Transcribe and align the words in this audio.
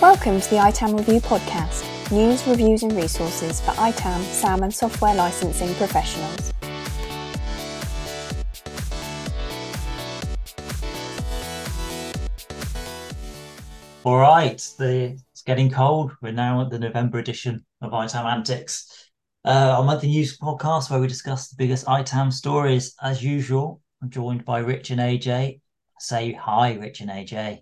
Welcome 0.00 0.40
to 0.40 0.50
the 0.50 0.58
ITAM 0.60 0.96
Review 0.96 1.18
podcast 1.18 2.12
news, 2.12 2.46
reviews, 2.46 2.84
and 2.84 2.92
resources 2.92 3.60
for 3.60 3.72
ITAM, 3.72 4.22
SAM, 4.22 4.62
and 4.62 4.72
software 4.72 5.16
licensing 5.16 5.74
professionals. 5.74 6.52
All 14.04 14.18
right, 14.18 14.58
the, 14.78 15.16
it's 15.32 15.42
getting 15.42 15.70
cold. 15.70 16.12
We're 16.20 16.32
now 16.32 16.60
at 16.60 16.70
the 16.70 16.78
November 16.78 17.18
edition 17.18 17.64
of 17.80 17.92
ITAMantics, 17.92 19.03
uh, 19.44 19.74
our 19.76 19.84
monthly 19.84 20.08
news 20.08 20.38
podcast 20.38 20.90
where 20.90 21.00
we 21.00 21.06
discuss 21.06 21.48
the 21.48 21.56
biggest 21.56 21.86
ITAM 21.86 22.30
stories. 22.30 22.94
As 23.02 23.22
usual, 23.22 23.82
I'm 24.02 24.10
joined 24.10 24.44
by 24.44 24.60
Rich 24.60 24.90
and 24.90 25.00
AJ. 25.00 25.60
Say 25.98 26.32
hi, 26.32 26.74
Rich 26.74 27.00
and 27.02 27.10
AJ. 27.10 27.60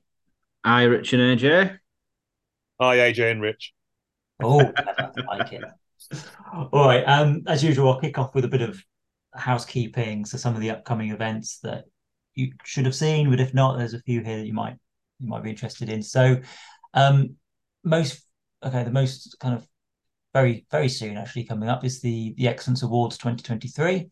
Hi, 0.64 0.84
Rich 0.84 1.12
and 1.12 1.40
AJ. 1.40 1.78
Hi, 2.80 2.96
AJ 2.96 3.32
and 3.32 3.42
Rich. 3.42 3.72
Oh, 4.40 4.60
I 4.76 5.36
like 5.36 5.52
it. 5.52 5.64
All 6.72 6.86
right. 6.86 7.02
Um, 7.04 7.42
as 7.46 7.64
usual, 7.64 7.92
I'll 7.92 8.00
kick 8.00 8.16
off 8.16 8.34
with 8.34 8.44
a 8.44 8.48
bit 8.48 8.62
of 8.62 8.82
housekeeping. 9.34 10.24
So 10.24 10.38
some 10.38 10.54
of 10.54 10.60
the 10.60 10.70
upcoming 10.70 11.10
events 11.10 11.58
that 11.60 11.84
you 12.34 12.52
should 12.64 12.84
have 12.84 12.94
seen, 12.94 13.28
but 13.28 13.40
if 13.40 13.54
not, 13.54 13.76
there's 13.76 13.94
a 13.94 14.02
few 14.02 14.22
here 14.22 14.38
that 14.38 14.46
you 14.46 14.52
might 14.52 14.76
you 15.18 15.28
might 15.28 15.42
be 15.42 15.50
interested 15.50 15.88
in. 15.88 16.02
So, 16.02 16.40
um, 16.94 17.36
most 17.82 18.22
okay, 18.62 18.84
the 18.84 18.90
most 18.90 19.36
kind 19.40 19.54
of 19.54 19.66
very 20.32 20.66
very 20.70 20.88
soon 20.88 21.16
actually 21.16 21.44
coming 21.44 21.68
up 21.68 21.84
is 21.84 22.00
the 22.00 22.34
the 22.36 22.48
Excellence 22.48 22.82
Awards 22.82 23.18
2023 23.18 24.08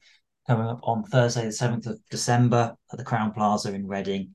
coming 0.46 0.66
up 0.66 0.80
on 0.82 1.04
Thursday, 1.04 1.42
the 1.42 1.48
7th 1.48 1.86
of 1.86 2.00
December 2.10 2.74
at 2.92 2.98
the 2.98 3.04
Crowne 3.04 3.32
Plaza 3.32 3.72
in 3.72 3.86
Reading. 3.86 4.34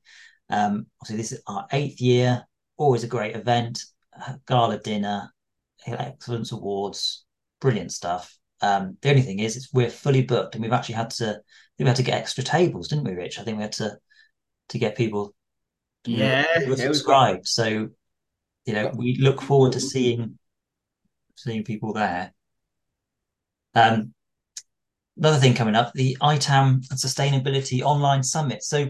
Um, 0.50 0.86
obviously, 1.02 1.18
this 1.18 1.32
is 1.34 1.42
our 1.48 1.68
eighth 1.72 2.00
year, 2.00 2.46
always 2.78 3.04
a 3.04 3.08
great 3.08 3.36
event, 3.36 3.82
gala 4.48 4.80
dinner, 4.80 5.34
excellence 5.86 6.52
awards, 6.52 7.26
brilliant 7.60 7.92
stuff. 7.92 8.38
Um, 8.62 8.98
the 9.02 9.10
only 9.10 9.22
thing 9.22 9.40
is, 9.40 9.58
it's 9.58 9.74
we're 9.74 9.90
fully 9.90 10.22
booked, 10.22 10.56
and 10.56 10.64
we've 10.64 10.74
actually 10.74 10.96
had 10.96 11.10
to 11.12 11.42
we 11.78 11.86
had 11.86 11.98
to 11.98 12.04
get 12.04 12.18
extra 12.18 12.44
tables, 12.44 12.88
didn't 12.88 13.04
we, 13.04 13.14
Rich? 13.14 13.40
I 13.40 13.44
think 13.44 13.58
we 13.58 13.64
had 13.64 13.74
to 13.74 13.98
to 14.70 14.80
get 14.80 14.96
people 14.96 15.36
yeah 16.06 16.46
subscribed. 16.76 17.48
So 17.48 17.90
you 18.66 18.74
know, 18.74 18.92
we 18.96 19.18
look 19.18 19.42
forward 19.42 19.74
to 19.74 19.80
seeing 19.80 20.40
seeing 21.36 21.64
people 21.64 21.94
there. 21.94 22.34
Um, 23.74 24.14
another 25.18 25.38
thing 25.38 25.54
coming 25.54 25.76
up, 25.76 25.94
the 25.94 26.18
ITAM 26.22 26.82
and 26.90 27.00
Sustainability 27.00 27.82
Online 27.82 28.24
Summit. 28.24 28.64
So, 28.64 28.90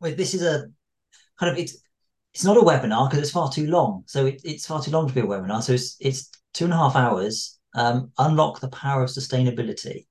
well, 0.00 0.14
this 0.14 0.34
is 0.34 0.42
a 0.42 0.66
kind 1.38 1.52
of 1.52 1.58
it's 1.58 1.76
it's 2.34 2.44
not 2.44 2.56
a 2.56 2.60
webinar 2.60 3.08
because 3.08 3.20
it's 3.22 3.30
far 3.30 3.50
too 3.50 3.66
long. 3.66 4.04
So 4.06 4.26
it, 4.26 4.40
it's 4.44 4.66
far 4.66 4.82
too 4.82 4.90
long 4.90 5.08
to 5.08 5.14
be 5.14 5.20
a 5.20 5.24
webinar. 5.24 5.62
So 5.62 5.72
it's 5.72 5.96
it's 6.00 6.30
two 6.54 6.64
and 6.64 6.74
a 6.74 6.76
half 6.76 6.96
hours. 6.96 7.58
Um, 7.74 8.10
unlock 8.18 8.60
the 8.60 8.68
power 8.68 9.02
of 9.02 9.10
sustainability 9.10 10.06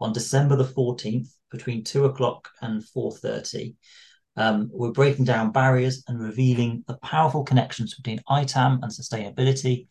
on 0.00 0.12
December 0.12 0.56
the 0.56 0.64
fourteenth 0.64 1.34
between 1.50 1.84
two 1.84 2.04
o'clock 2.04 2.48
and 2.60 2.84
four 2.84 3.12
thirty. 3.12 3.76
Um, 4.36 4.68
we're 4.70 4.92
breaking 4.92 5.24
down 5.24 5.52
barriers 5.52 6.04
and 6.08 6.20
revealing 6.20 6.84
the 6.86 6.98
powerful 6.98 7.42
connections 7.42 7.94
between 7.94 8.20
ITAM 8.28 8.80
and 8.82 8.92
sustainability, 8.92 9.88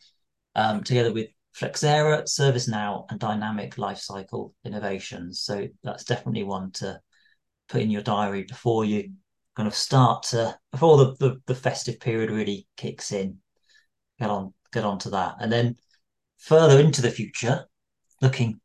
um, 0.56 0.84
together 0.84 1.14
with 1.14 1.28
Flexera, 1.56 2.24
ServiceNow, 2.24 3.06
and 3.10 3.20
dynamic 3.20 3.76
lifecycle 3.76 4.52
innovations. 4.66 5.42
So 5.42 5.68
that's 5.84 6.04
definitely 6.04 6.44
one 6.44 6.72
to 6.74 7.00
put 7.70 7.82
in 7.82 7.90
your 7.90 8.02
diary 8.02 8.44
before 8.44 8.84
you 8.84 9.12
kind 9.56 9.68
of 9.68 9.76
start 9.76 10.24
to 10.24 10.58
before 10.72 10.98
the, 10.98 11.16
the, 11.20 11.42
the 11.46 11.56
festive 11.56 12.00
period 12.00 12.30
really 12.30 12.68
kicks 12.76 13.12
in. 13.14 13.38
Get 14.20 14.30
on 14.30 14.54
get 14.74 14.84
on 14.84 15.00
to 15.00 15.10
that. 15.12 15.36
And 15.40 15.52
then 15.52 15.78
further 16.38 16.80
into 16.80 17.02
the 17.02 17.10
future, 17.10 17.66
looking 18.22 18.60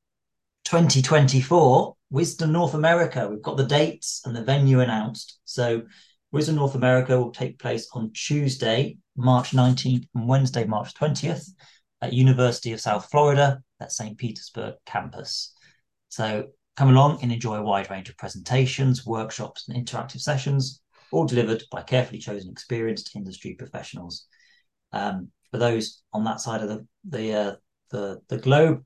2024, 0.65 1.95
Wisdom 2.11 2.53
North 2.53 2.75
America. 2.75 3.29
We've 3.29 3.43
got 3.43 3.57
the 3.57 3.67
dates 3.67 4.23
and 4.25 4.35
the 4.35 4.43
venue 4.43 4.81
announced. 4.81 5.39
So 5.45 5.83
Wisdom 6.33 6.57
North 6.57 6.75
America 6.75 7.21
will 7.21 7.31
take 7.31 7.61
place 7.61 7.89
on 7.93 8.13
Tuesday, 8.13 8.99
March 9.17 9.53
19th 9.53 10.09
and 10.15 10.29
Wednesday, 10.29 10.65
March 10.65 10.93
20th 10.95 11.51
at 12.03 12.13
University 12.13 12.73
of 12.73 12.81
South 12.81 13.11
Florida 13.11 13.63
at 13.81 13.93
St. 13.93 14.17
Petersburg 14.17 14.75
campus. 14.87 15.55
So 16.09 16.49
come 16.77 16.91
along 16.91 17.19
and 17.23 17.33
enjoy 17.33 17.57
a 17.57 17.63
wide 17.63 17.91
range 17.91 18.09
of 18.09 18.17
presentations, 18.17 19.07
workshops, 19.07 19.69
and 19.69 19.77
interactive 19.77 20.21
sessions, 20.21 20.81
all 21.13 21.27
delivered 21.27 21.63
by 21.71 21.83
carefully 21.83 22.19
chosen, 22.19 22.51
experienced 22.51 23.15
industry 23.15 23.55
professionals. 23.55 24.27
Um, 24.93 25.29
for 25.51 25.59
those 25.59 26.03
on 26.13 26.25
that 26.25 26.41
side 26.41 26.63
of 26.63 26.69
the 26.69 26.87
the 27.09 27.33
uh, 27.33 27.55
the, 27.91 28.21
the 28.29 28.39
globe, 28.39 28.85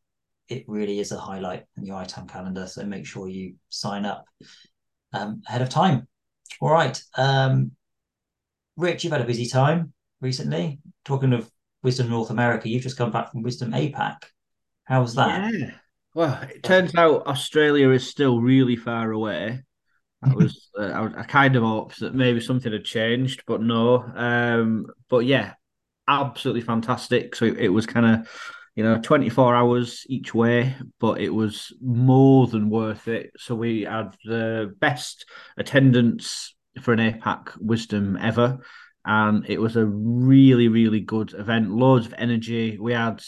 it 0.48 0.64
really 0.66 0.98
is 0.98 1.12
a 1.12 1.18
highlight 1.18 1.64
in 1.76 1.84
your 1.84 2.02
ITAM 2.02 2.28
calendar. 2.28 2.66
So 2.66 2.84
make 2.84 3.06
sure 3.06 3.28
you 3.28 3.54
sign 3.68 4.06
up 4.06 4.24
um, 5.12 5.42
ahead 5.46 5.62
of 5.62 5.68
time. 5.68 6.08
All 6.60 6.70
right, 6.70 7.00
um, 7.16 7.72
Rich, 8.76 9.04
you've 9.04 9.12
had 9.12 9.22
a 9.22 9.26
busy 9.26 9.46
time 9.46 9.92
recently. 10.20 10.80
Talking 11.04 11.32
of 11.32 11.50
Wisdom 11.84 12.08
North 12.08 12.30
America, 12.30 12.68
you've 12.68 12.82
just 12.82 12.96
come 12.96 13.12
back 13.12 13.30
from 13.30 13.42
Wisdom 13.42 13.72
APAC. 13.72 14.16
How 14.84 15.02
was 15.02 15.14
that? 15.14 15.52
Yeah. 15.52 15.70
Well, 16.14 16.40
it 16.42 16.62
turns 16.62 16.94
out 16.94 17.26
Australia 17.26 17.90
is 17.90 18.08
still 18.08 18.40
really 18.40 18.76
far 18.76 19.12
away. 19.12 19.62
I 20.22 20.28
was, 20.34 20.70
uh, 20.78 20.84
I, 20.84 21.20
I, 21.20 21.22
kind 21.24 21.56
of 21.56 21.62
hoped 21.62 22.00
that 22.00 22.14
maybe 22.14 22.40
something 22.40 22.72
had 22.72 22.84
changed, 22.84 23.42
but 23.46 23.60
no. 23.60 24.02
Um, 24.16 24.86
but 25.10 25.26
yeah, 25.26 25.54
absolutely 26.08 26.62
fantastic. 26.62 27.34
So 27.34 27.44
it, 27.44 27.58
it 27.58 27.68
was 27.68 27.86
kind 27.86 28.06
of, 28.06 28.28
you 28.74 28.82
know, 28.82 28.98
24 29.00 29.54
hours 29.54 30.06
each 30.08 30.34
way, 30.34 30.76
but 31.00 31.20
it 31.20 31.30
was 31.30 31.72
more 31.82 32.46
than 32.46 32.70
worth 32.70 33.08
it. 33.08 33.32
So 33.36 33.54
we 33.54 33.82
had 33.82 34.16
the 34.24 34.74
best 34.80 35.26
attendance 35.58 36.54
for 36.80 36.92
an 36.92 36.98
APAC 36.98 37.60
Wisdom 37.60 38.16
ever. 38.20 38.60
And 39.04 39.44
it 39.48 39.60
was 39.60 39.76
a 39.76 39.84
really, 39.84 40.68
really 40.68 41.00
good 41.00 41.34
event. 41.34 41.70
Loads 41.70 42.06
of 42.06 42.14
energy. 42.16 42.78
We 42.78 42.92
had 42.92 43.22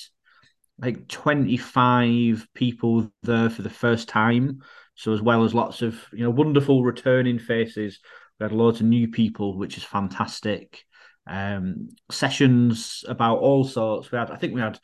like 0.78 1.08
25 1.08 2.46
people 2.54 3.10
there 3.22 3.50
for 3.50 3.62
the 3.62 3.70
first 3.70 4.08
time. 4.08 4.62
So 4.94 5.12
as 5.12 5.20
well 5.20 5.44
as 5.44 5.54
lots 5.54 5.82
of 5.82 6.02
you 6.12 6.24
know 6.24 6.30
wonderful 6.30 6.82
returning 6.82 7.38
faces, 7.38 7.98
we 8.38 8.44
had 8.44 8.52
loads 8.52 8.80
of 8.80 8.86
new 8.86 9.08
people, 9.08 9.56
which 9.58 9.76
is 9.76 9.84
fantastic. 9.84 10.82
Um, 11.26 11.90
sessions 12.10 13.04
about 13.08 13.38
all 13.38 13.64
sorts. 13.64 14.10
We 14.10 14.18
had, 14.18 14.30
I 14.30 14.36
think, 14.36 14.54
we 14.54 14.60
had 14.60 14.78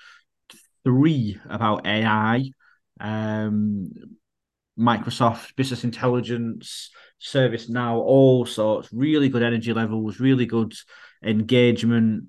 three 0.84 1.38
about 1.48 1.86
AI, 1.86 2.50
um, 3.00 3.90
Microsoft 4.78 5.54
Business 5.54 5.84
Intelligence, 5.84 6.90
ServiceNow, 7.22 7.94
all 7.94 8.44
sorts. 8.46 8.88
Really 8.92 9.28
good 9.28 9.42
energy 9.42 9.72
levels, 9.72 10.20
really 10.20 10.46
good 10.46 10.74
engagement 11.24 12.24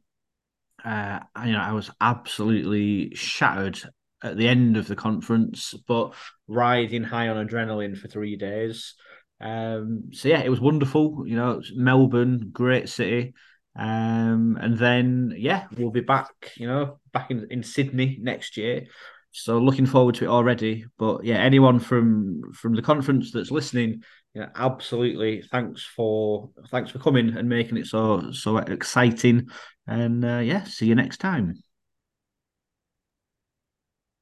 uh, 0.84 1.20
you 1.46 1.54
know, 1.54 1.62
I 1.62 1.72
was 1.72 1.90
absolutely 2.02 3.16
shattered 3.16 3.80
at 4.22 4.38
the 4.38 4.48
end 4.48 4.78
of 4.78 4.88
the 4.88 4.96
conference, 4.96 5.74
but 5.88 6.14
riding 6.48 7.04
high 7.04 7.30
on 7.30 7.48
adrenaline 7.48 7.98
for 7.98 8.08
three 8.08 8.36
days. 8.36 8.96
Um, 9.40 10.10
so 10.12 10.30
yeah, 10.30 10.42
it 10.42 10.50
was 10.50 10.60
wonderful. 10.60 11.24
You 11.26 11.38
know, 11.38 11.62
Melbourne, 11.76 12.50
great 12.52 12.90
city. 12.90 13.34
Um, 13.76 14.58
and 14.62 14.78
then 14.78 15.34
yeah, 15.38 15.68
we'll 15.78 15.90
be 15.90 16.02
back. 16.02 16.52
You 16.58 16.68
know, 16.68 17.00
back 17.12 17.32
in, 17.32 17.48
in 17.50 17.64
Sydney 17.64 18.20
next 18.22 18.58
year. 18.58 18.86
So 19.32 19.58
looking 19.58 19.88
forward 19.88 20.16
to 20.16 20.26
it 20.26 20.30
already. 20.30 20.86
But 20.98 21.24
yeah, 21.24 21.38
anyone 21.38 21.80
from 21.80 22.54
from 22.54 22.76
the 22.76 22.82
conference 22.82 23.32
that's 23.32 23.52
listening, 23.52 24.04
yeah, 24.34 24.50
absolutely. 24.56 25.44
Thanks 25.44 25.84
for 25.84 26.50
thanks 26.72 26.90
for 26.90 27.00
coming 27.00 27.38
and 27.38 27.48
making 27.48 27.78
it 27.78 27.86
so 27.86 28.32
so 28.32 28.58
exciting. 28.58 29.48
And 29.86 30.26
uh, 30.26 30.40
yeah, 30.40 30.64
see 30.64 30.88
you 30.88 30.96
next 30.96 31.18
time. 31.18 31.62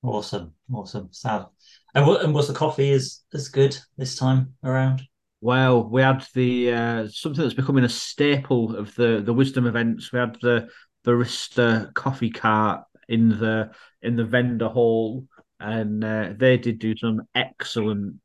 Awesome, 0.03 0.53
awesome, 0.73 1.09
Sal. 1.11 1.53
And 1.93 2.05
what 2.05 2.23
and 2.23 2.33
was 2.33 2.47
the 2.47 2.53
coffee 2.53 2.91
as 2.91 3.21
as 3.33 3.47
good 3.47 3.77
this 3.97 4.17
time 4.17 4.55
around? 4.63 5.01
Well, 5.39 5.87
we 5.87 6.01
had 6.01 6.25
the 6.33 6.73
uh, 6.73 7.07
something 7.07 7.41
that's 7.41 7.53
becoming 7.53 7.85
a 7.85 7.89
staple 7.89 8.75
of 8.75 8.93
the 8.95 9.21
the 9.23 9.33
wisdom 9.33 9.65
events. 9.65 10.11
We 10.11 10.19
had 10.19 10.37
the 10.41 10.67
barista 11.05 11.93
coffee 11.93 12.31
cart 12.31 12.83
in 13.07 13.29
the 13.29 13.71
in 14.01 14.17
the 14.17 14.25
vendor 14.25 14.67
hall, 14.67 15.25
and 15.59 16.03
uh, 16.03 16.33
they 16.35 16.57
did 16.57 16.79
do 16.79 16.97
some 16.97 17.21
excellent 17.33 18.15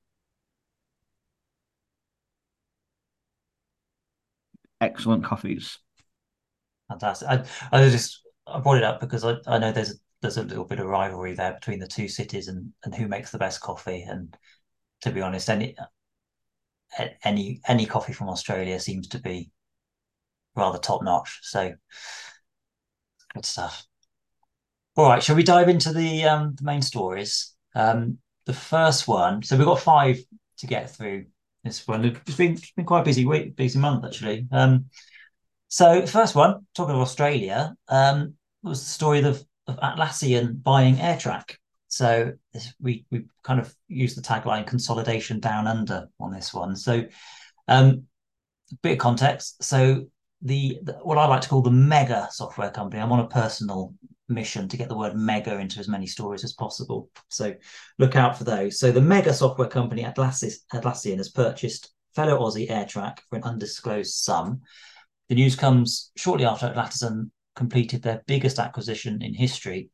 excellent 4.80 5.24
coffees. 5.24 5.78
Fantastic. 6.88 7.28
I, 7.28 7.44
I 7.72 7.88
just 7.88 8.22
I 8.46 8.60
brought 8.60 8.78
it 8.78 8.84
up 8.84 9.00
because 9.00 9.24
I, 9.24 9.36
I 9.46 9.58
know 9.58 9.72
there's 9.72 9.98
there's 10.22 10.36
a 10.36 10.42
little 10.42 10.64
bit 10.64 10.80
of 10.80 10.86
rivalry 10.86 11.34
there 11.34 11.54
between 11.54 11.78
the 11.78 11.86
two 11.86 12.08
cities 12.08 12.48
and 12.48 12.72
and 12.84 12.94
who 12.94 13.08
makes 13.08 13.30
the 13.30 13.38
best 13.38 13.60
coffee. 13.60 14.02
And 14.02 14.36
to 15.02 15.10
be 15.10 15.20
honest, 15.20 15.50
any 15.50 15.76
any 17.24 17.60
any 17.66 17.86
coffee 17.86 18.12
from 18.12 18.28
Australia 18.28 18.78
seems 18.80 19.08
to 19.08 19.18
be 19.18 19.50
rather 20.54 20.78
top 20.78 21.02
notch. 21.02 21.40
So 21.42 21.74
good 23.34 23.44
stuff. 23.44 23.86
All 24.96 25.08
right, 25.08 25.22
shall 25.22 25.36
we 25.36 25.42
dive 25.42 25.68
into 25.68 25.92
the 25.92 26.24
um, 26.24 26.54
the 26.56 26.64
main 26.64 26.82
stories? 26.82 27.54
Um, 27.74 28.18
the 28.46 28.54
first 28.54 29.06
one. 29.06 29.42
So 29.42 29.56
we've 29.56 29.66
got 29.66 29.80
five 29.80 30.18
to 30.58 30.66
get 30.66 30.90
through 30.90 31.26
It's 31.66 31.80
been, 32.36 32.58
been 32.76 32.86
quite 32.86 33.00
a 33.00 33.04
busy 33.04 33.24
week, 33.24 33.56
busy 33.56 33.78
month 33.78 34.04
actually. 34.04 34.46
Um, 34.52 34.86
so 35.68 36.06
first 36.06 36.34
one, 36.34 36.66
talking 36.74 36.94
of 36.94 37.00
Australia, 37.00 37.74
um, 37.88 38.34
was 38.62 38.80
the 38.80 38.88
story 38.88 39.22
of, 39.22 39.44
of 39.66 39.76
Atlassian 39.80 40.62
buying 40.62 40.96
AirTrack. 40.96 41.56
So 41.88 42.32
this, 42.52 42.74
we 42.80 43.06
we 43.10 43.24
kind 43.42 43.60
of 43.60 43.74
used 43.88 44.16
the 44.16 44.22
tagline 44.22 44.66
"consolidation 44.66 45.40
down 45.40 45.66
under" 45.66 46.08
on 46.20 46.32
this 46.32 46.52
one. 46.52 46.76
So, 46.76 47.04
um, 47.68 48.04
a 48.72 48.76
bit 48.82 48.92
of 48.92 48.98
context. 48.98 49.62
So 49.62 50.06
the, 50.42 50.78
the 50.82 50.92
what 51.02 51.18
I 51.18 51.26
like 51.26 51.40
to 51.42 51.48
call 51.48 51.62
the 51.62 51.70
mega 51.70 52.28
software 52.30 52.70
company. 52.70 53.02
I'm 53.02 53.12
on 53.12 53.20
a 53.20 53.28
personal 53.28 53.94
mission 54.28 54.68
to 54.68 54.76
get 54.76 54.88
the 54.88 54.96
word 54.96 55.16
mega 55.16 55.58
into 55.58 55.78
as 55.78 55.88
many 55.88 56.06
stories 56.06 56.44
as 56.44 56.52
possible. 56.52 57.08
So 57.28 57.54
look 57.98 58.16
out 58.16 58.36
for 58.36 58.44
those. 58.44 58.78
So 58.78 58.90
the 58.90 59.00
mega 59.00 59.32
software 59.32 59.68
company 59.68 60.02
Atlassian, 60.02 60.54
Atlassian 60.72 61.18
has 61.18 61.28
purchased 61.30 61.92
fellow 62.14 62.40
Aussie 62.40 62.68
AirTrack 62.68 63.18
for 63.28 63.36
an 63.36 63.44
undisclosed 63.44 64.14
sum. 64.14 64.62
The 65.28 65.34
news 65.34 65.56
comes 65.56 66.10
shortly 66.16 66.44
after 66.44 66.66
Atlassian 66.66 67.30
completed 67.54 68.02
their 68.02 68.22
biggest 68.26 68.58
acquisition 68.58 69.22
in 69.22 69.34
history, 69.34 69.90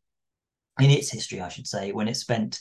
in 0.81 0.91
its 0.91 1.11
history, 1.11 1.41
I 1.41 1.49
should 1.49 1.67
say, 1.67 1.93
when 1.93 2.09
it 2.09 2.17
spent 2.17 2.61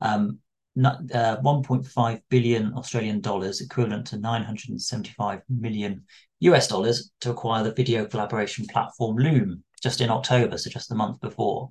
um, 0.00 0.38
uh, 0.78 1.36
1.5 1.42 2.20
billion 2.28 2.72
Australian 2.74 3.20
dollars, 3.20 3.60
equivalent 3.60 4.06
to 4.08 4.18
975 4.18 5.40
million 5.48 6.04
US 6.40 6.68
dollars, 6.68 7.10
to 7.20 7.30
acquire 7.30 7.62
the 7.62 7.74
video 7.74 8.04
collaboration 8.06 8.66
platform 8.66 9.16
Loom 9.16 9.64
just 9.82 10.00
in 10.00 10.10
October, 10.10 10.56
so 10.56 10.70
just 10.70 10.88
the 10.88 10.94
month 10.94 11.20
before. 11.20 11.70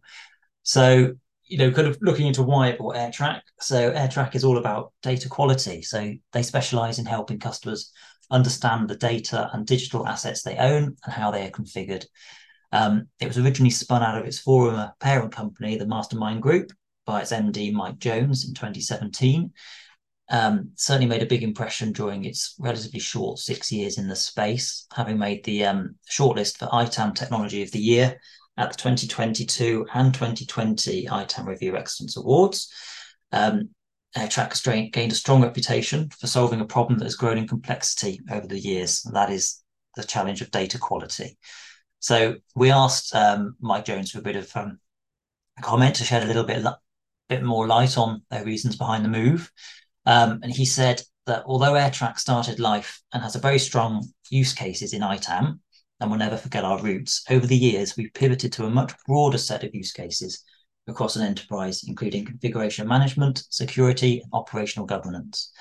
So, 0.63 1.13
you 1.44 1.57
know, 1.57 1.71
kind 1.71 1.88
of 1.88 1.98
looking 2.01 2.27
into 2.27 2.44
why 2.44 2.68
it 2.68 2.77
bought 2.77 2.95
AirTrack. 2.95 3.42
So, 3.59 3.92
AirTrack 3.92 4.36
is 4.36 4.44
all 4.44 4.57
about 4.57 4.94
data 5.01 5.30
quality. 5.30 5.81
So, 5.81 6.13
they 6.33 6.44
specialize 6.44 7.00
in 7.00 7.06
helping 7.06 7.39
customers 7.39 7.92
understand 8.30 8.89
the 8.89 8.95
data 8.95 9.50
and 9.53 9.65
digital 9.65 10.07
assets 10.07 10.44
they 10.44 10.57
own 10.57 10.95
and 11.03 11.13
how 11.13 11.31
they 11.31 11.45
are 11.45 11.51
configured. 11.51 12.06
Um, 12.71 13.07
it 13.19 13.27
was 13.27 13.38
originally 13.38 13.71
spun 13.71 14.03
out 14.03 14.18
of 14.18 14.25
its 14.25 14.39
former 14.39 14.94
parent 15.00 15.33
company, 15.33 15.77
the 15.77 15.86
Mastermind 15.86 16.42
Group, 16.42 16.71
by 17.11 17.19
its 17.19 17.33
MD, 17.33 17.73
Mike 17.73 17.99
Jones, 17.99 18.47
in 18.47 18.53
2017. 18.53 19.51
Um, 20.29 20.71
certainly 20.75 21.07
made 21.07 21.21
a 21.21 21.25
big 21.25 21.43
impression 21.43 21.91
during 21.91 22.23
its 22.23 22.55
relatively 22.57 23.01
short 23.01 23.37
six 23.37 23.69
years 23.69 23.97
in 23.97 24.07
the 24.07 24.15
space, 24.15 24.87
having 24.95 25.19
made 25.19 25.43
the 25.43 25.65
um, 25.65 25.95
shortlist 26.09 26.57
for 26.57 26.69
ITAM 26.71 27.13
Technology 27.13 27.63
of 27.63 27.71
the 27.71 27.81
Year 27.81 28.17
at 28.55 28.71
the 28.71 28.77
2022 28.77 29.87
and 29.93 30.13
2020 30.13 31.05
ITAM 31.11 31.45
Review 31.45 31.75
Excellence 31.75 32.15
Awards. 32.15 32.71
Um, 33.33 33.71
AirTrack 34.15 34.93
gained 34.93 35.11
a 35.11 35.15
strong 35.15 35.41
reputation 35.41 36.09
for 36.17 36.27
solving 36.27 36.61
a 36.61 36.65
problem 36.65 36.97
that 36.99 37.05
has 37.05 37.15
grown 37.15 37.37
in 37.37 37.45
complexity 37.45 38.21
over 38.31 38.47
the 38.47 38.59
years, 38.59 39.03
and 39.05 39.13
that 39.17 39.29
is 39.29 39.61
the 39.97 40.03
challenge 40.05 40.39
of 40.39 40.49
data 40.49 40.77
quality. 40.77 41.37
So 41.99 42.35
we 42.55 42.71
asked 42.71 43.13
um, 43.13 43.57
Mike 43.59 43.83
Jones 43.83 44.11
for 44.11 44.19
a 44.19 44.23
bit 44.23 44.37
of 44.37 44.49
um, 44.55 44.79
comment 45.61 45.95
to 45.95 46.05
shed 46.05 46.23
a 46.23 46.27
little 46.27 46.43
bit, 46.43 46.63
bit 47.31 47.43
more 47.43 47.65
light 47.65 47.97
on 47.97 48.21
their 48.29 48.43
reasons 48.43 48.75
behind 48.75 49.03
the 49.05 49.09
move. 49.09 49.51
Um, 50.05 50.39
and 50.43 50.51
he 50.51 50.65
said 50.65 51.01
that 51.25 51.43
although 51.45 51.73
AirTrack 51.73 52.19
started 52.19 52.59
life 52.59 53.01
and 53.13 53.23
has 53.23 53.35
a 53.35 53.39
very 53.39 53.59
strong 53.59 54.05
use 54.29 54.53
cases 54.53 54.93
in 54.93 55.01
ITAM, 55.01 55.59
and 55.99 56.09
we'll 56.09 56.19
never 56.19 56.37
forget 56.37 56.65
our 56.65 56.81
roots, 56.81 57.23
over 57.29 57.47
the 57.47 57.55
years 57.55 57.95
we've 57.95 58.13
pivoted 58.13 58.51
to 58.53 58.65
a 58.65 58.69
much 58.69 58.93
broader 59.07 59.37
set 59.37 59.63
of 59.63 59.73
use 59.73 59.93
cases 59.93 60.43
across 60.87 61.15
an 61.15 61.25
enterprise, 61.25 61.83
including 61.87 62.25
configuration 62.25 62.87
management, 62.87 63.43
security, 63.49 64.19
and 64.19 64.29
operational 64.33 64.85
governance. 64.85 65.51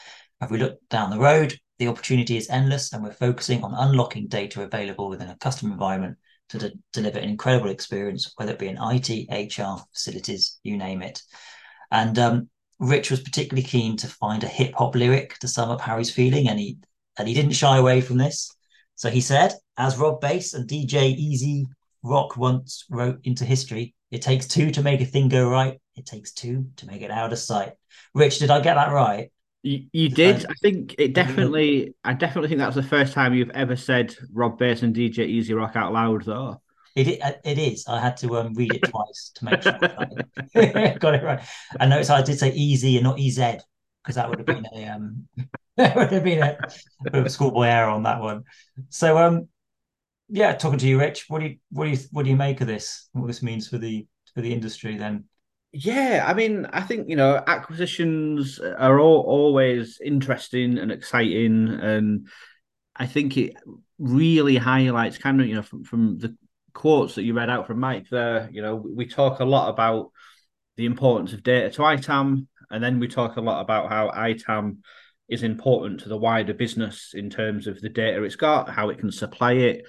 If 0.40 0.50
we 0.50 0.58
look 0.58 0.78
down 0.88 1.10
the 1.10 1.18
road, 1.18 1.58
the 1.78 1.88
opportunity 1.88 2.36
is 2.36 2.50
endless, 2.50 2.92
and 2.92 3.04
we're 3.04 3.12
focusing 3.12 3.62
on 3.62 3.74
unlocking 3.74 4.26
data 4.26 4.62
available 4.62 5.08
within 5.08 5.28
a 5.28 5.36
customer 5.36 5.72
environment 5.72 6.16
to 6.48 6.58
de- 6.58 6.72
deliver 6.92 7.18
an 7.18 7.28
incredible 7.28 7.70
experience, 7.70 8.32
whether 8.36 8.52
it 8.52 8.58
be 8.58 8.68
in 8.68 8.78
IT, 8.80 9.28
HR, 9.30 9.82
facilities, 9.92 10.58
you 10.62 10.76
name 10.76 11.02
it. 11.02 11.22
And 11.90 12.18
um, 12.18 12.48
Rich 12.78 13.10
was 13.10 13.20
particularly 13.20 13.66
keen 13.66 13.96
to 13.98 14.06
find 14.06 14.42
a 14.42 14.48
hip 14.48 14.74
hop 14.74 14.94
lyric 14.94 15.38
to 15.38 15.48
sum 15.48 15.70
up 15.70 15.80
Harry's 15.80 16.10
feeling, 16.10 16.48
and 16.48 16.58
he 16.58 16.78
and 17.18 17.28
he 17.28 17.34
didn't 17.34 17.52
shy 17.52 17.76
away 17.76 18.00
from 18.00 18.18
this. 18.18 18.54
So 18.94 19.10
he 19.10 19.20
said, 19.20 19.54
as 19.76 19.96
Rob 19.96 20.20
Base 20.20 20.54
and 20.54 20.68
DJ 20.68 21.14
Easy 21.16 21.66
Rock 22.02 22.36
once 22.36 22.84
wrote 22.90 23.20
into 23.24 23.44
history, 23.44 23.94
it 24.10 24.22
takes 24.22 24.46
two 24.46 24.70
to 24.72 24.82
make 24.82 25.00
a 25.00 25.06
thing 25.06 25.28
go 25.28 25.48
right. 25.48 25.80
It 25.96 26.06
takes 26.06 26.32
two 26.32 26.66
to 26.76 26.86
make 26.86 27.02
it 27.02 27.10
out 27.10 27.32
of 27.32 27.38
sight. 27.38 27.72
Rich, 28.14 28.38
did 28.38 28.50
I 28.50 28.60
get 28.60 28.74
that 28.74 28.92
right? 28.92 29.30
You, 29.62 29.86
you 29.92 30.08
did. 30.08 30.46
I 30.46 30.54
think 30.62 30.94
it 30.98 31.12
definitely. 31.12 31.94
I 32.02 32.14
definitely 32.14 32.48
think 32.48 32.60
that's 32.60 32.76
the 32.76 32.82
first 32.82 33.12
time 33.12 33.34
you've 33.34 33.50
ever 33.50 33.76
said 33.76 34.16
Rob 34.32 34.58
Base 34.58 34.82
and 34.82 34.94
DJ 34.94 35.26
Easy 35.26 35.52
Rock 35.52 35.76
out 35.76 35.92
loud, 35.92 36.24
though. 36.24 36.62
It 36.96 37.20
it 37.44 37.58
is. 37.58 37.84
I 37.86 38.00
had 38.00 38.16
to 38.18 38.36
um, 38.38 38.54
read 38.54 38.74
it 38.74 38.82
twice 38.88 39.30
to 39.36 39.44
make 39.44 39.62
sure 39.62 39.78
I 39.82 40.96
got 40.98 41.14
it 41.14 41.22
right. 41.22 41.40
I 41.78 41.86
noticed 41.86 42.10
I 42.10 42.22
did 42.22 42.38
say 42.38 42.52
easy 42.52 42.96
and 42.96 43.04
not 43.04 43.20
EZ 43.20 43.62
because 44.02 44.16
that 44.16 44.28
would 44.28 44.38
have 44.38 44.46
been 44.46 44.66
a 44.74 44.86
um 44.86 45.28
would 45.76 46.12
have 46.12 46.24
been 46.24 46.42
a, 46.42 46.58
a 47.12 47.28
schoolboy 47.30 47.66
error 47.66 47.90
on 47.90 48.02
that 48.04 48.20
one. 48.20 48.44
So 48.88 49.18
um 49.18 49.48
yeah, 50.28 50.54
talking 50.54 50.78
to 50.78 50.86
you, 50.86 50.98
Rich. 50.98 51.26
What 51.28 51.40
do 51.40 51.46
you 51.46 51.56
what 51.70 51.84
do 51.84 51.90
you 51.90 51.98
what 52.12 52.24
do 52.24 52.30
you 52.30 52.36
make 52.36 52.60
of 52.60 52.66
this? 52.66 53.08
What 53.12 53.26
this 53.26 53.42
means 53.42 53.68
for 53.68 53.78
the 53.78 54.06
for 54.34 54.40
the 54.40 54.52
industry 54.52 54.96
then? 54.96 55.24
Yeah, 55.72 56.24
I 56.26 56.34
mean, 56.34 56.66
I 56.66 56.80
think 56.80 57.08
you 57.08 57.16
know 57.16 57.42
acquisitions 57.46 58.58
are 58.58 58.98
all, 58.98 59.22
always 59.22 60.00
interesting 60.04 60.78
and 60.78 60.90
exciting, 60.90 61.68
and 61.68 62.28
I 62.96 63.06
think 63.06 63.36
it 63.36 63.54
really 63.98 64.56
highlights 64.56 65.18
kind 65.18 65.40
of 65.40 65.46
you 65.46 65.56
know 65.56 65.62
from, 65.62 65.84
from 65.84 66.18
the 66.18 66.36
quotes 66.80 67.14
that 67.14 67.24
you 67.24 67.34
read 67.34 67.50
out 67.50 67.66
from 67.66 67.78
Mike 67.78 68.08
there, 68.08 68.48
you 68.50 68.62
know, 68.62 68.74
we 68.74 69.04
talk 69.04 69.40
a 69.40 69.44
lot 69.44 69.68
about 69.68 70.12
the 70.78 70.86
importance 70.86 71.34
of 71.34 71.42
data 71.42 71.68
to 71.68 71.82
ITAM, 71.82 72.48
and 72.70 72.82
then 72.82 72.98
we 72.98 73.06
talk 73.06 73.36
a 73.36 73.40
lot 73.42 73.60
about 73.60 73.90
how 73.90 74.08
ITAM 74.08 74.78
is 75.28 75.42
important 75.42 76.00
to 76.00 76.08
the 76.08 76.16
wider 76.16 76.54
business 76.54 77.12
in 77.12 77.28
terms 77.28 77.66
of 77.66 77.78
the 77.82 77.90
data 77.90 78.22
it's 78.22 78.34
got, 78.34 78.70
how 78.70 78.88
it 78.88 78.98
can 78.98 79.12
supply 79.12 79.52
it. 79.52 79.84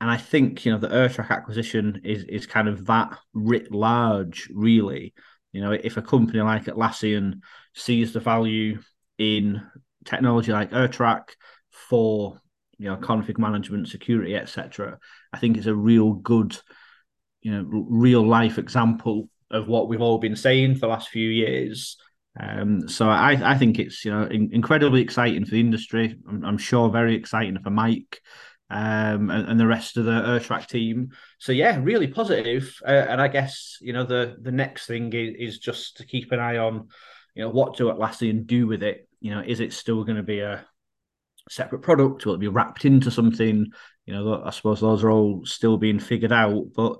And 0.00 0.10
I 0.10 0.16
think, 0.16 0.64
you 0.64 0.72
know, 0.72 0.78
the 0.78 0.88
AirTrack 0.88 1.30
acquisition 1.30 2.00
is 2.02 2.24
is 2.24 2.44
kind 2.44 2.66
of 2.66 2.86
that 2.86 3.16
writ 3.32 3.70
large, 3.70 4.48
really. 4.52 5.14
You 5.52 5.60
know, 5.60 5.70
if 5.70 5.96
a 5.96 6.02
company 6.02 6.40
like 6.40 6.64
Atlassian 6.64 7.42
sees 7.72 8.12
the 8.12 8.18
value 8.18 8.80
in 9.16 9.62
technology 10.04 10.50
like 10.50 10.72
AirTrack 10.72 11.28
for 11.70 12.40
you 12.78 12.88
know 12.88 12.96
config 12.96 13.38
management, 13.38 13.88
security, 13.88 14.36
etc. 14.36 14.98
I 15.32 15.38
think 15.38 15.56
it's 15.56 15.66
a 15.66 15.74
real 15.74 16.12
good, 16.12 16.56
you 17.42 17.52
know, 17.52 17.64
real 17.68 18.26
life 18.26 18.58
example 18.58 19.28
of 19.50 19.68
what 19.68 19.88
we've 19.88 20.00
all 20.00 20.18
been 20.18 20.36
saying 20.36 20.74
for 20.74 20.80
the 20.80 20.88
last 20.88 21.08
few 21.08 21.28
years. 21.28 21.96
Um, 22.38 22.88
so 22.88 23.08
I, 23.08 23.52
I 23.52 23.56
think 23.56 23.78
it's 23.78 24.04
you 24.04 24.10
know 24.10 24.24
in, 24.24 24.50
incredibly 24.52 25.00
exciting 25.00 25.44
for 25.44 25.52
the 25.52 25.60
industry. 25.60 26.18
I'm, 26.28 26.44
I'm 26.44 26.58
sure 26.58 26.90
very 26.90 27.14
exciting 27.14 27.58
for 27.62 27.70
Mike 27.70 28.20
um, 28.68 29.30
and, 29.30 29.48
and, 29.48 29.60
the 29.60 29.66
rest 29.66 29.96
of 29.96 30.04
the 30.04 30.10
AirTrack 30.10 30.66
team. 30.66 31.10
So 31.38 31.52
yeah, 31.52 31.78
really 31.80 32.08
positive. 32.08 32.76
Uh, 32.86 32.90
and 32.90 33.22
I 33.22 33.28
guess 33.28 33.78
you 33.80 33.92
know 33.92 34.04
the 34.04 34.36
the 34.40 34.52
next 34.52 34.86
thing 34.86 35.12
is, 35.12 35.54
is 35.54 35.58
just 35.58 35.98
to 35.98 36.06
keep 36.06 36.32
an 36.32 36.40
eye 36.40 36.58
on, 36.58 36.88
you 37.34 37.42
know, 37.42 37.50
what 37.50 37.76
do 37.76 37.86
Atlassian 37.86 38.46
do 38.46 38.66
with 38.66 38.82
it? 38.82 39.08
You 39.20 39.34
know, 39.34 39.42
is 39.46 39.60
it 39.60 39.72
still 39.72 40.04
going 40.04 40.16
to 40.16 40.22
be 40.22 40.40
a 40.40 40.66
separate 41.48 41.80
product? 41.80 42.26
Will 42.26 42.34
it 42.34 42.40
be 42.40 42.48
wrapped 42.48 42.84
into 42.84 43.10
something? 43.10 43.66
You 44.06 44.14
know, 44.14 44.42
I 44.44 44.50
suppose 44.50 44.80
those 44.80 45.02
are 45.04 45.10
all 45.10 45.44
still 45.44 45.76
being 45.76 45.98
figured 45.98 46.32
out. 46.32 46.66
But 46.74 46.98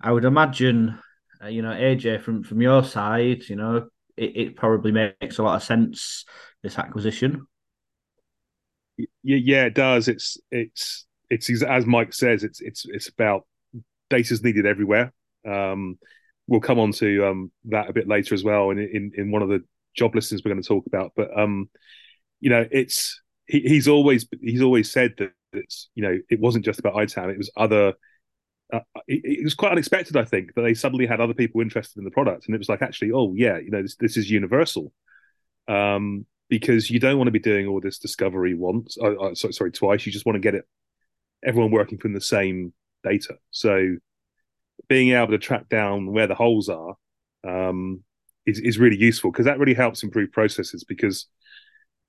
I 0.00 0.12
would 0.12 0.24
imagine, 0.24 0.98
uh, 1.42 1.48
you 1.48 1.62
know, 1.62 1.72
AJ 1.72 2.22
from 2.22 2.42
from 2.42 2.60
your 2.60 2.84
side, 2.84 3.48
you 3.48 3.56
know, 3.56 3.88
it, 4.16 4.36
it 4.36 4.56
probably 4.56 4.92
makes 4.92 5.38
a 5.38 5.42
lot 5.42 5.56
of 5.56 5.62
sense 5.62 6.24
this 6.62 6.78
acquisition. 6.78 7.46
Yeah, 8.96 9.06
yeah, 9.22 9.64
it 9.64 9.74
does. 9.74 10.08
It's 10.08 10.38
it's 10.50 11.06
it's 11.30 11.62
as 11.62 11.86
Mike 11.86 12.12
says. 12.12 12.44
It's 12.44 12.60
it's 12.60 12.86
it's 12.86 13.08
about 13.08 13.46
data's 14.10 14.42
needed 14.42 14.66
everywhere. 14.66 15.12
Um, 15.46 15.98
we'll 16.46 16.60
come 16.60 16.78
on 16.78 16.92
to 16.92 17.26
um, 17.26 17.52
that 17.66 17.88
a 17.88 17.92
bit 17.92 18.08
later 18.08 18.34
as 18.34 18.44
well 18.44 18.70
in, 18.70 18.78
in 18.78 19.12
in 19.16 19.30
one 19.30 19.42
of 19.42 19.48
the 19.48 19.64
job 19.96 20.14
listings 20.14 20.42
we're 20.44 20.52
going 20.52 20.62
to 20.62 20.68
talk 20.68 20.86
about. 20.86 21.12
But 21.16 21.36
um, 21.36 21.68
you 22.40 22.50
know, 22.50 22.66
it's 22.70 23.20
he, 23.46 23.60
he's 23.60 23.88
always 23.88 24.26
he's 24.40 24.62
always 24.62 24.90
said 24.90 25.14
that 25.18 25.32
it's 25.52 25.88
you 25.94 26.02
know 26.02 26.18
it 26.30 26.40
wasn't 26.40 26.64
just 26.64 26.78
about 26.80 26.94
ITAM, 26.94 27.30
it 27.30 27.38
was 27.38 27.50
other 27.56 27.94
uh, 28.72 28.80
it, 29.06 29.20
it, 29.24 29.44
was 29.44 29.54
quite 29.54 29.72
unexpected, 29.72 30.16
I 30.16 30.24
think, 30.24 30.54
that 30.54 30.62
they 30.62 30.74
suddenly 30.74 31.06
had 31.06 31.20
other 31.20 31.34
people 31.34 31.60
interested 31.60 31.98
in 31.98 32.04
the 32.04 32.10
product, 32.10 32.46
and 32.46 32.54
it 32.54 32.58
was 32.58 32.68
like, 32.68 32.82
actually, 32.82 33.12
oh 33.12 33.32
yeah, 33.36 33.58
you 33.58 33.70
know, 33.70 33.82
this 33.82 33.96
this 33.96 34.16
is 34.16 34.30
universal, 34.30 34.92
um, 35.68 36.26
because 36.48 36.90
you 36.90 36.98
don't 36.98 37.18
want 37.18 37.28
to 37.28 37.32
be 37.32 37.38
doing 37.38 37.66
all 37.66 37.80
this 37.80 37.98
discovery 37.98 38.54
once, 38.54 38.96
uh, 39.00 39.14
uh, 39.14 39.34
sorry, 39.34 39.52
sorry, 39.52 39.72
twice. 39.72 40.06
You 40.06 40.12
just 40.12 40.26
want 40.26 40.36
to 40.36 40.40
get 40.40 40.54
it, 40.54 40.64
everyone 41.44 41.70
working 41.70 41.98
from 41.98 42.14
the 42.14 42.20
same 42.20 42.72
data. 43.02 43.36
So, 43.50 43.96
being 44.88 45.10
able 45.10 45.32
to 45.32 45.38
track 45.38 45.68
down 45.68 46.12
where 46.12 46.26
the 46.26 46.34
holes 46.34 46.68
are 46.68 46.96
um, 47.46 48.02
is 48.46 48.58
is 48.60 48.78
really 48.78 48.98
useful 48.98 49.30
because 49.30 49.46
that 49.46 49.58
really 49.58 49.74
helps 49.74 50.02
improve 50.02 50.32
processes. 50.32 50.84
Because 50.84 51.26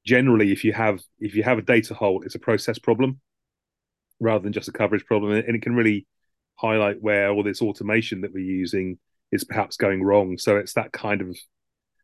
generally, 0.05 0.51
if 0.51 0.63
you 0.63 0.73
have 0.73 1.01
if 1.19 1.35
you 1.35 1.43
have 1.43 1.57
a 1.57 1.63
data 1.63 1.93
hole, 1.93 2.21
it's 2.23 2.35
a 2.35 2.39
process 2.39 2.79
problem 2.79 3.19
rather 4.19 4.43
than 4.43 4.53
just 4.53 4.69
a 4.69 4.71
coverage 4.71 5.05
problem, 5.05 5.31
and 5.31 5.55
it 5.55 5.61
can 5.61 5.75
really 5.75 6.07
highlight 6.55 7.01
where 7.01 7.31
all 7.31 7.43
this 7.43 7.61
automation 7.61 8.21
that 8.21 8.33
we're 8.33 8.39
using 8.39 8.97
is 9.31 9.43
perhaps 9.43 9.75
going 9.77 10.01
wrong. 10.01 10.37
So 10.37 10.57
it's 10.57 10.73
that 10.73 10.91
kind 10.91 11.21
of 11.21 11.35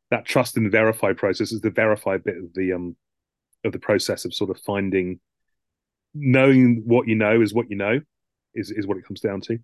that 0.10 0.25
trust 0.25 0.58
and 0.58 0.70
verify 0.72 1.13
process 1.13 1.51
is 1.51 1.62
the 1.62 1.70
verify 1.70 2.17
bit 2.17 2.38
of 2.38 2.53
the 2.53 2.74
um 2.74 2.96
of 3.63 3.72
the 3.72 3.79
process 3.79 4.25
of 4.25 4.34
sort 4.34 4.50
of 4.50 4.60
finding 4.60 5.20
knowing 6.13 6.84
what 6.86 7.08
you 7.08 7.15
know 7.15 7.41
is 7.41 7.53
what 7.53 7.70
you 7.70 7.77
know 7.77 8.00
is 8.53 8.72
is 8.72 8.86
what 8.86 8.98
it 8.98 9.05
comes 9.05 9.22
down 9.22 9.41
to. 9.41 9.60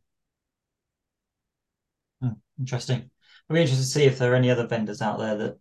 Hmm, 2.22 2.30
interesting. 2.60 3.10
I'd 3.50 3.54
be 3.54 3.62
interested 3.62 3.84
to 3.84 3.90
see 3.90 4.04
if 4.04 4.18
there 4.18 4.32
are 4.32 4.36
any 4.36 4.50
other 4.50 4.68
vendors 4.68 5.02
out 5.02 5.20
there 5.20 5.38
that 5.38 5.58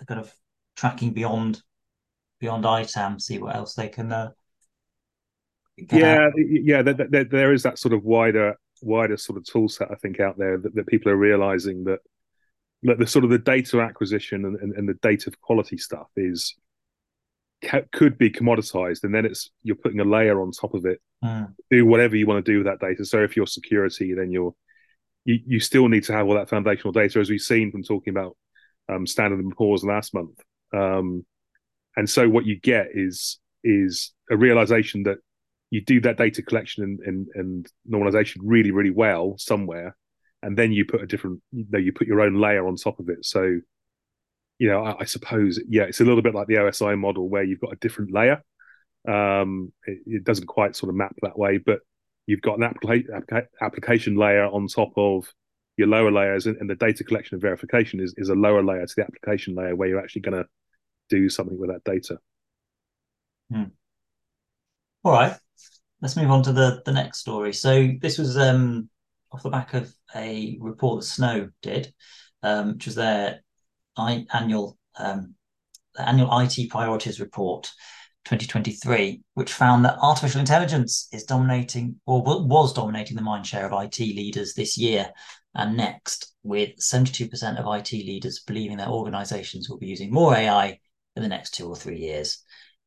are 0.00 0.04
kind 0.06 0.20
of 0.20 0.32
tracking 0.76 1.12
beyond 1.12 1.60
beyond 2.40 2.64
ITAM, 2.64 3.18
see 3.18 3.38
what 3.38 3.56
else 3.56 3.74
they 3.74 3.88
can. 3.88 4.12
Uh, 4.12 4.30
yeah, 5.92 6.28
yeah, 6.36 6.82
there, 6.82 6.94
there, 6.94 7.24
there 7.24 7.52
is 7.52 7.62
that 7.62 7.78
sort 7.78 7.94
of 7.94 8.04
wider 8.04 8.56
wider 8.82 9.16
sort 9.16 9.38
of 9.38 9.44
tool 9.44 9.68
set 9.68 9.90
I 9.90 9.96
think 9.96 10.20
out 10.20 10.38
there 10.38 10.58
that, 10.58 10.74
that 10.74 10.86
people 10.86 11.10
are 11.10 11.16
realizing 11.16 11.84
that 11.84 12.00
that 12.84 12.98
the 12.98 13.06
sort 13.06 13.24
of 13.24 13.30
the 13.30 13.38
data 13.38 13.80
acquisition 13.80 14.44
and, 14.44 14.56
and, 14.60 14.72
and 14.74 14.88
the 14.88 14.94
data 14.94 15.32
quality 15.40 15.76
stuff 15.76 16.08
is 16.16 16.54
could 17.90 18.16
be 18.18 18.30
commoditized 18.30 19.02
and 19.02 19.12
then 19.12 19.26
it's 19.26 19.50
you're 19.64 19.74
putting 19.74 19.98
a 19.98 20.04
layer 20.04 20.40
on 20.40 20.52
top 20.52 20.74
of 20.74 20.86
it 20.86 21.00
mm. 21.24 21.52
do 21.70 21.84
whatever 21.84 22.14
you 22.14 22.24
want 22.24 22.44
to 22.44 22.52
do 22.52 22.58
with 22.58 22.66
that 22.66 22.78
data 22.78 23.04
so 23.04 23.22
if 23.22 23.36
you're 23.36 23.48
security 23.48 24.14
then 24.14 24.30
you're 24.30 24.54
you, 25.24 25.40
you 25.44 25.58
still 25.58 25.88
need 25.88 26.04
to 26.04 26.12
have 26.12 26.28
all 26.28 26.34
that 26.34 26.48
foundational 26.48 26.92
data 26.92 27.18
as 27.18 27.28
we've 27.28 27.40
seen 27.40 27.72
from 27.72 27.82
talking 27.82 28.12
about 28.12 28.36
um, 28.88 29.08
standard 29.08 29.40
and 29.40 29.56
poor's 29.56 29.82
last 29.82 30.14
month 30.14 30.40
um, 30.72 31.26
and 31.98 32.08
so 32.08 32.28
what 32.28 32.46
you 32.46 32.58
get 32.60 32.86
is 32.94 33.40
is 33.64 34.12
a 34.30 34.36
realization 34.36 35.02
that 35.02 35.18
you 35.70 35.84
do 35.84 36.00
that 36.00 36.16
data 36.16 36.42
collection 36.42 36.84
and, 36.84 37.00
and, 37.00 37.26
and 37.34 37.72
normalization 37.90 38.36
really, 38.42 38.70
really 38.70 38.92
well 38.92 39.34
somewhere, 39.36 39.96
and 40.40 40.56
then 40.56 40.70
you 40.70 40.84
put 40.84 41.02
a 41.02 41.06
different, 41.06 41.42
you 41.50 41.66
know, 41.68 41.78
you 41.78 41.92
put 41.92 42.06
your 42.06 42.20
own 42.20 42.40
layer 42.40 42.68
on 42.68 42.76
top 42.76 43.00
of 43.00 43.08
it. 43.08 43.24
So, 43.24 43.58
you 44.60 44.68
know, 44.68 44.84
I, 44.84 45.00
I 45.00 45.04
suppose, 45.06 45.60
yeah, 45.68 45.82
it's 45.82 46.00
a 46.00 46.04
little 46.04 46.22
bit 46.22 46.36
like 46.36 46.46
the 46.46 46.54
OSI 46.54 46.96
model 46.96 47.28
where 47.28 47.42
you've 47.42 47.60
got 47.60 47.72
a 47.72 47.76
different 47.76 48.14
layer. 48.14 48.44
Um, 49.08 49.72
it, 49.84 49.98
it 50.06 50.24
doesn't 50.24 50.46
quite 50.46 50.76
sort 50.76 50.90
of 50.90 50.96
map 50.96 51.16
that 51.22 51.36
way, 51.36 51.58
but 51.58 51.80
you've 52.26 52.42
got 52.42 52.60
an 52.60 52.72
applica- 52.72 53.46
application 53.60 54.14
layer 54.14 54.46
on 54.46 54.68
top 54.68 54.92
of 54.96 55.34
your 55.76 55.88
lower 55.88 56.12
layers, 56.12 56.46
and, 56.46 56.56
and, 56.58 56.70
the 56.70 56.76
data 56.76 57.02
collection 57.02 57.34
and 57.34 57.42
verification 57.42 58.00
is, 58.00 58.14
is 58.16 58.28
a 58.28 58.34
lower 58.34 58.62
layer 58.62 58.86
to 58.86 58.94
the 58.96 59.02
application 59.02 59.56
layer 59.56 59.74
where 59.74 59.88
you're 59.88 60.00
actually 60.00 60.22
going 60.22 60.36
to 60.36 60.48
do 61.08 61.28
something 61.28 61.58
with 61.58 61.70
that 61.70 61.84
data. 61.84 62.18
Hmm. 63.50 63.64
All 65.04 65.12
right 65.12 65.36
let's 66.00 66.16
move 66.16 66.30
on 66.30 66.42
to 66.44 66.52
the 66.52 66.82
the 66.84 66.92
next 66.92 67.18
story. 67.18 67.52
So 67.52 67.90
this 68.00 68.18
was 68.18 68.36
um, 68.36 68.88
off 69.32 69.42
the 69.42 69.50
back 69.50 69.74
of 69.74 69.92
a 70.14 70.56
report 70.60 71.00
that 71.00 71.06
Snow 71.06 71.50
did, 71.62 71.92
um, 72.42 72.74
which 72.74 72.86
was 72.86 72.94
their 72.94 73.40
annual 73.96 74.78
um, 74.98 75.34
annual 75.98 76.38
IT 76.40 76.70
priorities 76.70 77.20
report 77.20 77.70
2023, 78.24 79.22
which 79.34 79.52
found 79.52 79.84
that 79.84 79.98
artificial 80.00 80.40
intelligence 80.40 81.08
is 81.12 81.24
dominating 81.24 82.00
or 82.06 82.22
was 82.22 82.72
dominating 82.72 83.16
the 83.16 83.22
mind 83.22 83.46
share 83.46 83.66
of 83.66 83.84
IT 83.84 83.98
leaders 83.98 84.54
this 84.54 84.76
year 84.76 85.10
and 85.54 85.76
next, 85.76 86.34
with 86.44 86.76
72% 86.78 87.58
of 87.58 87.80
IT 87.80 87.92
leaders 87.92 88.40
believing 88.46 88.76
their 88.76 88.88
organizations 88.88 89.68
will 89.68 89.78
be 89.78 89.86
using 89.86 90.12
more 90.12 90.36
AI 90.36 90.78
in 91.18 91.22
the 91.22 91.28
next 91.28 91.50
two 91.50 91.68
or 91.68 91.76
three 91.76 91.98
years. 91.98 92.42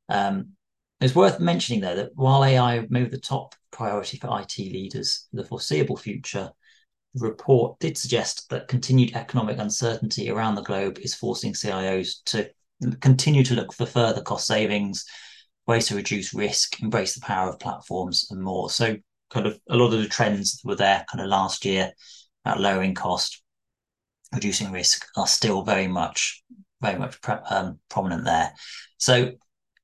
Um, 0.10 0.54
it's 1.00 1.16
worth 1.16 1.40
mentioning, 1.40 1.82
though, 1.82 1.96
that 1.96 2.12
while 2.16 2.44
AI 2.44 2.86
may 2.90 3.04
be 3.04 3.10
the 3.10 3.20
top 3.20 3.56
priority 3.72 4.18
for 4.18 4.40
IT 4.40 4.58
leaders 4.58 5.28
for 5.30 5.38
the 5.38 5.48
foreseeable 5.48 5.98
future, 5.98 6.52
the 7.14 7.28
report 7.28 7.80
did 7.80 7.98
suggest 7.98 8.50
that 8.50 8.68
continued 8.68 9.16
economic 9.16 9.58
uncertainty 9.58 10.30
around 10.30 10.56
the 10.56 10.62
globe 10.62 10.98
is 11.00 11.14
forcing 11.14 11.54
CIOs 11.54 12.24
to 12.26 12.50
continue 13.00 13.44
to 13.44 13.54
look 13.54 13.74
for 13.74 13.86
further 13.86 14.22
cost 14.22 14.48
savings, 14.48 15.06
ways 15.68 15.88
to 15.88 15.96
reduce 15.96 16.34
risk, 16.34 16.82
embrace 16.82 17.16
the 17.16 17.22
power 17.22 17.50
of 17.50 17.60
platforms, 17.60 18.28
and 18.32 18.42
more. 18.42 18.70
So, 18.70 18.96
kind 19.30 19.46
of 19.46 19.60
a 19.70 19.76
lot 19.76 19.94
of 19.94 20.02
the 20.02 20.08
trends 20.08 20.62
that 20.62 20.68
were 20.68 20.76
there 20.76 21.06
kind 21.12 21.22
of 21.22 21.28
last 21.28 21.66
year 21.66 21.92
about 22.46 22.60
lowering 22.60 22.96
cost, 22.96 23.42
reducing 24.34 24.72
risk 24.72 25.06
are 25.18 25.28
still 25.28 25.64
very 25.64 25.88
much, 25.88 26.44
very 26.82 26.98
much 26.98 27.18
um, 27.50 27.80
prominent 27.90 28.26
there. 28.26 28.54
So, 28.98 29.32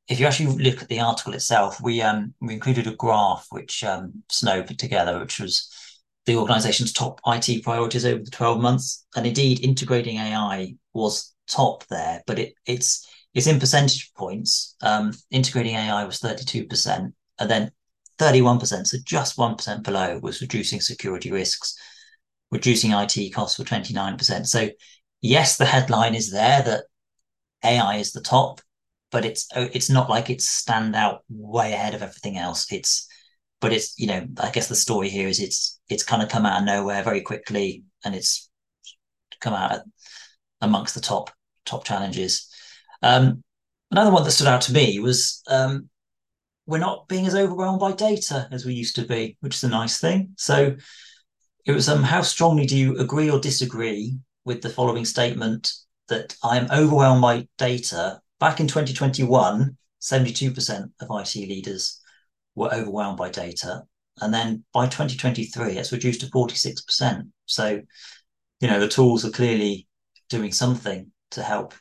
if 0.08 0.20
you 0.20 0.26
actually 0.26 0.64
look 0.64 0.82
at 0.82 0.88
the 0.88 1.02
article 1.02 1.34
itself, 1.34 1.82
we 1.82 2.02
um 2.02 2.34
we 2.42 2.54
included 2.54 2.88
a 2.88 2.96
graph 2.96 3.48
which 3.52 3.84
um, 3.84 4.24
Snow 4.30 4.64
put 4.64 4.78
together, 4.78 5.20
which 5.20 5.40
was 5.40 5.70
the 6.26 6.36
organization's 6.36 6.94
top 6.94 7.20
IT 7.26 7.64
priorities 7.64 8.06
over 8.06 8.24
the 8.24 8.32
12 8.32 8.62
months. 8.62 9.06
And 9.16 9.26
indeed, 9.26 9.64
integrating 9.64 10.18
AI 10.18 10.76
was 10.94 11.34
top 11.48 11.86
there, 11.88 12.22
but 12.28 12.40
it 12.40 12.54
it's 12.66 13.08
it's 13.34 13.48
in 13.48 13.60
percentage 13.60 14.14
points. 14.14 14.76
Um, 14.82 15.14
integrating 15.32 15.76
AI 15.76 16.06
was 16.06 16.20
32%, 16.20 17.14
and 17.40 17.50
then 17.50 17.72
31%, 18.18 18.88
so 18.88 18.98
just 19.06 19.38
1% 19.38 19.84
below, 19.84 20.20
was 20.22 20.42
reducing 20.42 20.82
security 20.82 21.32
risks, 21.32 21.76
reducing 22.52 22.92
IT 22.92 23.34
costs 23.34 23.58
for 23.58 23.64
29%. 23.64 24.48
So, 24.48 24.70
yes, 25.22 25.58
the 25.58 25.66
headline 25.66 26.16
is 26.16 26.32
there 26.32 26.62
that 26.64 26.84
AI 27.64 27.98
is 27.98 28.12
the 28.12 28.22
top, 28.22 28.62
but 29.12 29.26
it's 29.26 29.48
uh, 29.56 29.68
it's 29.74 29.90
not 29.90 30.10
like 30.10 30.30
it's 30.30 30.48
stand 30.48 30.96
out 30.96 31.24
way 31.30 31.74
ahead 31.74 31.94
of 31.94 32.02
everything 32.02 32.38
else. 32.38 32.72
It's 32.72 33.08
but 33.60 33.74
it's 33.74 33.98
you 33.98 34.08
know 34.08 34.26
I 34.40 34.52
guess 34.52 34.68
the 34.68 34.76
story 34.76 35.10
here 35.10 35.28
is 35.28 35.40
it's 35.40 35.80
it's 35.90 36.04
kind 36.04 36.22
of 36.22 36.30
come 36.30 36.46
out 36.46 36.60
of 36.60 36.66
nowhere 36.66 37.04
very 37.04 37.22
quickly 37.22 37.84
and 38.04 38.16
it's 38.16 38.50
come 39.40 39.54
out 39.54 39.82
amongst 40.62 40.96
the 40.96 41.02
top 41.02 41.32
top 41.66 41.84
challenges. 41.86 42.50
Um, 43.02 43.44
another 43.92 44.12
one 44.12 44.24
that 44.24 44.32
stood 44.32 44.48
out 44.48 44.62
to 44.62 44.74
me 44.74 45.00
was 45.00 45.42
um, 45.50 45.90
we're 46.66 46.78
not 46.80 47.08
being 47.08 47.26
as 47.26 47.36
overwhelmed 47.36 47.80
by 47.80 47.94
data 47.94 48.48
as 48.52 48.66
we 48.66 48.74
used 48.74 48.96
to 48.96 49.06
be, 49.06 49.38
which 49.40 49.56
is 49.56 49.64
a 49.64 49.70
nice 49.70 50.00
thing. 50.00 50.34
So 50.38 50.76
it 51.66 51.72
was 51.72 51.90
um, 51.90 52.04
how 52.04 52.22
strongly 52.22 52.66
do 52.66 52.78
you 52.78 52.98
agree 52.98 53.30
or 53.30 53.40
disagree 53.40 54.18
with 54.48 54.62
the 54.62 54.70
following 54.70 55.06
statement 55.06 55.72
that 56.08 56.36
I 56.44 56.58
am 56.58 56.72
overwhelmed 56.72 57.22
by 57.22 57.48
data 57.58 58.22
Back 58.40 58.60
in 58.60 58.68
2021, 58.68 59.78
72% 60.00 60.92
of 61.00 61.08
IT 61.10 61.36
leaders 61.36 62.00
were 62.54 62.74
overwhelmed 62.74 63.18
by 63.18 63.30
data. 63.30 63.84
And 64.22 64.34
then 64.34 64.64
by 64.74 64.86
2023, 64.86 65.78
it's 65.78 65.92
reduced 65.92 66.22
to 66.22 66.28
46%. 66.28 67.32
So, 67.46 67.82
you 68.60 68.68
know, 68.68 68.80
the 68.80 68.88
tools 68.88 69.26
are 69.26 69.32
clearly 69.32 69.88
doing 70.30 70.52
something 70.52 71.12
to 71.32 71.42
help 71.42 71.74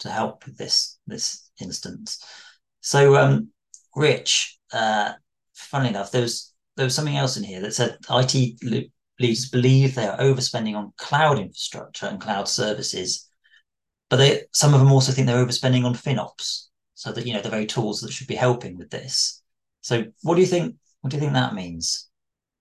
to 0.00 0.08
help 0.08 0.46
with 0.46 0.56
this 0.56 0.98
this 1.06 1.50
instance. 1.60 2.24
So, 2.80 3.16
um, 3.16 3.48
Rich, 3.94 4.58
uh, 4.72 5.12
funnily 5.54 5.90
enough, 5.90 6.10
there 6.10 6.22
was 6.22 6.52
there 6.76 6.86
was 6.86 6.94
something 6.94 7.16
else 7.16 7.36
in 7.36 7.44
here 7.44 7.60
that 7.60 7.74
said 7.74 7.98
IT 8.08 8.90
leaders 9.20 9.48
believe 9.48 9.94
they 9.94 10.06
are 10.06 10.18
overspending 10.18 10.74
on 10.74 10.92
cloud 10.96 11.38
infrastructure 11.38 12.06
and 12.06 12.20
cloud 12.20 12.48
services 12.48 13.30
but 14.10 14.16
they 14.16 14.42
some 14.52 14.74
of 14.74 14.80
them 14.80 14.92
also 14.92 15.12
think 15.12 15.26
they're 15.26 15.42
overspending 15.42 15.84
on 15.84 15.94
FinOps, 15.94 16.66
so 16.94 17.12
that 17.12 17.26
you 17.26 17.32
know 17.32 17.40
the 17.40 17.48
very 17.48 17.64
tools 17.64 18.00
that 18.00 18.12
should 18.12 18.26
be 18.26 18.34
helping 18.34 18.76
with 18.76 18.90
this. 18.90 19.40
So, 19.80 20.04
what 20.22 20.34
do 20.34 20.42
you 20.42 20.46
think? 20.46 20.76
What 21.00 21.10
do 21.10 21.16
you 21.16 21.20
think 21.20 21.32
that 21.32 21.54
means? 21.54 22.08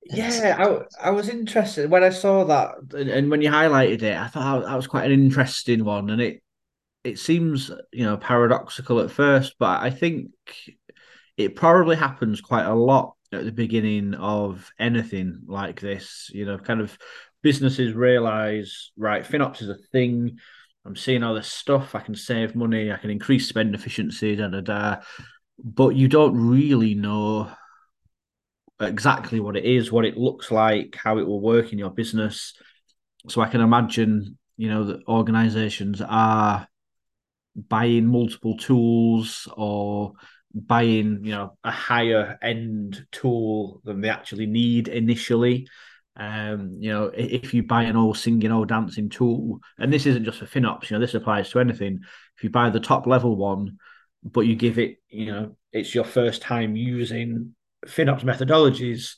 Yeah, 0.05 0.55
I, 1.01 1.07
I 1.07 1.11
was 1.11 1.27
interested 1.27 1.89
when 1.89 2.03
I 2.03 2.09
saw 2.09 2.45
that, 2.45 2.75
and, 2.93 3.09
and 3.09 3.29
when 3.29 3.41
you 3.41 3.49
highlighted 3.49 4.01
it, 4.03 4.15
I 4.15 4.27
thought 4.27 4.63
that 4.63 4.75
was 4.75 4.87
quite 4.87 5.05
an 5.05 5.11
interesting 5.11 5.83
one, 5.83 6.11
and 6.11 6.21
it 6.21 6.41
it 7.03 7.17
seems 7.17 7.71
you 7.91 8.05
know 8.05 8.15
paradoxical 8.15 8.99
at 8.99 9.11
first, 9.11 9.55
but 9.59 9.81
I 9.81 9.89
think 9.89 10.29
it 11.35 11.55
probably 11.55 11.95
happens 11.95 12.41
quite 12.41 12.65
a 12.65 12.75
lot 12.75 13.15
at 13.31 13.45
the 13.45 13.51
beginning 13.51 14.15
of 14.15 14.71
anything 14.79 15.41
like 15.48 15.79
this. 15.81 16.29
You 16.33 16.45
know, 16.45 16.57
kind 16.57 16.81
of 16.81 16.98
businesses 17.41 17.93
realize 17.93 18.91
right, 18.98 19.24
FinOps 19.24 19.62
is 19.62 19.69
a 19.69 19.77
thing 19.91 20.39
I'm 20.86 20.95
seeing 20.95 21.24
all 21.24 21.36
this 21.36 21.51
stuff. 21.51 21.93
I 21.93 22.00
can 22.00 22.15
save 22.15 22.55
money. 22.55 22.91
I 22.91 22.98
can 22.98 23.09
increase 23.09 23.48
spend 23.48 23.75
efficiency. 23.75 24.36
Da 24.36 24.48
da 24.48 24.62
da. 24.62 24.95
But 25.63 25.89
you 25.89 26.07
don't 26.07 26.36
really 26.36 26.95
know 26.95 27.51
exactly 28.79 29.39
what 29.39 29.57
it 29.57 29.65
is, 29.65 29.91
what 29.91 30.05
it 30.05 30.17
looks 30.17 30.51
like, 30.51 30.95
how 30.95 31.17
it 31.17 31.27
will 31.27 31.41
work 31.41 31.74
in 31.74 31.79
your 31.79 31.89
business. 31.89 32.53
So 33.27 33.41
I 33.41 33.50
can 33.50 33.62
imagine, 33.62 34.38
you 34.55 34.69
know, 34.69 34.86
that 34.86 35.07
organizations 35.07 36.01
are 36.01 36.67
buying 37.55 38.05
multiple 38.05 38.57
tools 38.57 39.48
or 39.57 40.13
buying, 40.53 41.24
you 41.24 41.32
know, 41.32 41.58
a 41.63 41.72
higher 41.72 42.38
end 42.41 43.06
tool 43.12 43.82
than 43.84 44.01
they 44.01 44.10
actually 44.10 44.46
need 44.46 44.88
initially. 44.88 45.68
Um, 46.15 46.77
you 46.79 46.91
know, 46.91 47.12
if 47.13 47.53
you 47.53 47.63
buy 47.63 47.84
an 47.84 47.96
old 47.96 48.18
singing, 48.18 48.51
old 48.51 48.68
dancing 48.68 49.10
tool, 49.10 49.60
and 49.77 49.91
this 49.91 50.06
isn't 50.06 50.25
just 50.25 50.39
for 50.39 50.46
FinOps, 50.46 50.89
you 50.89 50.96
know, 50.96 51.00
this 51.00 51.13
applies 51.13 51.50
to 51.51 51.60
anything. 51.60 52.00
If 52.38 52.44
you 52.44 52.50
buy 52.50 52.70
the 52.70 52.79
top 52.79 53.08
level 53.08 53.38
one, 53.38 53.77
but 54.24 54.41
you 54.41 54.56
give 54.56 54.79
it, 54.79 54.98
you 55.08 55.27
know, 55.27 55.56
it's 55.72 55.96
your 55.96 56.03
first 56.03 56.41
time 56.41 56.75
using 56.75 57.56
FinOps 57.86 58.24
methodologies, 58.24 59.13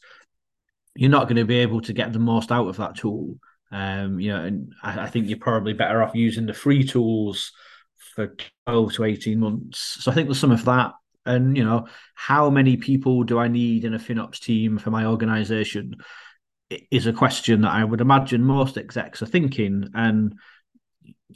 you're 0.95 1.09
not 1.09 1.23
going 1.23 1.37
to 1.37 1.45
be 1.45 1.59
able 1.59 1.81
to 1.81 1.93
get 1.93 2.13
the 2.13 2.19
most 2.19 2.51
out 2.51 2.67
of 2.67 2.77
that 2.77 2.95
tool. 2.95 3.37
Um, 3.71 4.19
you 4.19 4.31
know, 4.31 4.43
and 4.43 4.73
I, 4.83 5.03
I, 5.03 5.07
think 5.07 5.29
you're 5.29 5.39
probably 5.39 5.71
better 5.71 6.03
off 6.03 6.13
using 6.13 6.45
the 6.45 6.53
free 6.53 6.83
tools 6.83 7.53
for 8.15 8.35
12 8.65 8.93
to 8.93 9.03
18 9.05 9.39
months. 9.39 9.97
So 10.01 10.11
I 10.11 10.13
think 10.13 10.27
there's 10.27 10.39
some 10.39 10.51
of 10.51 10.65
that. 10.65 10.91
And, 11.25 11.55
you 11.55 11.63
know, 11.63 11.87
how 12.15 12.49
many 12.49 12.77
people 12.77 13.23
do 13.23 13.37
I 13.37 13.47
need 13.47 13.85
in 13.85 13.93
a 13.93 13.99
FinOps 13.99 14.39
team 14.39 14.77
for 14.77 14.89
my 14.89 15.05
organization 15.05 15.95
is 16.89 17.05
a 17.05 17.13
question 17.13 17.61
that 17.61 17.71
I 17.71 17.83
would 17.83 18.01
imagine 18.01 18.43
most 18.43 18.77
execs 18.77 19.21
are 19.21 19.27
thinking. 19.27 19.89
And 19.93 20.35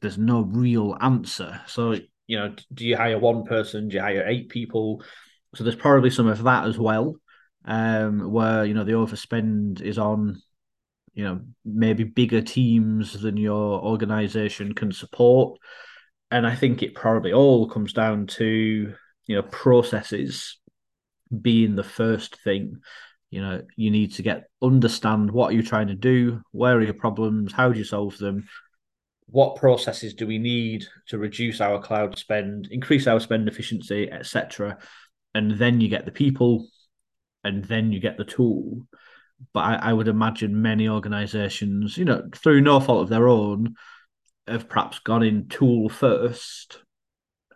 there's 0.01 0.18
no 0.18 0.42
real 0.42 0.98
answer. 1.00 1.62
So, 1.68 2.00
you 2.27 2.38
know, 2.38 2.56
do 2.74 2.86
you 2.86 2.98
hire 2.98 3.20
one 3.20 3.44
person? 3.44 3.88
Do 3.88 3.98
you 3.98 4.01
hire 4.01 4.25
eight 4.27 4.50
people? 4.50 5.04
So 5.56 5.63
there's 5.63 5.75
probably 5.75 6.10
some 6.10 6.27
of 6.27 6.44
that 6.44 6.65
as 6.65 6.77
well, 6.77 7.15
um, 7.65 8.32
where 8.32 8.65
you 8.65 8.74
know 8.74 8.84
the 8.84 8.94
overspend 8.94 9.82
is 9.82 9.98
on, 9.98 10.42
you 11.13 11.24
know, 11.24 11.42
maybe 11.63 12.04
bigger 12.04 12.42
teams 12.42 13.13
than 13.13 13.38
your 13.38 13.82
organization 13.82 14.74
can 14.74 14.92
support, 14.92 15.60
and 16.30 16.46
I 16.46 16.56
think 16.56 16.84
it 16.84 16.96
probably 16.96 17.32
all 17.32 17.70
comes 17.70 17.94
down 17.94 18.27
to 18.27 18.94
you 19.27 19.36
know 19.36 19.44
processes 19.44 20.58
being 21.41 21.75
the 21.75 21.84
first 21.84 22.41
thing. 22.44 22.77
You 23.32 23.41
know, 23.41 23.62
you 23.75 23.91
need 23.91 24.13
to 24.13 24.22
get 24.22 24.50
understand 24.62 25.32
what 25.32 25.53
you're 25.53 25.63
trying 25.63 25.88
to 25.88 25.96
do, 25.96 26.41
where 26.51 26.77
are 26.77 26.82
your 26.82 26.94
problems, 26.94 27.51
how 27.51 27.72
do 27.72 27.77
you 27.77 27.84
solve 27.84 28.17
them, 28.17 28.48
what 29.25 29.58
processes 29.58 30.13
do 30.13 30.25
we 30.25 30.38
need 30.38 30.86
to 31.08 31.17
reduce 31.17 31.60
our 31.60 31.82
cloud 31.82 32.17
spend, 32.17 32.70
increase 32.72 33.08
our 33.08 33.20
spend 33.20 33.48
efficiency, 33.48 34.10
etc 34.10 34.77
and 35.36 35.51
then 35.51 35.82
you 35.82 35.89
get 35.89 36.05
the 36.05 36.12
people, 36.12 36.67
and 37.44 37.63
then 37.65 37.91
you 37.91 38.00
get 38.00 38.17
the 38.17 38.24
tool. 38.24 38.88
But 39.53 39.60
I, 39.60 39.89
I 39.89 39.94
would 39.94 40.08
imagine 40.08 40.62
many 40.62 40.88
organisations, 40.88 41.98
you 41.98 42.05
know, 42.05 42.24
through 42.34 42.62
no 42.62 42.79
fault 42.79 43.03
of 43.03 43.10
their 43.10 43.27
own, 43.27 43.75
have 44.48 44.70
perhaps 44.70 45.00
gone 45.00 45.24
in 45.24 45.50
tool 45.50 45.89
first, 45.89 46.79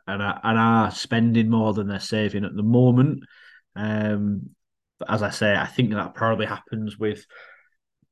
and 0.09 0.21
are, 0.21 0.39
and 0.43 0.57
are 0.57 0.91
spending 0.91 1.49
more 1.49 1.73
than 1.73 1.87
they're 1.87 1.99
saving 1.99 2.45
at 2.45 2.55
the 2.55 2.63
moment. 2.63 3.23
Um, 3.75 4.49
but 4.99 5.11
as 5.11 5.23
I 5.23 5.29
say, 5.29 5.55
I 5.55 5.65
think 5.65 5.91
that 5.91 6.13
probably 6.13 6.45
happens 6.45 6.97
with 6.97 7.25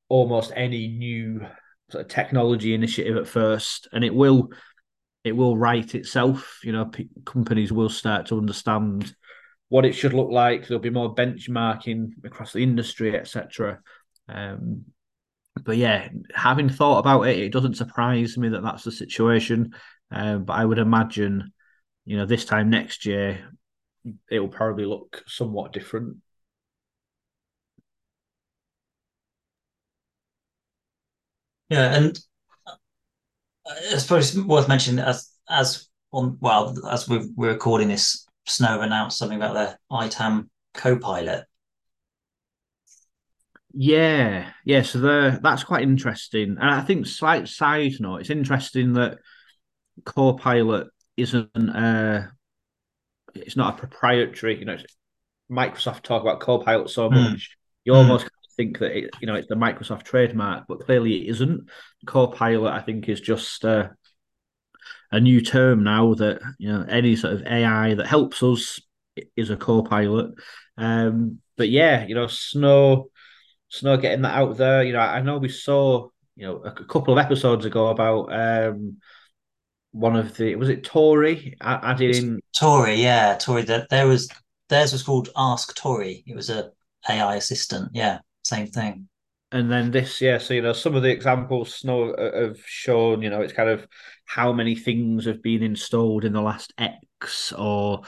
almost 0.09 0.51
any 0.55 0.87
new 0.87 1.45
sort 1.91 2.05
of 2.05 2.09
technology 2.09 2.73
initiative 2.73 3.17
at 3.17 3.27
first, 3.27 3.87
and 3.91 4.03
it 4.03 4.13
will 4.13 4.49
it 5.23 5.33
will 5.33 5.57
write 5.57 5.95
itself. 5.95 6.59
You 6.63 6.71
know, 6.71 6.85
p- 6.85 7.09
companies 7.25 7.71
will 7.71 7.89
start 7.89 8.27
to 8.27 8.37
understand 8.37 9.13
what 9.69 9.85
it 9.85 9.93
should 9.93 10.13
look 10.13 10.31
like. 10.31 10.67
There'll 10.67 10.81
be 10.81 10.89
more 10.89 11.13
benchmarking 11.13 12.11
across 12.23 12.53
the 12.53 12.63
industry, 12.63 13.17
etc. 13.17 13.79
Um, 14.29 14.85
but 15.63 15.77
yeah, 15.77 16.09
having 16.33 16.69
thought 16.69 16.99
about 16.99 17.23
it, 17.23 17.37
it 17.39 17.51
doesn't 17.51 17.77
surprise 17.77 18.37
me 18.37 18.49
that 18.49 18.63
that's 18.63 18.83
the 18.83 18.91
situation. 18.91 19.73
Um, 20.11 20.45
but 20.45 20.53
I 20.53 20.63
would 20.63 20.77
imagine, 20.77 21.51
you 22.07 22.15
know, 22.15 22.25
this 22.25 22.45
time 22.45 22.69
next 22.69 23.05
year, 23.05 23.49
it 24.31 24.39
will 24.39 24.47
probably 24.47 24.85
look 24.85 25.23
somewhat 25.27 25.73
different. 25.73 26.17
Yeah, 31.69 31.95
and 31.95 32.17
uh, 32.65 32.75
I 33.93 33.97
suppose 33.97 34.33
it's 34.33 34.45
worth 34.45 34.69
mentioning 34.69 35.03
as 35.03 35.29
as 35.49 35.89
on 36.13 36.37
well 36.39 36.73
as 36.89 37.09
we're, 37.09 37.25
we're 37.35 37.49
recording 37.49 37.89
this 37.89 38.25
Snow 38.45 38.79
announced 38.79 39.17
something 39.17 39.37
about 39.37 39.53
their 39.53 39.77
ITAM 39.91 40.49
co-pilot. 40.73 41.43
Yeah, 43.73 44.49
yeah. 44.63 44.81
So 44.83 44.99
the 44.99 45.39
that's 45.43 45.65
quite 45.65 45.83
interesting, 45.83 46.51
and 46.57 46.69
I 46.69 46.81
think 46.81 47.05
slight 47.05 47.49
side 47.49 47.95
note, 47.99 48.21
it's 48.21 48.29
interesting 48.29 48.93
that 48.93 49.19
Copilot 50.05 50.87
isn't 51.17 51.69
uh 51.69 52.27
it's 53.35 53.57
not 53.57 53.75
a 53.75 53.77
proprietary. 53.77 54.59
You 54.59 54.65
know, 54.65 54.77
Microsoft 55.51 56.03
talk 56.03 56.21
about 56.21 56.39
Copilot 56.39 56.89
so 56.89 57.09
hmm. 57.09 57.15
much, 57.15 57.31
mm. 57.31 57.49
you 57.85 57.93
mm. 57.93 57.97
almost 57.97 58.29
think 58.57 58.79
that 58.79 58.97
it, 58.97 59.09
you 59.21 59.27
know 59.27 59.35
it's 59.35 59.47
the 59.47 59.55
Microsoft 59.55 60.03
trademark, 60.03 60.65
but 60.67 60.81
clearly 60.81 61.21
it 61.21 61.29
isn't. 61.31 61.69
Copilot, 62.05 62.73
I 62.73 62.81
think, 62.81 63.07
is 63.07 63.21
just 63.21 63.63
uh, 63.63 63.89
a 65.11 65.19
new 65.19 65.41
term 65.41 65.83
now 65.83 66.13
that 66.15 66.41
you 66.57 66.69
know 66.69 66.85
any 66.89 67.15
sort 67.15 67.33
of 67.33 67.43
AI 67.43 67.93
that 67.93 68.07
helps 68.07 68.43
us 68.43 68.79
is 69.35 69.49
a 69.49 69.57
co-pilot. 69.57 70.31
Um, 70.77 71.39
but 71.55 71.69
yeah, 71.69 72.05
you 72.05 72.15
know, 72.15 72.27
Snow, 72.27 73.09
Snow 73.69 73.97
getting 73.97 74.23
that 74.23 74.35
out 74.35 74.57
there. 74.57 74.83
You 74.83 74.93
know, 74.93 74.99
I 74.99 75.21
know 75.21 75.37
we 75.37 75.49
saw 75.49 76.09
you 76.35 76.47
know 76.47 76.57
a 76.57 76.71
couple 76.71 77.13
of 77.13 77.23
episodes 77.23 77.65
ago 77.65 77.87
about 77.87 78.33
um 78.33 78.97
one 79.97 80.15
of 80.15 80.35
the 80.37 80.55
was 80.55 80.69
it 80.69 80.83
Torii 80.83 81.55
adding 81.61 82.15
in 82.15 82.39
Torii, 82.55 83.01
yeah, 83.01 83.35
Torii. 83.35 83.63
That 83.63 83.89
there 83.89 84.07
was 84.07 84.29
theirs 84.69 84.93
was 84.93 85.03
called 85.03 85.29
Ask 85.35 85.75
Torii. 85.75 86.23
It 86.25 86.35
was 86.35 86.49
a 86.49 86.71
AI 87.09 87.35
assistant. 87.35 87.91
Yeah, 87.93 88.19
same 88.43 88.67
thing 88.67 89.07
and 89.51 89.71
then 89.71 89.91
this 89.91 90.19
yeah 90.19 90.37
so 90.37 90.53
you 90.53 90.61
know 90.61 90.73
some 90.73 90.95
of 90.95 91.03
the 91.03 91.09
examples 91.09 91.73
snow 91.73 92.11
uh, 92.11 92.47
have 92.47 92.59
shown 92.65 93.21
you 93.21 93.29
know 93.29 93.41
it's 93.41 93.53
kind 93.53 93.69
of 93.69 93.87
how 94.25 94.51
many 94.51 94.75
things 94.75 95.25
have 95.25 95.41
been 95.41 95.63
installed 95.63 96.25
in 96.25 96.33
the 96.33 96.41
last 96.41 96.73
x 96.77 97.53
or 97.53 98.01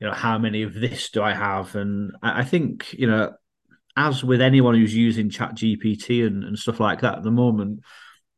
you 0.00 0.06
know 0.06 0.12
how 0.12 0.38
many 0.38 0.62
of 0.62 0.74
this 0.74 1.10
do 1.10 1.22
i 1.22 1.32
have 1.32 1.74
and 1.76 2.12
i 2.22 2.44
think 2.44 2.92
you 2.92 3.06
know 3.06 3.32
as 3.96 4.22
with 4.22 4.40
anyone 4.40 4.74
who's 4.74 4.94
using 4.94 5.30
chat 5.30 5.54
gpt 5.54 6.26
and, 6.26 6.44
and 6.44 6.58
stuff 6.58 6.80
like 6.80 7.00
that 7.00 7.18
at 7.18 7.22
the 7.22 7.30
moment 7.30 7.80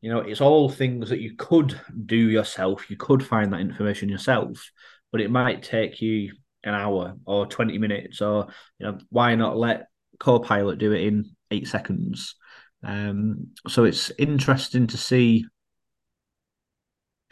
you 0.05 0.11
know 0.11 0.19
it's 0.19 0.43
all 0.43 0.69
things 0.69 1.09
that 1.09 1.23
you 1.23 1.35
could 1.35 1.81
do 2.05 2.15
yourself 2.15 2.91
you 2.91 2.97
could 2.97 3.27
find 3.27 3.51
that 3.51 3.61
information 3.61 4.11
yourself 4.11 4.71
but 5.11 5.23
it 5.23 5.31
might 5.31 5.63
take 5.63 6.03
you 6.03 6.31
an 6.63 6.75
hour 6.75 7.15
or 7.25 7.47
20 7.47 7.79
minutes 7.79 8.21
or 8.21 8.49
you 8.79 8.85
know 8.85 8.99
why 9.09 9.35
not 9.35 9.57
let 9.57 9.87
copilot 10.19 10.79
do 10.79 10.93
it 10.93 11.07
in 11.07 11.25
eight 11.51 11.67
seconds 11.67 12.35
um, 12.83 13.47
so 13.67 13.85
it's 13.85 14.13
interesting 14.19 14.87
to 14.89 14.99
see 14.99 15.47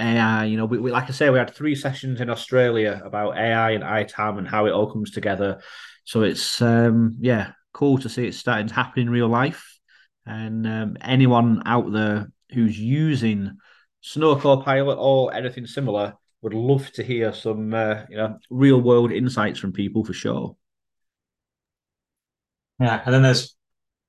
AI. 0.01 0.47
You 0.47 0.57
know, 0.57 0.65
we, 0.65 0.79
we, 0.79 0.91
like 0.91 1.11
I 1.11 1.13
say, 1.13 1.29
we 1.29 1.37
had 1.37 1.55
three 1.55 1.75
sessions 1.75 2.23
in 2.23 2.31
Australia 2.31 3.03
about 3.05 3.37
AI 3.37 3.73
and 3.73 3.85
ITAM 3.85 4.39
and 4.39 4.49
how 4.49 4.65
it 4.65 4.73
all 4.73 4.91
comes 4.91 5.11
together. 5.11 5.61
So 6.05 6.23
it's 6.23 6.63
um, 6.63 7.19
yeah, 7.21 7.51
cool 7.75 7.99
to 7.99 8.09
see 8.09 8.27
it 8.27 8.35
starting 8.35 8.69
to 8.69 8.75
happen 8.75 9.03
in 9.03 9.11
real 9.11 9.29
life. 9.29 9.79
And 10.25 10.67
um, 10.67 10.97
anyone 11.03 11.63
out 11.67 11.93
there 11.93 12.33
who's 12.53 12.79
using 12.79 13.57
Snow 14.01 14.37
Copilot 14.37 14.99
or 14.99 15.33
anything 15.35 15.67
similar 15.67 16.15
would 16.43 16.55
love 16.55 16.91
to 16.93 17.03
hear 17.03 17.33
some 17.33 17.73
uh, 17.73 18.03
you 18.09 18.17
know 18.17 18.39
real 18.51 18.81
world 18.81 19.13
insights 19.13 19.59
from 19.59 19.73
people 19.73 20.05
for 20.05 20.13
sure. 20.13 20.57
Yeah, 22.81 23.01
and 23.05 23.15
then 23.15 23.23
there's 23.23 23.57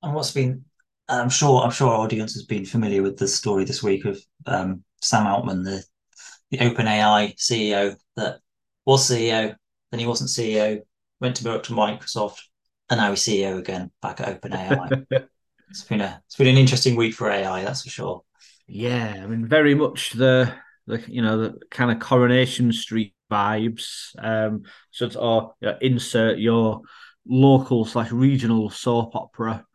and 0.02 0.14
what's 0.14 0.32
been 0.32 0.66
I'm 1.08 1.30
sure 1.30 1.62
I'm 1.62 1.72
sure 1.72 1.90
our 1.90 2.00
audience 2.00 2.34
has 2.34 2.44
been 2.46 2.66
familiar 2.66 3.04
with 3.04 3.18
the 3.18 3.28
story 3.28 3.66
this 3.66 3.84
week 3.84 4.06
of 4.06 4.20
um, 4.46 4.84
Sam 5.02 5.28
Altman, 5.28 5.64
the 5.64 5.84
the 6.50 6.58
OpenAI 6.58 7.36
CEO 7.36 7.96
that 8.16 8.40
was 8.86 9.10
CEO, 9.10 9.56
then 9.92 10.00
he 10.00 10.06
wasn't 10.06 10.30
CEO, 10.30 10.82
went 11.20 11.36
to 11.38 11.46
work 11.46 11.64
to 11.64 11.74
Microsoft, 11.74 12.40
and 12.90 13.00
now 13.00 13.12
he's 13.12 13.24
CEO 13.24 13.58
again 13.58 13.92
back 14.02 14.22
at 14.22 14.42
OpenAI. 14.42 15.06
it's 15.70 15.84
been 15.84 16.02
a 16.02 16.22
it's 16.26 16.36
been 16.36 16.48
an 16.48 16.58
interesting 16.58 16.96
week 16.96 17.14
for 17.14 17.30
AI, 17.30 17.64
that's 17.64 17.84
for 17.84 17.90
sure. 17.90 18.24
Yeah, 18.68 19.22
I 19.24 19.28
mean, 19.28 19.46
very 19.48 19.76
much 19.76 20.12
the 20.12 20.54
the 20.88 21.04
you 21.08 21.22
know 21.22 21.38
the 21.38 21.60
kind 21.70 21.92
of 21.92 22.00
Coronation 22.00 22.72
Street 22.72 23.14
vibes. 23.32 24.16
Um, 24.18 24.64
so 24.92 25.06
it's 25.06 25.16
or 25.16 25.54
you 25.62 25.70
know, 25.70 25.78
insert 25.82 26.38
your 26.40 26.82
local 27.26 27.86
slash 27.86 28.12
regional 28.12 28.70
soap 28.70 29.16
opera. 29.16 29.66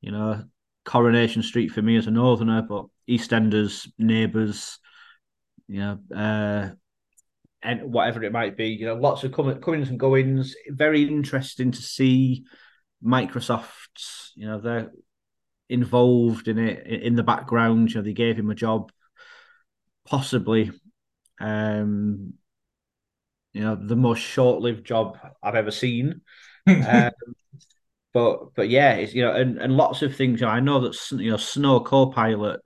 You 0.00 0.12
know, 0.12 0.44
Coronation 0.84 1.42
Street 1.42 1.68
for 1.68 1.82
me 1.82 1.96
as 1.96 2.06
a 2.06 2.10
northerner, 2.10 2.62
but 2.62 2.86
EastEnders, 3.08 3.88
neighbours, 3.98 4.78
you 5.68 5.80
know, 5.80 5.98
uh, 6.14 6.70
and 7.62 7.92
whatever 7.92 8.22
it 8.22 8.32
might 8.32 8.56
be, 8.56 8.68
you 8.68 8.86
know, 8.86 8.94
lots 8.94 9.24
of 9.24 9.32
coming, 9.32 9.60
comings 9.60 9.88
and 9.90 9.98
goings. 9.98 10.54
Very 10.68 11.02
interesting 11.02 11.72
to 11.72 11.82
see 11.82 12.44
Microsoft 13.04 13.28
Microsoft's, 13.32 14.32
you 14.36 14.46
know, 14.46 14.60
they're 14.60 14.90
involved 15.68 16.48
in 16.48 16.58
it 16.58 16.86
in 16.86 17.14
the 17.14 17.22
background. 17.22 17.90
You 17.90 17.96
know, 17.96 18.02
they 18.02 18.12
gave 18.12 18.38
him 18.38 18.50
a 18.50 18.54
job, 18.54 18.92
possibly, 20.04 20.70
um, 21.40 22.34
you 23.52 23.62
know, 23.62 23.76
the 23.76 23.96
most 23.96 24.20
short-lived 24.20 24.86
job 24.86 25.18
I've 25.42 25.54
ever 25.54 25.70
seen. 25.70 26.20
um, 26.66 27.12
but 28.12 28.54
but 28.54 28.68
yeah, 28.68 28.94
it's 28.94 29.14
you 29.14 29.22
know, 29.22 29.34
and, 29.34 29.58
and 29.58 29.76
lots 29.76 30.02
of 30.02 30.16
things. 30.16 30.40
You 30.40 30.46
know, 30.46 30.52
I 30.52 30.60
know 30.60 30.80
that 30.80 30.96
you 31.12 31.30
know, 31.30 31.36
Snow 31.36 31.80
Copilot 31.80 32.60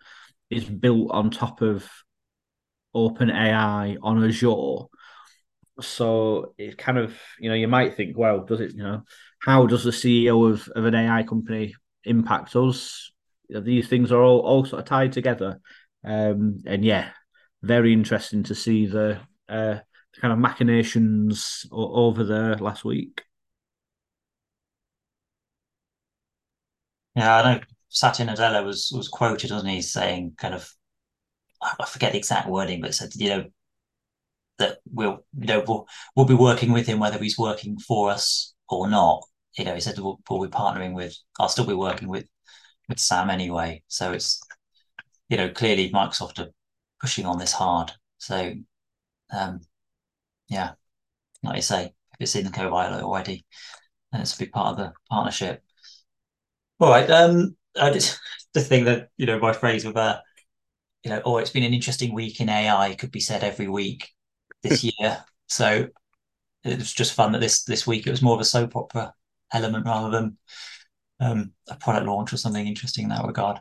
is 0.49 0.65
built 0.65 1.11
on 1.11 1.31
top 1.31 1.63
of 1.63 1.89
Open 2.95 3.31
AI 3.31 3.97
on 4.03 4.25
Azure. 4.25 4.87
So 5.81 6.55
it 6.59 6.77
kind 6.77 6.99
of, 6.99 7.17
you 7.39 7.49
know, 7.49 7.55
you 7.55 7.69
might 7.69 7.97
think, 7.97 8.17
well, 8.17 8.45
does 8.45 8.61
it, 8.61 8.75
you 8.75 8.83
know, 8.83 9.03
how 9.39 9.67
does 9.67 9.85
the 9.85 9.93
CEO 9.93 10.53
of, 10.53 10.69
of 10.77 10.85
an 10.85 10.95
AI 10.95 11.23
company 11.23 11.75
impact 12.05 12.57
us? 12.57 13.11
These 13.49 13.89
things 13.89 14.13
are 14.13 14.23
all, 14.23 14.41
all 14.41 14.65
sort 14.65 14.81
of 14.81 14.87
tied 14.87 15.13
together. 15.13 15.61
Um, 16.05 16.61
and 16.67 16.85
yeah, 16.85 17.11
very 17.63 17.93
interesting 17.93 18.43
to 18.45 18.55
see 18.55 18.87
the, 18.87 19.21
uh, 19.49 19.79
the 20.15 20.21
kind 20.21 20.33
of 20.33 20.39
machinations 20.39 21.67
over 21.71 22.25
there 22.25 22.57
last 22.57 22.85
week. 22.85 23.23
Yeah, 27.17 27.37
I 27.37 27.55
know 27.55 27.61
Satya 27.89 28.27
Nadella 28.27 28.65
was 28.65 28.93
was 28.95 29.09
quoted, 29.09 29.51
wasn't 29.51 29.73
he, 29.73 29.83
saying 29.83 30.35
kind 30.39 30.55
of 30.55 30.73
I 31.63 31.85
forget 31.87 32.13
the 32.13 32.19
exact 32.19 32.49
wording, 32.49 32.81
but 32.81 32.95
said, 32.95 33.11
you 33.15 33.29
know, 33.29 33.45
that 34.59 34.79
we'll, 34.91 35.25
you 35.39 35.47
know, 35.47 35.65
we'll, 35.67 35.87
we'll 36.17 36.27
be 36.27 36.35
working 36.35 36.73
with 36.73 36.87
him 36.87 36.99
whether 36.99 37.19
he's 37.19 37.39
working 37.39 37.79
for 37.79 38.11
us 38.11 38.55
or 38.69 38.89
not. 38.89 39.23
You 39.57 39.65
know, 39.65 39.75
he 39.75 39.81
said 39.81 39.99
we'll, 39.99 40.21
we'll 40.29 40.47
be 40.47 40.49
partnering 40.49 40.95
with, 40.95 41.17
I'll 41.39 41.49
still 41.49 41.67
be 41.67 41.75
working 41.75 42.09
with, 42.09 42.27
with 42.89 42.99
Sam 42.99 43.31
anyway. 43.31 43.83
So 43.89 44.13
it's, 44.13 44.41
you 45.29 45.37
know, 45.37 45.51
clearly 45.51 45.91
Microsoft 45.91 46.39
are 46.39 46.51
pushing 47.01 47.27
on 47.27 47.39
this 47.39 47.53
hard. 47.53 47.93
So, 48.19 48.55
um, 49.33 49.61
yeah, 50.49 50.73
like 51.43 51.57
you 51.57 51.63
say, 51.63 51.85
if 51.85 51.93
it's 52.21 52.37
in 52.37 52.45
the 52.45 52.51
Copilot 52.51 53.03
already, 53.03 53.45
then 54.13 54.21
it's 54.21 54.35
a 54.35 54.39
big 54.39 54.53
part 54.53 54.73
of 54.73 54.77
the 54.79 54.93
partnership. 55.09 55.63
All 56.79 56.91
right. 56.91 57.09
Um, 57.11 57.57
I 57.81 57.91
just 57.91 58.19
the 58.55 58.61
thing 58.61 58.85
that 58.85 59.09
you 59.17 59.27
know 59.27 59.39
my 59.39 59.53
phrase 59.53 59.85
with 59.85 59.97
uh, 59.97 60.21
you 61.05 61.11
know, 61.11 61.23
oh, 61.25 61.39
it's 61.39 61.51
been 61.51 61.63
an 61.63 61.75
interesting 61.75 62.15
week 62.15 62.41
in 62.41 62.49
AI 62.49 62.95
could 62.95 63.11
be 63.11 63.21
said 63.21 63.43
every 63.45 63.69
week 63.69 64.09
this 64.63 64.85
year. 65.01 65.25
So 65.49 65.89
it 66.65 66.79
was 66.79 66.93
just 66.93 67.15
fun 67.15 67.33
that 67.33 67.41
this 67.41 67.65
this 67.65 67.87
week 67.87 68.07
it 68.07 68.11
was 68.11 68.23
more 68.23 68.35
of 68.35 68.41
a 68.41 68.45
soap 68.45 68.77
opera 68.77 69.15
element 69.53 69.87
rather 69.87 70.11
than 70.11 70.39
um, 71.21 71.53
a 71.69 71.77
product 71.77 72.07
launch 72.07 72.33
or 72.33 72.37
something 72.37 72.67
interesting 72.67 73.05
in 73.05 73.11
that 73.11 73.27
regard. 73.27 73.59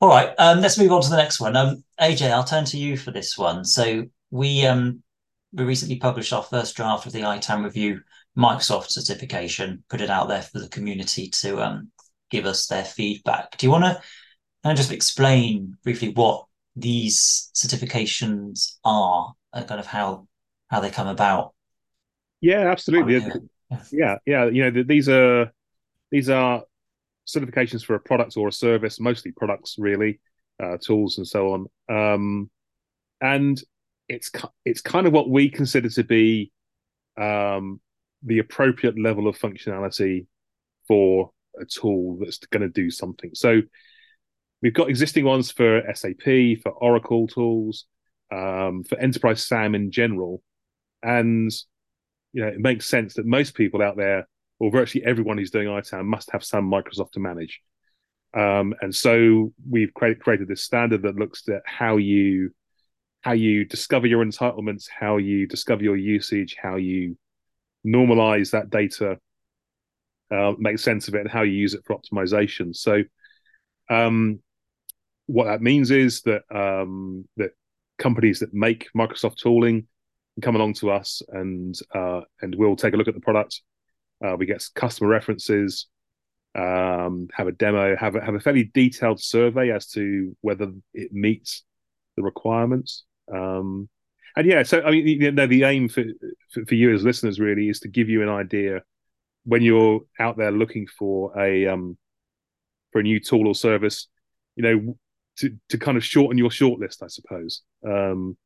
All 0.00 0.08
right, 0.08 0.34
um, 0.38 0.60
let's 0.60 0.78
move 0.78 0.92
on 0.92 1.02
to 1.02 1.10
the 1.10 1.16
next 1.16 1.40
one. 1.40 1.56
Um, 1.56 1.82
AJ, 2.00 2.30
I'll 2.30 2.44
turn 2.44 2.64
to 2.66 2.76
you 2.76 2.96
for 2.96 3.10
this 3.10 3.38
one. 3.38 3.64
So 3.64 4.04
we 4.30 4.66
um, 4.66 5.02
we 5.52 5.64
recently 5.64 5.96
published 5.96 6.32
our 6.32 6.42
first 6.42 6.76
draft 6.76 7.06
of 7.06 7.12
the 7.12 7.22
ITAM 7.22 7.64
review 7.64 8.00
Microsoft 8.36 8.90
certification, 8.90 9.84
put 9.88 10.02
it 10.02 10.10
out 10.10 10.28
there 10.28 10.42
for 10.42 10.58
the 10.58 10.68
community 10.68 11.28
to 11.28 11.62
um, 11.62 11.90
give 12.30 12.44
us 12.44 12.66
their 12.66 12.84
feedback. 12.84 13.56
Do 13.56 13.66
you 13.66 13.70
want 13.70 13.84
to 13.84 14.74
just 14.74 14.92
explain 14.92 15.76
briefly 15.82 16.12
what 16.12 16.46
these 16.76 17.50
certifications 17.54 18.76
are 18.84 19.32
and 19.52 19.66
kind 19.66 19.80
of 19.80 19.86
how 19.86 20.28
how 20.68 20.80
they 20.80 20.90
come 20.90 21.08
about. 21.08 21.54
Yeah, 22.40 22.70
absolutely. 22.70 23.22
Yeah. 23.70 23.82
yeah, 23.92 24.16
yeah. 24.26 24.44
You 24.46 24.70
know, 24.70 24.82
these 24.82 25.08
are 25.08 25.52
these 26.10 26.30
are 26.30 26.62
certifications 27.26 27.84
for 27.84 27.94
a 27.94 28.00
product 28.00 28.36
or 28.36 28.48
a 28.48 28.52
service, 28.52 29.00
mostly 29.00 29.32
products, 29.32 29.76
really, 29.78 30.20
uh, 30.62 30.76
tools 30.78 31.18
and 31.18 31.26
so 31.26 31.52
on. 31.52 31.66
Um, 31.88 32.50
and 33.20 33.60
it's 34.08 34.30
it's 34.64 34.80
kind 34.80 35.06
of 35.06 35.12
what 35.12 35.28
we 35.28 35.48
consider 35.48 35.88
to 35.90 36.04
be 36.04 36.52
um, 37.20 37.80
the 38.22 38.38
appropriate 38.38 38.98
level 38.98 39.28
of 39.28 39.38
functionality 39.38 40.26
for 40.86 41.30
a 41.60 41.64
tool 41.64 42.18
that's 42.20 42.38
going 42.38 42.62
to 42.62 42.68
do 42.68 42.90
something. 42.90 43.30
So 43.34 43.62
We've 44.62 44.74
got 44.74 44.88
existing 44.88 45.24
ones 45.24 45.50
for 45.50 45.82
SAP, 45.94 46.62
for 46.62 46.72
Oracle 46.72 47.26
tools, 47.26 47.84
um, 48.32 48.84
for 48.84 48.98
Enterprise 48.98 49.46
SAM 49.46 49.74
in 49.74 49.90
general, 49.90 50.42
and 51.02 51.50
you 52.36 52.42
know 52.42 52.48
it 52.48 52.60
makes 52.60 52.84
sense 52.84 53.14
that 53.14 53.24
most 53.24 53.54
people 53.54 53.80
out 53.80 53.96
there, 53.96 54.28
or 54.58 54.70
virtually 54.70 55.06
everyone 55.06 55.38
who's 55.38 55.50
doing 55.50 55.68
ITAM, 55.68 56.06
must 56.06 56.30
have 56.32 56.44
some 56.44 56.70
Microsoft 56.70 57.12
to 57.12 57.20
manage. 57.20 57.62
Um, 58.34 58.74
and 58.82 58.94
so 58.94 59.54
we've 59.68 59.94
created, 59.94 60.46
this 60.46 60.62
standard 60.62 61.00
that 61.02 61.16
looks 61.16 61.48
at 61.48 61.62
how 61.64 61.96
you 61.96 62.50
how 63.22 63.32
you 63.32 63.64
discover 63.64 64.06
your 64.06 64.22
entitlements, 64.22 64.84
how 64.86 65.16
you 65.16 65.46
discover 65.46 65.82
your 65.82 65.96
usage, 65.96 66.56
how 66.62 66.76
you 66.76 67.16
normalize 67.86 68.50
that 68.50 68.68
data, 68.68 69.16
uh, 70.30 70.52
make 70.58 70.78
sense 70.78 71.08
of 71.08 71.14
it, 71.14 71.22
and 71.22 71.30
how 71.30 71.42
you 71.42 71.52
use 71.52 71.72
it 71.72 71.84
for 71.86 71.96
optimization. 71.96 72.76
So 72.76 73.02
um, 73.88 74.40
what 75.24 75.46
that 75.46 75.62
means 75.62 75.90
is 75.90 76.20
that 76.22 76.42
um, 76.54 77.26
that 77.38 77.52
companies 77.98 78.40
that 78.40 78.52
make 78.52 78.88
Microsoft 78.94 79.38
tooling 79.38 79.86
come 80.42 80.56
along 80.56 80.74
to 80.74 80.90
us 80.90 81.22
and 81.28 81.74
uh, 81.94 82.20
and 82.40 82.54
we'll 82.54 82.76
take 82.76 82.94
a 82.94 82.96
look 82.96 83.08
at 83.08 83.14
the 83.14 83.20
product. 83.20 83.60
Uh, 84.24 84.36
we 84.38 84.46
get 84.46 84.64
customer 84.74 85.08
references, 85.08 85.86
um, 86.54 87.28
have 87.34 87.48
a 87.48 87.52
demo, 87.52 87.96
have 87.96 88.16
a, 88.16 88.24
have 88.24 88.34
a 88.34 88.40
fairly 88.40 88.64
detailed 88.64 89.20
survey 89.20 89.70
as 89.70 89.88
to 89.88 90.36
whether 90.40 90.72
it 90.94 91.12
meets 91.12 91.64
the 92.16 92.22
requirements. 92.22 93.04
Um, 93.32 93.88
and 94.36 94.46
yeah, 94.46 94.62
so 94.62 94.82
I 94.82 94.90
mean, 94.90 95.06
you 95.06 95.30
know, 95.32 95.46
the 95.46 95.64
aim 95.64 95.88
for, 95.88 96.04
for, 96.66 96.74
you 96.74 96.94
as 96.94 97.04
listeners 97.04 97.40
really 97.40 97.68
is 97.68 97.80
to 97.80 97.88
give 97.88 98.08
you 98.08 98.22
an 98.22 98.28
idea 98.28 98.82
when 99.44 99.62
you're 99.62 100.00
out 100.18 100.36
there 100.36 100.50
looking 100.50 100.86
for 100.86 101.38
a 101.38 101.66
um, 101.66 101.96
for 102.92 103.00
a 103.00 103.02
new 103.02 103.18
tool 103.20 103.48
or 103.48 103.54
service. 103.54 104.08
You 104.56 104.62
know, 104.62 104.98
to 105.38 105.56
to 105.70 105.78
kind 105.78 105.96
of 105.96 106.04
shorten 106.04 106.38
your 106.38 106.50
shortlist, 106.50 107.02
I 107.02 107.08
suppose. 107.08 107.62
Um, 107.86 108.36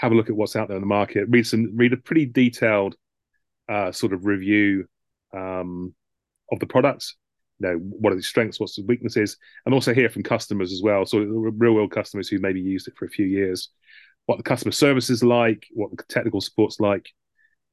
have 0.00 0.12
a 0.12 0.14
look 0.14 0.30
at 0.30 0.34
what's 0.34 0.56
out 0.56 0.68
there 0.68 0.78
in 0.78 0.82
the 0.82 0.86
market. 0.86 1.28
Read 1.28 1.46
some 1.46 1.76
read 1.76 1.92
a 1.92 1.98
pretty 1.98 2.24
detailed 2.24 2.94
uh, 3.68 3.92
sort 3.92 4.14
of 4.14 4.24
review 4.24 4.86
um, 5.36 5.94
of 6.50 6.58
the 6.58 6.66
products. 6.66 7.16
You 7.58 7.68
know, 7.68 7.74
what 7.74 8.14
are 8.14 8.16
the 8.16 8.22
strengths, 8.22 8.58
what's 8.58 8.76
the 8.76 8.84
weaknesses, 8.84 9.36
and 9.66 9.74
also 9.74 9.92
hear 9.92 10.08
from 10.08 10.22
customers 10.22 10.72
as 10.72 10.80
well. 10.82 11.04
So 11.04 11.18
real 11.18 11.74
world 11.74 11.90
customers 11.90 12.28
who 12.28 12.38
maybe 12.38 12.62
used 12.62 12.88
it 12.88 12.94
for 12.96 13.04
a 13.04 13.10
few 13.10 13.26
years, 13.26 13.68
what 14.24 14.38
the 14.38 14.42
customer 14.42 14.72
service 14.72 15.10
is 15.10 15.22
like, 15.22 15.66
what 15.72 15.90
the 15.94 16.02
technical 16.08 16.40
support's 16.40 16.80
like, 16.80 17.06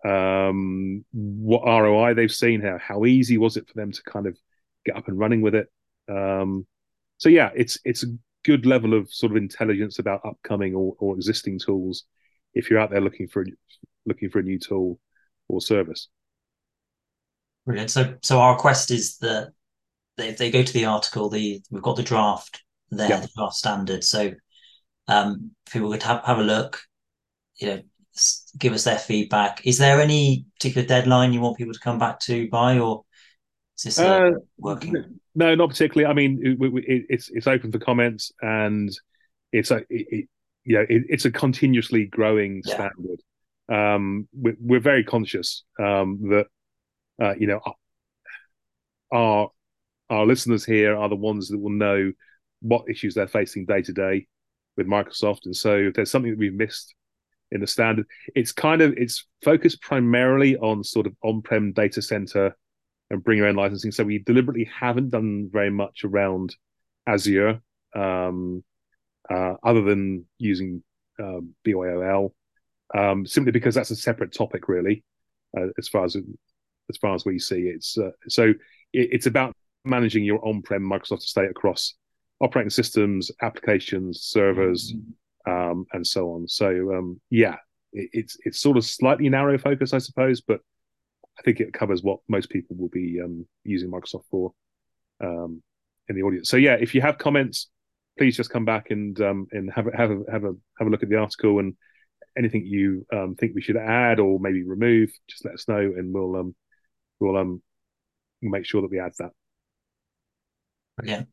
um, 0.06 1.06
what 1.14 1.66
ROI 1.66 2.14
they've 2.14 2.30
seen, 2.30 2.60
how 2.60 2.78
how 2.78 3.06
easy 3.06 3.38
was 3.38 3.56
it 3.56 3.70
for 3.70 3.74
them 3.76 3.94
to 3.94 4.04
kind 4.04 4.28
of 4.28 4.38
get 4.86 4.98
up 4.98 5.08
and 5.08 5.18
running 5.18 5.42
with 5.42 5.56
it. 5.56 5.68
Um, 6.10 6.68
so 7.20 7.30
yeah, 7.30 7.52
it's 7.56 7.80
it's 7.86 8.04
a 8.04 8.08
good 8.44 8.66
level 8.66 8.94
of 8.94 9.10
sort 9.14 9.32
of 9.32 9.38
intelligence 9.38 10.00
about 10.00 10.26
upcoming 10.26 10.76
or, 10.76 10.94
or 11.00 11.16
existing 11.16 11.58
tools 11.58 12.04
if 12.58 12.70
you're 12.70 12.80
out 12.80 12.90
there 12.90 13.02
looking 13.02 13.28
for 13.28 13.46
looking 14.06 14.30
for 14.30 14.40
a 14.40 14.44
new 14.44 14.60
tool 14.60 15.00
or 15.48 15.62
service. 15.62 16.10
Brilliant. 17.66 17.92
So 17.92 18.16
so 18.22 18.40
our 18.40 18.54
request 18.54 18.92
is 18.92 19.18
that 19.18 19.52
if 20.18 20.38
they 20.38 20.52
go 20.52 20.64
to 20.64 20.74
the 20.74 20.86
article, 20.86 21.30
the 21.30 21.62
we've 21.70 21.84
got 21.84 21.96
the 21.96 22.04
draft 22.04 22.64
there, 22.90 23.10
yeah. 23.10 23.20
the 23.20 23.30
draft 23.36 23.56
standard. 23.56 24.04
So 24.04 24.32
um, 25.08 25.52
people 25.72 25.92
could 25.92 26.04
have, 26.04 26.24
have 26.26 26.40
a 26.40 26.44
look, 26.44 26.82
you 27.58 27.68
know, 27.68 27.82
give 28.58 28.74
us 28.74 28.84
their 28.84 28.98
feedback. 28.98 29.66
Is 29.66 29.78
there 29.78 30.02
any 30.02 30.46
particular 30.56 30.88
deadline 30.88 31.34
you 31.34 31.42
want 31.42 31.58
people 31.58 31.74
to 31.74 31.80
come 31.80 32.00
back 32.00 32.20
to 32.22 32.50
by, 32.50 32.80
or 32.80 33.04
is 33.78 33.84
this 33.84 34.00
uh, 34.00 34.32
working? 34.58 35.20
No, 35.36 35.54
not 35.56 35.70
particularly. 35.70 36.10
I 36.10 36.14
mean, 36.14 36.40
it, 36.44 36.74
it, 36.88 37.06
it's 37.10 37.30
it's 37.30 37.48
open 37.48 37.72
for 37.72 37.80
comments, 37.80 38.32
and 38.42 38.90
it's 39.52 39.72
a 39.72 39.84
it, 39.90 40.28
you 40.68 40.76
know 40.76 40.86
it, 40.90 41.04
it's 41.08 41.24
a 41.26 41.32
continuously 41.32 42.06
growing 42.06 42.62
yeah. 42.66 42.74
standard. 42.74 43.22
Um, 43.70 44.28
we're, 44.34 44.58
we're, 44.60 44.80
very 44.80 45.04
conscious 45.04 45.64
um, 45.80 46.20
that 46.30 46.48
uh, 47.22 47.36
you 47.40 47.48
know 47.48 47.62
our 49.12 49.50
our 50.10 50.26
listeners 50.26 50.66
here 50.66 50.96
are 50.96 51.10
the 51.10 51.16
ones 51.16 51.48
that 51.48 51.58
will 51.58 51.72
know 51.72 52.12
what 52.62 52.90
issues 52.90 53.16
they're 53.16 53.28
facing 53.28 53.66
day 53.66 53.82
to 53.82 53.94
day 53.94 54.28
with 54.76 54.88
Microsoft, 54.88 55.46
and 55.46 55.56
so 55.56 55.76
if 55.76 55.94
there's 55.94 56.12
something 56.12 56.32
that 56.32 56.40
we've 56.40 56.54
missed 56.54 56.94
in 57.52 57.62
the 57.62 57.68
standard, 57.68 58.06
it's 58.36 58.52
kind 58.52 58.82
of 58.82 58.94
it's 58.98 59.26
focused 59.46 59.82
primarily 59.82 60.58
on 60.58 60.84
sort 60.84 61.08
of 61.08 61.14
on-prem 61.24 61.72
data 61.72 62.02
center 62.02 62.54
and 63.10 63.24
bring 63.24 63.38
your 63.38 63.48
own 63.48 63.56
licensing. 63.56 63.94
So 63.94 64.04
we 64.04 64.20
deliberately 64.20 64.66
haven't 64.66 65.12
done 65.12 65.50
very 65.50 65.72
much 65.72 66.04
around 66.04 66.54
Azure, 67.08 67.62
um, 67.96 68.66
uh, 69.30 69.56
other 69.64 69.82
than 69.82 70.26
using 70.38 70.84
uh, 71.20 71.40
BYOL, 71.66 72.32
um, 72.96 73.26
simply 73.26 73.52
because 73.52 73.76
that's 73.76 73.92
a 73.92 73.96
separate 73.96 74.34
topic, 74.34 74.68
really, 74.68 75.04
uh, 75.58 75.68
as 75.78 75.88
far 75.88 76.06
as 76.06 76.16
as 76.90 76.98
far 76.98 77.16
as 77.16 77.26
we 77.26 77.40
see. 77.40 77.64
It's 77.64 77.98
uh, 77.98 78.12
so 78.28 78.50
it, 78.94 79.10
it's 79.12 79.26
about 79.26 79.54
managing 79.84 80.24
your 80.24 80.46
on-prem 80.46 80.82
Microsoft 80.82 81.24
estate 81.24 81.50
across 81.50 81.94
operating 82.40 82.70
systems, 82.70 83.32
applications, 83.42 84.22
servers, 84.22 84.94
um, 85.48 85.86
and 85.94 86.06
so 86.06 86.32
on. 86.32 86.48
So 86.48 86.68
um, 86.96 87.20
yeah, 87.30 87.56
it, 87.94 88.10
it's 88.14 88.38
it's 88.46 88.60
sort 88.60 88.78
of 88.78 88.86
slightly 88.86 89.30
narrow 89.30 89.58
focus, 89.58 89.94
I 89.94 90.00
suppose, 90.00 90.42
but 90.42 90.60
I 91.40 91.42
think 91.44 91.60
it 91.60 91.74
covers 91.74 92.04
what 92.04 92.20
most 92.28 92.50
people 92.50 92.76
will 92.78 92.90
be 92.90 93.20
um, 93.24 93.46
using 93.64 93.92
Microsoft 93.92 94.24
for 94.30 94.54
um, 95.22 95.62
in 96.10 96.16
the 96.16 96.24
audience. 96.24 96.50
So 96.50 96.58
yeah, 96.58 96.78
if 96.80 96.96
you 96.96 97.02
have 97.02 97.18
comments, 97.18 97.70
please 98.18 98.36
just 98.36 98.50
come 98.50 98.66
back 98.66 98.92
and 98.92 99.20
um, 99.22 99.48
and 99.52 99.72
have 99.74 99.86
have 99.94 100.12
a 100.12 100.20
have 100.32 100.44
a 100.44 100.54
have 100.78 100.88
a 100.88 100.90
look 100.90 101.04
at 101.04 101.10
the 101.10 101.18
article 101.18 101.60
and 101.60 101.76
anything 102.38 102.66
you 102.66 103.06
um, 103.14 103.36
think 103.36 103.54
we 103.56 103.62
should 103.62 103.78
add 103.78 104.20
or 104.20 104.40
maybe 104.40 104.64
remove, 104.64 105.10
just 105.28 105.44
let 105.46 105.56
us 105.56 105.68
know 105.68 105.80
and 105.80 106.14
we'll 106.14 106.36
um 106.36 106.56
we'll 107.20 107.38
um 107.38 107.62
make 108.42 108.66
sure 108.66 108.82
that 108.82 108.92
we 108.92 109.00
add 109.00 109.14
that. 109.20 109.32
Brilliant. 110.98 111.28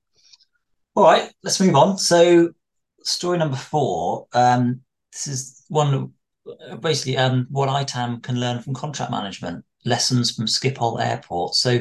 All 0.94 1.04
right, 1.04 1.32
let's 1.42 1.60
move 1.60 1.74
on. 1.74 1.98
So, 1.98 2.50
story 3.02 3.38
number 3.38 3.56
four. 3.56 4.26
Um, 4.32 4.80
this 5.12 5.26
is 5.26 5.64
one 5.68 6.12
basically 6.80 7.16
um, 7.16 7.46
what 7.50 7.68
ITAM 7.68 8.20
can 8.20 8.38
learn 8.38 8.60
from 8.60 8.74
contract 8.74 9.10
management, 9.10 9.64
lessons 9.84 10.34
from 10.34 10.46
Schiphol 10.46 11.02
Airport. 11.02 11.54
So, 11.54 11.80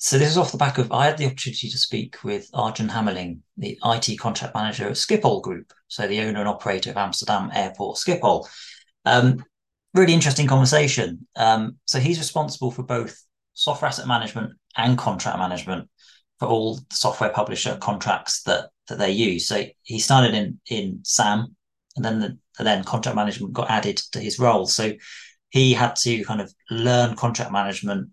so 0.00 0.16
this 0.16 0.30
is 0.30 0.38
off 0.38 0.52
the 0.52 0.58
back 0.58 0.78
of 0.78 0.92
I 0.92 1.06
had 1.06 1.18
the 1.18 1.26
opportunity 1.26 1.68
to 1.68 1.76
speak 1.76 2.22
with 2.22 2.48
Arjun 2.54 2.88
Hammerling, 2.88 3.40
the 3.56 3.78
IT 3.84 4.18
contract 4.20 4.54
manager 4.54 4.86
at 4.86 4.92
Schiphol 4.92 5.42
Group, 5.42 5.72
so 5.88 6.06
the 6.06 6.20
owner 6.20 6.38
and 6.38 6.48
operator 6.48 6.90
of 6.90 6.96
Amsterdam 6.96 7.50
Airport 7.52 7.96
Schiphol. 7.96 8.48
Um, 9.04 9.44
really 9.94 10.14
interesting 10.14 10.46
conversation. 10.46 11.26
Um, 11.34 11.78
so 11.84 11.98
he's 11.98 12.18
responsible 12.18 12.70
for 12.70 12.84
both 12.84 13.20
software 13.54 13.88
asset 13.88 14.06
management 14.06 14.52
and 14.76 14.96
contract 14.96 15.36
management 15.36 15.90
for 16.38 16.46
all 16.46 16.78
software 16.92 17.30
publisher 17.30 17.76
contracts 17.78 18.42
that 18.42 18.70
that 18.86 18.98
they 18.98 19.10
use. 19.10 19.48
So 19.48 19.64
he 19.82 19.98
started 19.98 20.32
in 20.32 20.60
in 20.70 21.00
SAM, 21.02 21.56
and 21.96 22.04
then 22.04 22.20
the, 22.20 22.38
and 22.58 22.66
then 22.66 22.84
contract 22.84 23.16
management 23.16 23.52
got 23.52 23.68
added 23.68 23.96
to 24.12 24.20
his 24.20 24.38
role. 24.38 24.66
So 24.66 24.92
he 25.50 25.72
had 25.72 25.96
to 25.96 26.22
kind 26.24 26.40
of 26.40 26.54
learn 26.70 27.16
contract 27.16 27.50
management 27.50 28.10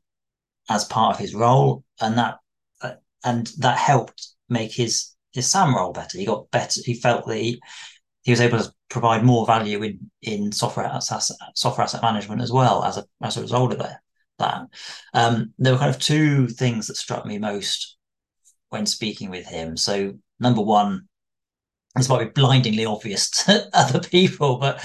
as 0.69 0.85
part 0.85 1.13
of 1.13 1.19
his 1.19 1.35
role, 1.35 1.83
and 2.01 2.17
that 2.17 2.37
uh, 2.81 2.93
and 3.23 3.47
that 3.59 3.77
helped 3.77 4.29
make 4.49 4.73
his 4.73 5.11
his 5.31 5.49
SAM 5.51 5.75
role 5.75 5.91
better. 5.91 6.17
He 6.17 6.25
got 6.25 6.49
better. 6.51 6.81
He 6.83 6.95
felt 6.95 7.27
that 7.27 7.37
he, 7.37 7.61
he 8.23 8.31
was 8.31 8.41
able 8.41 8.59
to 8.59 8.71
provide 8.89 9.23
more 9.23 9.45
value 9.45 9.81
in 9.83 10.11
in 10.21 10.51
software 10.51 10.85
asset 10.85 11.21
software 11.55 11.83
asset 11.83 12.01
management 12.01 12.41
as 12.41 12.51
well 12.51 12.83
as 12.83 12.97
a 12.97 13.05
as 13.21 13.37
a 13.37 13.41
result 13.41 13.73
of 13.73 13.79
that. 13.79 13.99
That 14.39 14.67
um, 15.13 15.53
there 15.57 15.71
were 15.71 15.79
kind 15.79 15.93
of 15.93 16.01
two 16.01 16.47
things 16.47 16.87
that 16.87 16.97
struck 16.97 17.25
me 17.25 17.37
most 17.37 17.97
when 18.69 18.85
speaking 18.85 19.29
with 19.29 19.45
him. 19.45 19.77
So 19.77 20.13
number 20.39 20.61
one, 20.61 21.07
this 21.95 22.09
might 22.09 22.25
be 22.25 22.41
blindingly 22.41 22.85
obvious 22.85 23.29
to 23.45 23.69
other 23.73 24.01
people, 24.01 24.57
but 24.57 24.83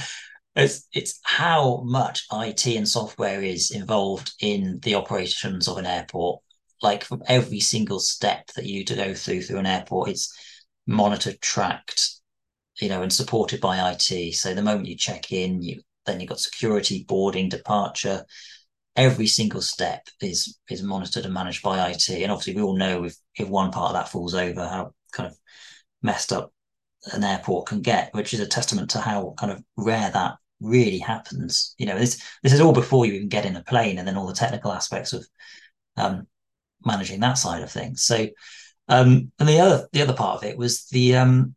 it's 0.56 0.86
it's 0.92 1.20
how 1.22 1.82
much 1.84 2.26
IT 2.32 2.66
and 2.66 2.88
software 2.88 3.42
is 3.42 3.70
involved 3.70 4.32
in 4.40 4.80
the 4.82 4.94
operations 4.94 5.68
of 5.68 5.78
an 5.78 5.86
airport. 5.86 6.42
Like 6.82 7.04
from 7.04 7.22
every 7.26 7.60
single 7.60 8.00
step 8.00 8.48
that 8.56 8.64
you 8.64 8.84
to 8.84 8.94
go 8.94 9.14
through 9.14 9.42
through 9.42 9.58
an 9.58 9.66
airport, 9.66 10.08
it's 10.08 10.34
monitored, 10.86 11.40
tracked, 11.40 12.20
you 12.80 12.88
know, 12.88 13.02
and 13.02 13.12
supported 13.12 13.60
by 13.60 13.92
IT. 13.92 14.34
So 14.34 14.54
the 14.54 14.62
moment 14.62 14.88
you 14.88 14.96
check 14.96 15.32
in, 15.32 15.62
you 15.62 15.82
then 16.06 16.20
you've 16.20 16.30
got 16.30 16.40
security, 16.40 17.04
boarding, 17.06 17.48
departure. 17.48 18.24
Every 18.96 19.26
single 19.26 19.62
step 19.62 20.08
is 20.20 20.58
is 20.68 20.82
monitored 20.82 21.24
and 21.24 21.34
managed 21.34 21.62
by 21.62 21.90
IT. 21.90 22.08
And 22.08 22.32
obviously, 22.32 22.56
we 22.56 22.62
all 22.62 22.76
know 22.76 23.04
if 23.04 23.16
if 23.36 23.48
one 23.48 23.70
part 23.70 23.90
of 23.90 23.94
that 23.94 24.08
falls 24.08 24.34
over, 24.34 24.66
how 24.66 24.92
kind 25.12 25.30
of 25.30 25.38
messed 26.02 26.32
up 26.32 26.52
an 27.12 27.24
airport 27.24 27.66
can 27.66 27.80
get, 27.80 28.12
which 28.14 28.34
is 28.34 28.40
a 28.40 28.46
testament 28.46 28.90
to 28.90 29.00
how 29.00 29.34
kind 29.38 29.52
of 29.52 29.62
rare 29.76 30.10
that 30.10 30.34
really 30.60 30.98
happens. 30.98 31.74
You 31.78 31.86
know, 31.86 31.98
this 31.98 32.22
this 32.42 32.52
is 32.52 32.60
all 32.60 32.72
before 32.72 33.06
you 33.06 33.14
even 33.14 33.28
get 33.28 33.46
in 33.46 33.56
a 33.56 33.62
plane, 33.62 33.98
and 33.98 34.06
then 34.06 34.16
all 34.16 34.26
the 34.26 34.34
technical 34.34 34.72
aspects 34.72 35.12
of 35.12 35.26
um, 35.96 36.26
managing 36.84 37.20
that 37.20 37.34
side 37.34 37.62
of 37.62 37.70
things. 37.70 38.02
So, 38.02 38.28
um, 38.88 39.32
and 39.38 39.48
the 39.48 39.60
other 39.60 39.88
the 39.92 40.02
other 40.02 40.14
part 40.14 40.36
of 40.36 40.44
it 40.44 40.56
was 40.56 40.86
the 40.86 41.16
um, 41.16 41.54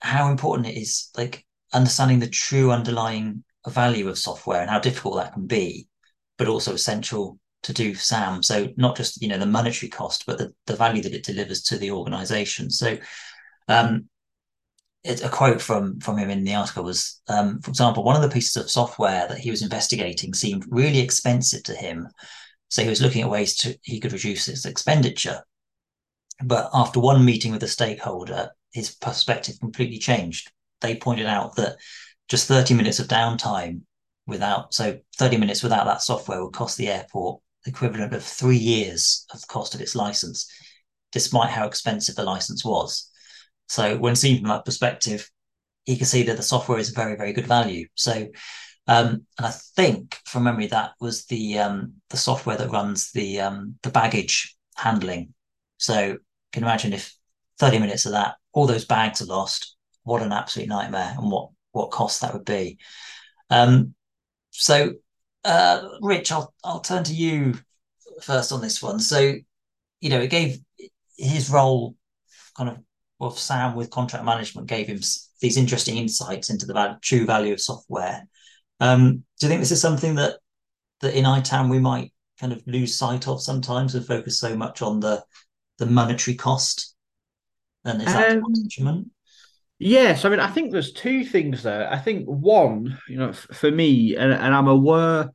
how 0.00 0.30
important 0.30 0.68
it 0.68 0.76
is, 0.76 1.10
like 1.16 1.46
understanding 1.72 2.18
the 2.18 2.28
true 2.28 2.70
underlying 2.70 3.44
value 3.66 4.08
of 4.08 4.18
software 4.18 4.60
and 4.60 4.70
how 4.70 4.78
difficult 4.78 5.16
that 5.16 5.32
can 5.32 5.46
be, 5.46 5.88
but 6.36 6.48
also 6.48 6.74
essential 6.74 7.38
to 7.62 7.72
do 7.72 7.94
SAM. 7.94 8.42
So 8.42 8.68
not 8.76 8.96
just 8.96 9.22
you 9.22 9.28
know 9.28 9.38
the 9.38 9.46
monetary 9.46 9.88
cost, 9.88 10.26
but 10.26 10.38
the, 10.38 10.52
the 10.66 10.76
value 10.76 11.02
that 11.02 11.14
it 11.14 11.24
delivers 11.24 11.62
to 11.64 11.78
the 11.78 11.92
organization. 11.92 12.70
So 12.70 12.98
um, 13.68 14.08
it, 15.04 15.22
a 15.22 15.28
quote 15.28 15.60
from 15.60 16.00
from 16.00 16.18
him 16.18 16.30
in 16.30 16.44
the 16.44 16.54
article 16.54 16.82
was, 16.82 17.20
um, 17.28 17.60
for 17.60 17.70
example, 17.70 18.02
one 18.02 18.16
of 18.16 18.22
the 18.22 18.34
pieces 18.34 18.56
of 18.56 18.70
software 18.70 19.28
that 19.28 19.38
he 19.38 19.50
was 19.50 19.62
investigating 19.62 20.34
seemed 20.34 20.64
really 20.68 21.00
expensive 21.00 21.62
to 21.64 21.74
him, 21.74 22.08
so 22.68 22.82
he 22.82 22.88
was 22.88 23.02
looking 23.02 23.22
at 23.22 23.30
ways 23.30 23.56
to 23.58 23.78
he 23.82 24.00
could 24.00 24.12
reduce 24.12 24.46
his 24.46 24.64
expenditure. 24.64 25.42
But 26.42 26.70
after 26.74 27.00
one 27.00 27.24
meeting 27.24 27.52
with 27.52 27.62
a 27.62 27.68
stakeholder, 27.68 28.50
his 28.72 28.94
perspective 28.94 29.60
completely 29.60 29.98
changed. 29.98 30.50
They 30.80 30.96
pointed 30.96 31.26
out 31.26 31.56
that 31.56 31.76
just 32.28 32.48
30 32.48 32.74
minutes 32.74 32.98
of 32.98 33.06
downtime 33.06 33.82
without 34.26 34.72
so 34.72 34.98
30 35.18 35.36
minutes 35.36 35.62
without 35.62 35.84
that 35.84 36.02
software 36.02 36.42
would 36.42 36.54
cost 36.54 36.78
the 36.78 36.88
airport 36.88 37.40
the 37.64 37.70
equivalent 37.70 38.12
of 38.12 38.24
three 38.24 38.56
years 38.56 39.26
of 39.32 39.40
the 39.40 39.46
cost 39.46 39.74
of 39.74 39.80
its 39.80 39.94
license, 39.94 40.50
despite 41.12 41.50
how 41.50 41.66
expensive 41.66 42.14
the 42.14 42.22
license 42.22 42.64
was. 42.64 43.10
So 43.68 43.96
when 43.96 44.16
seen 44.16 44.38
from 44.38 44.48
that 44.48 44.64
perspective, 44.64 45.30
he 45.84 45.96
can 45.96 46.06
see 46.06 46.22
that 46.24 46.36
the 46.36 46.42
software 46.42 46.78
is 46.78 46.90
a 46.90 46.94
very, 46.94 47.16
very 47.16 47.32
good 47.32 47.46
value. 47.46 47.86
So, 47.94 48.28
um, 48.86 49.26
and 49.38 49.46
I 49.46 49.50
think 49.50 50.18
from 50.24 50.44
memory 50.44 50.66
that 50.68 50.92
was 51.00 51.24
the 51.26 51.58
um, 51.58 51.94
the 52.10 52.16
software 52.16 52.56
that 52.56 52.70
runs 52.70 53.12
the 53.12 53.40
um, 53.40 53.76
the 53.82 53.90
baggage 53.90 54.56
handling. 54.76 55.34
So 55.78 56.00
you 56.00 56.18
can 56.52 56.62
imagine 56.62 56.92
if 56.92 57.14
30 57.58 57.78
minutes 57.78 58.06
of 58.06 58.12
that, 58.12 58.36
all 58.52 58.66
those 58.66 58.84
bags 58.84 59.22
are 59.22 59.26
lost, 59.26 59.76
what 60.02 60.22
an 60.22 60.32
absolute 60.32 60.68
nightmare 60.68 61.14
and 61.18 61.30
what 61.30 61.50
what 61.72 61.90
cost 61.90 62.20
that 62.20 62.32
would 62.32 62.44
be. 62.44 62.78
Um, 63.50 63.94
so, 64.50 64.94
uh, 65.44 65.88
Rich, 66.00 66.32
I'll 66.32 66.54
I'll 66.62 66.80
turn 66.80 67.04
to 67.04 67.14
you 67.14 67.54
first 68.22 68.52
on 68.52 68.60
this 68.60 68.82
one. 68.82 69.00
So, 69.00 69.34
you 70.00 70.10
know, 70.10 70.20
it 70.20 70.30
gave 70.30 70.58
his 71.16 71.50
role 71.50 71.96
kind 72.56 72.70
of 72.70 72.78
of 73.20 73.38
Sam 73.38 73.74
with 73.74 73.90
contract 73.90 74.24
management 74.24 74.68
gave 74.68 74.86
him 74.86 75.00
these 75.40 75.56
interesting 75.56 75.96
insights 75.96 76.50
into 76.50 76.66
the 76.66 76.74
value, 76.74 76.96
true 77.00 77.26
value 77.26 77.52
of 77.52 77.60
software. 77.60 78.26
Um, 78.80 79.24
do 79.38 79.46
you 79.46 79.48
think 79.48 79.60
this 79.60 79.70
is 79.70 79.80
something 79.80 80.16
that 80.16 80.38
that 81.00 81.16
in 81.16 81.24
ITAM 81.24 81.68
we 81.68 81.78
might 81.78 82.12
kind 82.40 82.52
of 82.52 82.62
lose 82.66 82.96
sight 82.96 83.28
of 83.28 83.42
sometimes 83.42 83.94
and 83.94 84.06
focus 84.06 84.38
so 84.38 84.56
much 84.56 84.82
on 84.82 85.00
the 85.00 85.22
the 85.78 85.86
monetary 85.86 86.36
cost? 86.36 86.94
And 87.84 88.00
is 88.00 88.12
that 88.12 88.32
um, 88.32 88.42
management? 88.46 89.10
Yes, 89.78 90.24
I 90.24 90.28
mean 90.28 90.40
I 90.40 90.50
think 90.50 90.72
there's 90.72 90.92
two 90.92 91.24
things 91.24 91.62
there. 91.62 91.90
I 91.90 91.98
think 91.98 92.26
one, 92.26 92.98
you 93.08 93.18
know, 93.18 93.30
f- 93.30 93.48
for 93.52 93.70
me, 93.70 94.16
and, 94.16 94.32
and 94.32 94.54
I'm 94.54 94.68
aware, 94.68 95.30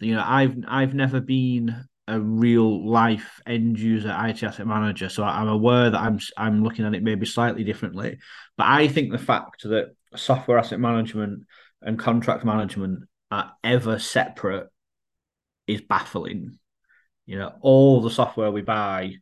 you 0.00 0.14
know, 0.14 0.24
I've 0.26 0.56
I've 0.66 0.94
never 0.94 1.20
been 1.20 1.84
a 2.12 2.20
real 2.20 2.88
life 2.88 3.40
end 3.46 3.78
user 3.78 4.14
IT 4.26 4.42
asset 4.42 4.66
manager, 4.66 5.08
so 5.08 5.24
I'm 5.24 5.48
aware 5.48 5.90
that 5.90 6.00
I'm 6.00 6.20
I'm 6.36 6.62
looking 6.62 6.84
at 6.84 6.94
it 6.94 7.02
maybe 7.02 7.26
slightly 7.26 7.64
differently. 7.64 8.18
But 8.56 8.66
I 8.66 8.88
think 8.88 9.10
the 9.10 9.18
fact 9.18 9.62
that 9.62 9.94
software 10.14 10.58
asset 10.58 10.78
management 10.78 11.44
and 11.80 11.98
contract 11.98 12.44
management 12.44 13.04
are 13.30 13.52
ever 13.64 13.98
separate 13.98 14.68
is 15.66 15.80
baffling. 15.80 16.58
You 17.24 17.38
know, 17.38 17.52
all 17.62 18.02
the 18.02 18.10
software 18.10 18.50
we 18.50 18.62
buy 18.62 19.14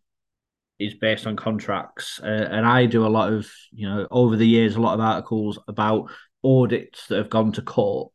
is 0.81 0.95
based 0.95 1.27
on 1.27 1.37
contracts, 1.37 2.21
uh, 2.23 2.49
and 2.51 2.67
I 2.67 2.87
do 2.87 3.07
a 3.07 3.09
lot 3.09 3.33
of 3.33 3.49
you 3.71 3.89
know 3.89 4.09
over 4.11 4.37
the 4.37 4.49
years 4.49 4.75
a 4.75 4.81
lot 4.81 4.95
of 4.95 5.01
articles 5.01 5.59
about 5.69 6.11
audits 6.43 7.07
that 7.07 7.19
have 7.19 7.31
gone 7.31 7.53
to 7.53 7.63
court. 7.63 8.13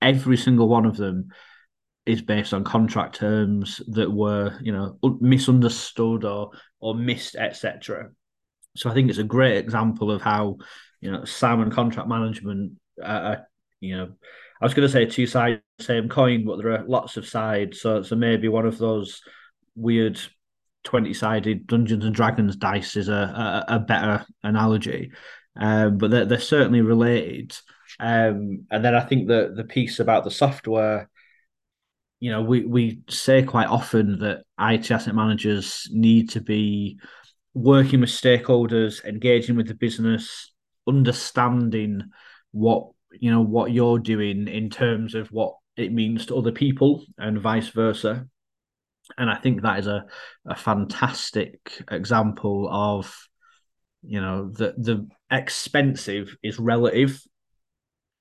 Every 0.00 0.38
single 0.38 0.68
one 0.68 0.86
of 0.86 0.96
them 0.96 1.32
is 2.06 2.22
based 2.22 2.54
on 2.54 2.64
contract 2.64 3.16
terms 3.16 3.80
that 3.88 4.10
were, 4.10 4.58
you 4.62 4.72
know, 4.72 4.98
misunderstood 5.20 6.24
or 6.24 6.50
or 6.80 6.94
missed, 6.94 7.36
etc. 7.36 8.10
So 8.76 8.90
I 8.90 8.94
think 8.94 9.10
it's 9.10 9.18
a 9.18 9.24
great 9.24 9.58
example 9.58 10.10
of 10.10 10.22
how, 10.22 10.58
you 11.00 11.10
know, 11.10 11.24
SAM 11.24 11.60
and 11.60 11.72
contract 11.72 12.08
management, 12.08 12.72
uh, 13.02 13.36
you 13.80 13.96
know, 13.96 14.12
I 14.60 14.64
was 14.64 14.74
going 14.74 14.86
to 14.86 14.92
say 14.92 15.06
two 15.06 15.26
sides 15.26 15.60
same 15.78 16.08
coin, 16.08 16.44
but 16.44 16.58
there 16.58 16.72
are 16.72 16.84
lots 16.86 17.16
of 17.16 17.26
sides. 17.26 17.80
So 17.80 18.02
so 18.02 18.16
maybe 18.16 18.48
one 18.48 18.66
of 18.66 18.78
those 18.78 19.22
weird 19.74 20.20
twenty 20.84 21.14
sided 21.14 21.66
Dungeons 21.66 22.04
and 22.04 22.14
Dragons 22.14 22.56
dice 22.56 22.96
is 22.96 23.08
a 23.08 23.64
a, 23.68 23.74
a 23.76 23.78
better 23.78 24.24
analogy, 24.42 25.12
um, 25.56 25.98
but 25.98 26.10
they're, 26.10 26.26
they're 26.26 26.40
certainly 26.40 26.80
related. 26.80 27.56
Um, 27.98 28.66
and 28.70 28.84
then 28.84 28.94
I 28.94 29.00
think 29.00 29.28
that 29.28 29.56
the 29.56 29.64
piece 29.64 30.00
about 30.00 30.24
the 30.24 30.30
software 30.30 31.10
you 32.20 32.30
know, 32.30 32.42
we 32.42 32.66
we 32.66 33.00
say 33.08 33.42
quite 33.42 33.68
often 33.68 34.18
that 34.18 34.42
IT 34.60 34.90
asset 34.90 35.14
managers 35.14 35.88
need 35.90 36.28
to 36.30 36.40
be 36.40 37.00
working 37.54 38.00
with 38.00 38.10
stakeholders, 38.10 39.02
engaging 39.04 39.56
with 39.56 39.66
the 39.66 39.74
business, 39.74 40.52
understanding 40.86 42.02
what 42.52 42.88
you 43.12 43.30
know 43.30 43.40
what 43.40 43.72
you're 43.72 43.98
doing 43.98 44.48
in 44.48 44.68
terms 44.68 45.14
of 45.14 45.28
what 45.28 45.54
it 45.76 45.92
means 45.92 46.26
to 46.26 46.36
other 46.36 46.52
people 46.52 47.02
and 47.16 47.40
vice 47.40 47.68
versa. 47.68 48.26
And 49.16 49.30
I 49.30 49.36
think 49.36 49.62
that 49.62 49.78
is 49.78 49.86
a, 49.86 50.04
a 50.46 50.54
fantastic 50.54 51.82
example 51.90 52.68
of, 52.70 53.12
you 54.02 54.20
know, 54.20 54.50
the 54.50 54.74
the 54.76 55.08
expensive 55.30 56.36
is 56.42 56.58
relative. 56.58 57.20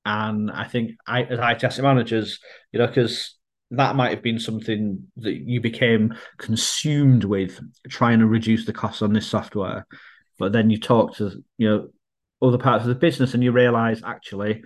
And 0.05 0.49
I 0.49 0.63
think 0.63 0.91
I, 1.05 1.23
as 1.23 1.37
IT 1.37 1.63
asset 1.65 1.83
managers, 1.83 2.39
you 2.71 2.79
know, 2.79 2.87
because 2.87 3.35
that 3.71 3.95
might 3.95 4.11
have 4.11 4.23
been 4.23 4.39
something 4.39 5.07
that 5.17 5.35
you 5.35 5.61
became 5.61 6.15
consumed 6.37 7.23
with 7.23 7.59
trying 7.87 8.19
to 8.19 8.25
reduce 8.25 8.65
the 8.65 8.73
costs 8.73 9.01
on 9.01 9.13
this 9.13 9.27
software. 9.27 9.85
But 10.39 10.53
then 10.53 10.69
you 10.69 10.79
talk 10.79 11.15
to, 11.17 11.43
you 11.57 11.69
know, 11.69 11.87
other 12.41 12.57
parts 12.57 12.83
of 12.83 12.89
the 12.89 12.95
business 12.95 13.33
and 13.33 13.43
you 13.43 13.51
realize 13.51 14.01
actually 14.03 14.63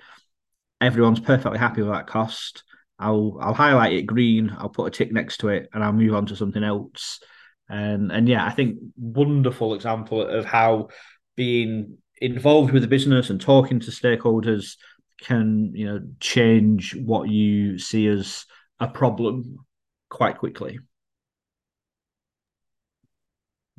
everyone's 0.80 1.20
perfectly 1.20 1.58
happy 1.58 1.82
with 1.82 1.92
that 1.92 2.08
cost. 2.08 2.63
I'll 3.00 3.38
I'll 3.42 3.54
highlight 3.54 3.94
it 3.94 4.04
green, 4.04 4.56
I'll 4.58 4.70
put 4.70 4.88
a 4.88 4.92
tick 4.92 5.12
next 5.12 5.38
to 5.38 5.50
it, 5.50 5.68
and 5.74 5.84
I'll 5.84 5.92
move 5.94 6.13
on 6.13 6.28
to 6.28 6.36
something 6.36 6.63
else. 6.63 7.20
And 7.68 8.12
and 8.12 8.30
yeah, 8.30 8.46
I 8.46 8.52
think 8.52 8.78
wonderful 8.96 9.74
example 9.74 10.22
of 10.22 10.46
how 10.46 10.89
being 11.36 11.98
involved 12.22 12.72
with 12.72 12.84
the 12.84 12.88
business 12.88 13.30
and 13.30 13.42
talking 13.42 13.80
to 13.82 13.92
stakeholders 13.92 14.76
can 15.22 15.72
you 15.74 15.86
know 15.86 16.02
change 16.20 16.96
what 16.96 17.30
you 17.30 17.80
see 17.80 18.08
as 18.08 18.46
a 18.84 18.88
problem 18.88 19.65
quite 20.10 20.38
quickly. 20.38 20.80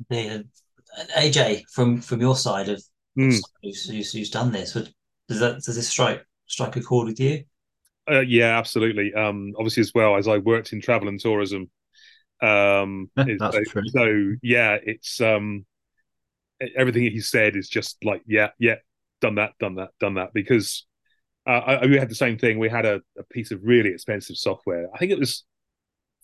Yeah. 0.09 0.39
AJ, 1.17 1.63
from 1.71 2.01
from 2.01 2.21
your 2.21 2.35
side 2.35 2.69
of 2.69 2.83
Mm. 3.17 3.39
who's, 3.63 3.89
who's, 3.89 4.11
who's 4.11 4.29
done 4.29 4.51
this, 4.51 4.73
does 4.73 5.39
that 5.39 5.61
does 5.63 5.75
this 5.77 5.87
strike 5.87 6.25
strike 6.47 6.75
a 6.75 6.81
chord 6.81 7.07
with 7.07 7.19
you? 7.19 7.45
Uh, 8.09 8.19
yeah, 8.19 8.57
absolutely. 8.57 9.13
Um, 9.13 9.53
obviously, 9.57 9.81
as 9.81 9.93
well 9.95 10.17
as 10.17 10.27
I 10.27 10.37
worked 10.37 10.73
in 10.73 10.81
travel 10.81 11.07
and 11.07 11.19
tourism. 11.19 11.71
Um, 12.41 13.09
That's 13.15 13.39
so, 13.55 13.63
true. 13.63 13.87
so 13.87 14.33
yeah, 14.43 14.77
it's 14.83 15.21
um, 15.21 15.65
everything 16.75 17.03
he 17.03 17.21
said 17.21 17.55
is 17.55 17.69
just 17.69 18.03
like 18.03 18.21
yeah, 18.27 18.49
yeah, 18.59 18.75
done 19.21 19.35
that, 19.35 19.53
done 19.59 19.75
that, 19.75 19.89
done 19.99 20.15
that. 20.15 20.33
Because 20.33 20.85
uh, 21.47 21.51
I, 21.51 21.85
we 21.85 21.97
had 21.97 22.09
the 22.09 22.15
same 22.15 22.37
thing. 22.37 22.57
We 22.57 22.69
had 22.69 22.85
a, 22.85 23.01
a 23.17 23.23
piece 23.23 23.51
of 23.51 23.59
really 23.63 23.89
expensive 23.89 24.37
software. 24.37 24.87
I 24.93 24.97
think 24.97 25.11
it 25.11 25.19
was 25.19 25.43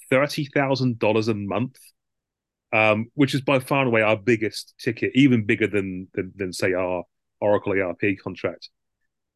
thirty 0.10 0.46
thousand 0.46 1.00
dollars 1.00 1.28
a 1.28 1.34
month, 1.34 1.78
um, 2.74 3.08
which 3.14 3.36
is 3.36 3.42
by 3.42 3.60
far 3.60 3.82
and 3.82 3.90
away 3.90 4.02
our 4.02 4.18
biggest 4.18 4.74
ticket, 4.80 5.12
even 5.14 5.46
bigger 5.46 5.68
than 5.68 6.08
than, 6.14 6.32
than 6.36 6.54
say 6.54 6.74
our 6.74 7.04
Oracle 7.40 7.74
ERP 7.74 8.18
contract. 8.24 8.70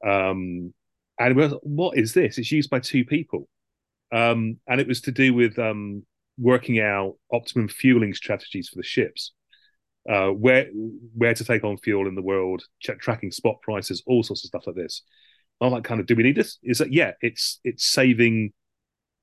Um, 0.05 0.73
and 1.19 1.53
what 1.61 1.97
is 1.97 2.13
this? 2.13 2.37
It's 2.37 2.51
used 2.51 2.69
by 2.69 2.79
two 2.79 3.05
people, 3.05 3.47
um, 4.11 4.59
and 4.67 4.81
it 4.81 4.87
was 4.87 5.01
to 5.01 5.11
do 5.11 5.33
with 5.33 5.57
um, 5.59 6.03
working 6.37 6.79
out 6.79 7.15
optimum 7.31 7.67
fueling 7.67 8.13
strategies 8.13 8.69
for 8.69 8.77
the 8.77 8.83
ships, 8.83 9.33
uh, 10.09 10.29
where 10.29 10.67
where 11.13 11.33
to 11.33 11.43
take 11.45 11.63
on 11.63 11.77
fuel 11.77 12.07
in 12.07 12.15
the 12.15 12.21
world, 12.21 12.63
tracking 12.81 13.31
spot 13.31 13.61
prices, 13.61 14.03
all 14.07 14.23
sorts 14.23 14.43
of 14.43 14.47
stuff 14.47 14.67
like 14.67 14.75
this. 14.75 15.03
I'm 15.61 15.71
like, 15.71 15.83
kind 15.83 15.99
of, 15.99 16.05
do 16.05 16.15
we 16.15 16.23
need 16.23 16.35
this? 16.35 16.57
Is 16.63 16.79
that 16.79 16.91
yeah? 16.91 17.11
It's 17.21 17.59
it's 17.63 17.85
saving 17.85 18.51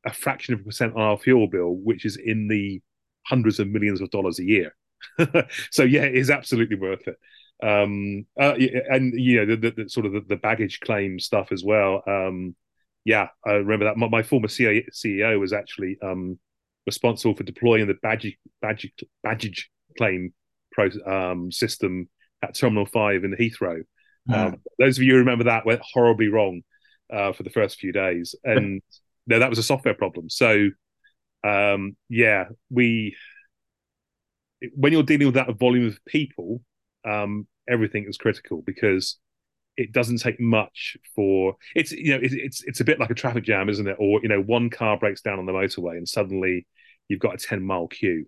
a 0.04 0.12
fraction 0.12 0.54
of 0.54 0.60
a 0.60 0.64
percent 0.64 0.94
on 0.94 1.02
our 1.02 1.18
fuel 1.18 1.46
bill, 1.46 1.74
which 1.74 2.04
is 2.04 2.16
in 2.16 2.48
the 2.48 2.80
hundreds 3.26 3.58
of 3.58 3.68
millions 3.68 4.00
of 4.00 4.10
dollars 4.10 4.38
a 4.38 4.44
year. 4.44 4.74
so 5.70 5.82
yeah, 5.82 6.02
it 6.02 6.16
is 6.16 6.30
absolutely 6.30 6.76
worth 6.76 7.06
it. 7.06 7.16
Um, 7.62 8.26
uh, 8.40 8.54
and 8.90 9.12
you 9.14 9.38
know 9.38 9.46
the, 9.46 9.56
the, 9.56 9.82
the 9.82 9.88
sort 9.88 10.06
of 10.06 10.12
the, 10.12 10.20
the, 10.20 10.36
baggage 10.36 10.80
claim 10.80 11.20
stuff 11.20 11.52
as 11.52 11.62
well. 11.62 12.02
Um, 12.08 12.56
yeah, 13.04 13.28
I 13.46 13.52
remember 13.52 13.84
that. 13.84 13.96
My, 13.96 14.08
my 14.08 14.22
former 14.22 14.48
CEO, 14.48 14.84
CEO 14.92 15.38
was 15.38 15.52
actually 15.52 15.96
um, 16.02 16.38
responsible 16.86 17.36
for 17.36 17.44
deploying 17.44 17.86
the 17.86 17.94
baggage 18.02 18.36
baggage, 18.60 19.70
claim 19.96 20.32
pro, 20.72 20.88
um, 21.06 21.52
system 21.52 22.08
at 22.42 22.56
Terminal 22.56 22.86
Five 22.86 23.22
in 23.22 23.36
Heathrow. 23.36 23.82
Um, 24.30 24.56
those 24.78 24.98
of 24.98 25.04
you 25.04 25.12
who 25.12 25.18
remember 25.18 25.44
that 25.44 25.66
went 25.66 25.80
horribly 25.82 26.28
wrong 26.28 26.62
uh, 27.12 27.32
for 27.32 27.42
the 27.42 27.50
first 27.50 27.78
few 27.78 27.92
days, 27.92 28.34
and 28.44 28.82
no, 29.26 29.38
that 29.38 29.50
was 29.50 29.58
a 29.58 29.62
software 29.62 29.94
problem. 29.94 30.28
So, 30.28 30.68
um, 31.44 31.96
yeah, 32.08 32.46
we 32.70 33.16
when 34.74 34.92
you're 34.92 35.02
dealing 35.02 35.26
with 35.26 35.34
that 35.34 35.58
volume 35.58 35.86
of 35.88 35.98
people, 36.06 36.60
um, 37.04 37.46
everything 37.68 38.04
is 38.08 38.16
critical 38.16 38.62
because 38.64 39.18
it 39.76 39.92
doesn't 39.92 40.18
take 40.18 40.38
much 40.38 40.96
for 41.14 41.56
it's 41.74 41.92
you 41.92 42.12
know 42.12 42.20
it, 42.22 42.32
it's 42.32 42.62
it's 42.64 42.80
a 42.80 42.84
bit 42.84 43.00
like 43.00 43.10
a 43.10 43.14
traffic 43.14 43.44
jam, 43.44 43.68
isn't 43.68 43.88
it? 43.88 43.96
Or 43.98 44.20
you 44.22 44.28
know, 44.28 44.40
one 44.40 44.70
car 44.70 44.98
breaks 44.98 45.22
down 45.22 45.38
on 45.38 45.46
the 45.46 45.52
motorway 45.52 45.96
and 45.96 46.08
suddenly 46.08 46.66
you've 47.08 47.20
got 47.20 47.34
a 47.34 47.38
ten 47.38 47.62
mile 47.62 47.88
queue, 47.88 48.26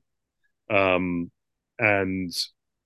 um, 0.70 1.30
and 1.78 2.32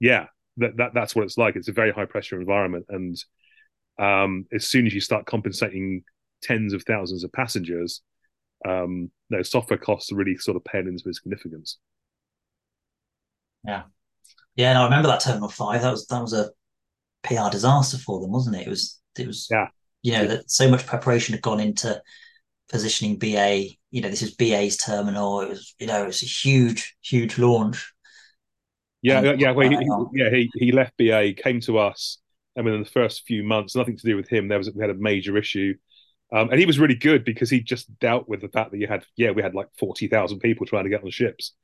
yeah, 0.01 0.27
that, 0.59 0.77
that 0.77 0.95
that's 0.95 1.15
what 1.15 1.25
it's 1.25 1.39
like. 1.39 1.57
It's 1.57 1.69
a 1.69 1.73
very 1.73 1.93
high 1.93 2.05
pressure 2.05 2.39
environment, 2.39 2.87
and 2.89 3.17
um, 3.99 4.47
as 4.53 4.67
soon 4.67 4.87
as 4.87 4.95
you 4.95 5.01
start 5.01 5.27
compensating 5.27 6.03
tens 6.43 6.73
of 6.73 6.83
thousands 6.85 7.25
of 7.25 7.33
passengers, 7.33 8.03
um, 8.67 9.11
no 9.31 9.43
software 9.43 9.79
costs 9.79 10.13
are 10.13 10.17
really 10.17 10.37
sort 10.37 10.57
of 10.57 10.65
pale 10.65 10.87
into 10.87 11.13
significance. 11.13 11.79
Yeah, 13.67 13.83
yeah. 14.57 14.71
And 14.71 14.79
I 14.79 14.85
remember 14.85 15.09
that 15.09 15.21
Terminal 15.21 15.49
Five. 15.49 15.83
That 15.83 15.91
was 15.91 16.07
that 16.07 16.21
was 16.21 16.33
a 16.33 16.51
PR 17.23 17.51
disaster 17.51 17.99
for 17.99 18.21
them, 18.21 18.31
wasn't 18.31 18.57
it? 18.57 18.67
It 18.67 18.71
was 18.71 19.01
it 19.19 19.27
was 19.27 19.49
yeah. 19.51 19.69
You 20.03 20.13
know 20.13 20.27
that 20.29 20.51
so 20.51 20.71
much 20.71 20.87
preparation 20.87 21.35
had 21.35 21.43
gone 21.43 21.61
into 21.61 22.01
positioning 22.71 23.19
BA. 23.19 23.67
You 23.91 24.03
know, 24.03 24.11
this 24.11 24.23
is 24.23 24.37
BA's 24.37 24.77
terminal. 24.77 25.41
It 25.41 25.49
was 25.49 25.75
you 25.79 25.87
know 25.87 26.03
it 26.03 26.07
was 26.07 26.23
a 26.23 26.27
huge 26.27 26.97
huge 27.03 27.39
launch. 27.39 27.93
Yeah, 29.09 29.35
yeah, 29.39 29.51
well, 29.53 29.69
he, 29.69 29.77
yeah. 30.13 30.31
He 30.31 30.51
he 30.55 30.73
left 30.73 30.97
BA, 30.97 31.33
came 31.35 31.61
to 31.63 31.79
us, 31.79 32.19
and 32.57 32.65
within 32.65 32.83
the 32.83 32.89
first 32.89 33.25
few 33.27 33.43
months, 33.43 33.77
nothing 33.77 33.97
to 33.97 34.07
do 34.07 34.17
with 34.17 34.29
him. 34.29 34.49
There 34.49 34.59
was 34.59 34.71
we 34.73 34.81
had 34.81 34.91
a 34.91 34.95
major 34.95 35.37
issue. 35.37 35.75
Um, 36.31 36.51
and 36.51 36.61
he 36.61 36.67
was 36.67 36.79
really 36.79 36.95
good 36.95 37.25
because 37.25 37.49
he 37.49 37.61
just 37.61 37.99
dealt 38.01 38.29
with 38.29 38.43
the 38.43 38.51
fact 38.51 38.71
that 38.73 38.77
you 38.77 38.87
had, 38.87 39.03
yeah, 39.17 39.31
we 39.31 39.41
had 39.41 39.55
like 39.55 39.69
40,000 39.79 40.41
people 40.41 40.67
trying 40.67 40.85
to 40.85 40.91
get 40.91 41.01
on 41.01 41.07
the 41.07 41.11
ships. 41.11 41.55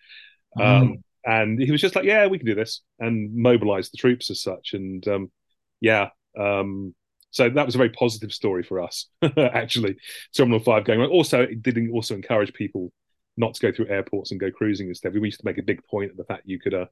Um, 0.58 0.64
mm 0.64 1.02
and 1.24 1.58
he 1.58 1.70
was 1.70 1.80
just 1.80 1.96
like, 1.96 2.04
"Yeah, 2.04 2.26
we 2.26 2.38
can 2.38 2.46
do 2.46 2.54
this," 2.54 2.82
and 2.98 3.34
mobilize 3.34 3.90
the 3.90 3.96
troops 3.96 4.30
as 4.30 4.42
such. 4.42 4.74
And 4.74 5.06
um, 5.08 5.32
yeah, 5.80 6.10
um, 6.38 6.94
so 7.30 7.48
that 7.48 7.66
was 7.66 7.74
a 7.74 7.78
very 7.78 7.90
positive 7.90 8.32
story 8.32 8.62
for 8.62 8.80
us, 8.80 9.08
actually. 9.38 9.96
Terminal 10.36 10.60
Five 10.60 10.84
going 10.84 11.00
on. 11.00 11.08
Also, 11.08 11.42
it 11.42 11.62
did 11.62 11.78
also 11.90 12.14
encourage 12.14 12.52
people 12.52 12.92
not 13.36 13.54
to 13.54 13.60
go 13.60 13.72
through 13.72 13.88
airports 13.88 14.30
and 14.30 14.40
go 14.40 14.50
cruising 14.50 14.88
instead. 14.88 15.14
We 15.14 15.20
used 15.22 15.40
to 15.40 15.46
make 15.46 15.58
a 15.58 15.62
big 15.62 15.82
point 15.86 16.10
of 16.10 16.16
the 16.16 16.24
fact 16.24 16.42
you 16.44 16.60
could 16.60 16.74
uh, 16.74 16.86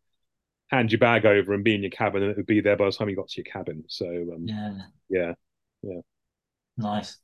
hand 0.73 0.91
your 0.91 0.99
bag 0.99 1.27
over 1.27 1.53
and 1.53 1.63
be 1.63 1.75
in 1.75 1.83
your 1.83 1.91
cabin, 1.91 2.23
and 2.23 2.31
it 2.31 2.37
would 2.37 2.47
be 2.47 2.61
there 2.61 2.77
by 2.77 2.87
the 2.87 2.93
time 2.93 3.09
you 3.09 3.17
got 3.17 3.29
to 3.29 3.43
your 3.43 3.53
cabin. 3.53 3.85
So 3.89 4.07
um, 4.07 4.47
yeah, 4.47 4.79
yeah, 5.09 5.33
yeah, 5.83 6.01
nice. 6.77 7.19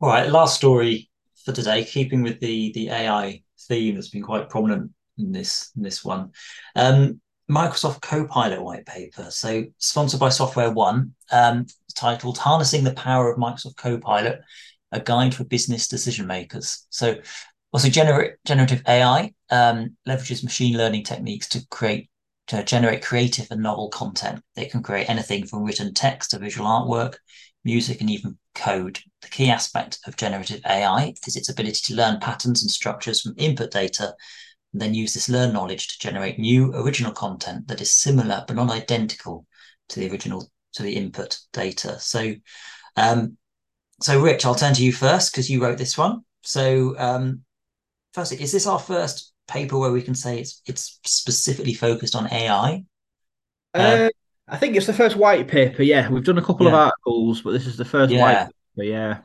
All 0.00 0.08
right, 0.08 0.28
last 0.28 0.56
story 0.56 1.10
for 1.44 1.52
today, 1.52 1.84
keeping 1.84 2.22
with 2.22 2.40
the 2.40 2.72
the 2.72 2.90
AI 2.90 3.42
theme 3.68 3.96
that's 3.96 4.10
been 4.10 4.22
quite 4.22 4.48
prominent 4.48 4.92
in 5.18 5.32
this 5.32 5.72
in 5.76 5.82
this 5.82 6.04
one. 6.04 6.30
Um, 6.76 7.20
Microsoft 7.50 8.00
Copilot 8.00 8.62
white 8.62 8.86
paper. 8.86 9.30
So 9.30 9.64
sponsored 9.78 10.20
by 10.20 10.28
SoftwareOne, 10.28 11.10
um, 11.32 11.66
titled 11.94 12.38
"Harnessing 12.38 12.84
the 12.84 12.94
Power 12.94 13.30
of 13.30 13.38
Microsoft 13.38 13.76
Copilot: 13.76 14.40
A 14.92 15.00
Guide 15.00 15.34
for 15.34 15.44
Business 15.44 15.88
Decision 15.88 16.26
Makers." 16.28 16.86
So, 16.90 17.16
also 17.72 17.88
gener- 17.88 18.34
generative 18.46 18.82
AI 18.86 19.32
um, 19.50 19.96
leverages 20.08 20.44
machine 20.44 20.78
learning 20.78 21.02
techniques 21.02 21.48
to 21.50 21.66
create 21.68 22.08
to 22.48 22.64
generate 22.64 23.04
creative 23.04 23.46
and 23.50 23.62
novel 23.62 23.88
content. 23.88 24.42
It 24.56 24.70
can 24.70 24.82
create 24.82 25.08
anything 25.08 25.46
from 25.46 25.62
written 25.62 25.94
text 25.94 26.30
to 26.30 26.38
visual 26.38 26.68
artwork, 26.68 27.16
music, 27.64 28.00
and 28.00 28.10
even 28.10 28.38
code. 28.54 28.98
The 29.22 29.28
key 29.28 29.48
aspect 29.48 29.98
of 30.06 30.16
generative 30.16 30.60
AI 30.68 31.14
is 31.26 31.36
its 31.36 31.48
ability 31.48 31.80
to 31.84 31.94
learn 31.94 32.20
patterns 32.20 32.62
and 32.62 32.70
structures 32.70 33.20
from 33.20 33.34
input 33.36 33.70
data 33.70 34.14
and 34.72 34.80
then 34.80 34.94
use 34.94 35.14
this 35.14 35.28
learned 35.28 35.52
knowledge 35.52 35.88
to 35.88 35.98
generate 35.98 36.38
new 36.38 36.74
original 36.74 37.12
content 37.12 37.68
that 37.68 37.80
is 37.80 37.92
similar 37.92 38.44
but 38.46 38.56
not 38.56 38.70
identical 38.70 39.46
to 39.88 40.00
the 40.00 40.10
original 40.10 40.50
to 40.72 40.82
the 40.82 40.96
input 40.96 41.38
data. 41.52 41.98
So, 42.00 42.34
um, 42.96 43.36
so 44.00 44.20
Rich, 44.20 44.46
I'll 44.46 44.54
turn 44.54 44.74
to 44.74 44.84
you 44.84 44.92
first 44.92 45.32
because 45.32 45.50
you 45.50 45.62
wrote 45.62 45.78
this 45.78 45.98
one. 45.98 46.24
So, 46.42 46.98
um, 46.98 47.42
firstly, 48.14 48.40
is 48.42 48.52
this 48.52 48.66
our 48.66 48.78
first 48.78 49.31
paper 49.52 49.78
where 49.78 49.92
we 49.92 50.02
can 50.02 50.14
say 50.14 50.38
it's 50.40 50.62
it's 50.66 51.00
specifically 51.04 51.74
focused 51.74 52.16
on 52.16 52.32
AI? 52.32 52.84
Uh, 53.74 54.04
um, 54.04 54.10
I 54.48 54.56
think 54.56 54.76
it's 54.76 54.86
the 54.86 54.92
first 54.92 55.16
white 55.16 55.48
paper. 55.48 55.82
Yeah, 55.82 56.08
we've 56.10 56.24
done 56.24 56.38
a 56.38 56.44
couple 56.44 56.66
yeah. 56.66 56.72
of 56.72 56.78
articles, 56.78 57.42
but 57.42 57.52
this 57.52 57.66
is 57.66 57.76
the 57.76 57.84
first 57.84 58.12
yeah. 58.12 58.20
white 58.20 58.38
paper. 58.76 58.88
Yeah, 58.88 59.18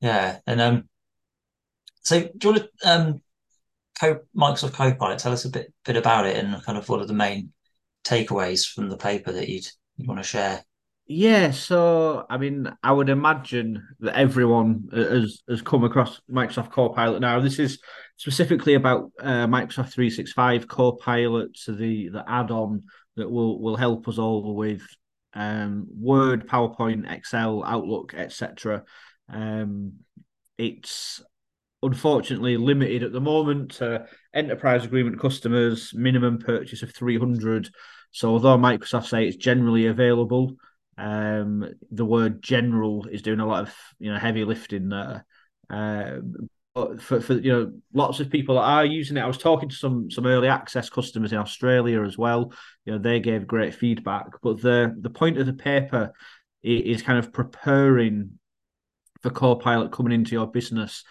yeah, 0.00 0.38
and 0.46 0.60
um, 0.60 0.88
So 2.02 2.20
do 2.20 2.28
you 2.42 2.50
want 2.50 2.62
to 2.62 2.90
um, 2.90 3.22
Co- 4.00 4.20
Microsoft 4.36 4.72
Copilot? 4.72 5.18
Tell 5.18 5.32
us 5.32 5.44
a 5.44 5.50
bit 5.50 5.72
bit 5.84 5.96
about 5.96 6.26
it 6.26 6.36
and 6.36 6.62
kind 6.62 6.78
of 6.78 6.88
what 6.88 7.00
are 7.00 7.06
the 7.06 7.12
main 7.14 7.52
takeaways 8.04 8.66
from 8.66 8.88
the 8.88 8.96
paper 8.96 9.32
that 9.32 9.48
you'd, 9.48 9.66
you'd 9.96 10.08
want 10.08 10.20
to 10.20 10.24
share. 10.24 10.64
Yeah, 11.08 11.52
so 11.52 12.26
I 12.28 12.36
mean, 12.36 12.68
I 12.82 12.90
would 12.90 13.08
imagine 13.08 13.86
that 14.00 14.16
everyone 14.16 14.88
has 14.92 15.42
has 15.48 15.62
come 15.62 15.84
across 15.84 16.20
Microsoft 16.28 16.72
Copilot 16.72 17.20
now. 17.20 17.38
This 17.38 17.60
is 17.60 17.78
specifically 18.16 18.74
about 18.74 19.12
uh, 19.20 19.46
Microsoft 19.46 19.92
365 19.92 20.66
Copilot, 20.66 21.56
so 21.56 21.72
the 21.72 22.08
the 22.08 22.24
add-on 22.26 22.84
that 23.14 23.30
will 23.30 23.60
will 23.60 23.76
help 23.76 24.08
us 24.08 24.18
all 24.18 24.56
with 24.56 24.82
um, 25.34 25.86
Word, 25.96 26.48
PowerPoint, 26.48 27.08
Excel, 27.08 27.62
Outlook, 27.62 28.14
etc. 28.14 28.82
Um, 29.28 30.00
it's 30.58 31.22
unfortunately 31.84 32.56
limited 32.56 33.04
at 33.04 33.12
the 33.12 33.20
moment 33.20 33.72
to 33.72 34.06
enterprise 34.34 34.84
agreement 34.84 35.20
customers, 35.20 35.92
minimum 35.94 36.38
purchase 36.38 36.82
of 36.82 36.92
300. 36.92 37.70
So 38.10 38.30
although 38.30 38.58
Microsoft 38.58 39.06
say 39.06 39.28
it's 39.28 39.36
generally 39.36 39.86
available, 39.86 40.56
um, 40.98 41.68
the 41.90 42.04
word 42.04 42.42
general 42.42 43.06
is 43.06 43.22
doing 43.22 43.40
a 43.40 43.46
lot 43.46 43.62
of 43.62 43.74
you 43.98 44.12
know 44.12 44.18
heavy 44.18 44.44
lifting 44.44 44.88
there. 44.88 45.26
Um, 45.68 46.48
but 46.74 47.00
for, 47.00 47.20
for 47.20 47.34
you 47.34 47.52
know 47.52 47.72
lots 47.94 48.20
of 48.20 48.30
people 48.30 48.58
are 48.58 48.84
using 48.84 49.16
it. 49.16 49.22
I 49.22 49.26
was 49.26 49.38
talking 49.38 49.68
to 49.68 49.74
some 49.74 50.10
some 50.10 50.26
early 50.26 50.48
access 50.48 50.90
customers 50.90 51.32
in 51.32 51.38
Australia 51.38 52.02
as 52.02 52.18
well. 52.18 52.52
You 52.84 52.92
know 52.92 52.98
they 52.98 53.20
gave 53.20 53.46
great 53.46 53.74
feedback. 53.74 54.26
But 54.42 54.60
the 54.60 54.94
the 55.00 55.10
point 55.10 55.38
of 55.38 55.46
the 55.46 55.54
paper 55.54 56.12
is 56.62 57.02
kind 57.02 57.18
of 57.18 57.32
preparing 57.32 58.38
for 59.22 59.30
Copilot 59.30 59.92
coming 59.92 60.12
into 60.12 60.32
your 60.32 60.46
business 60.46 61.04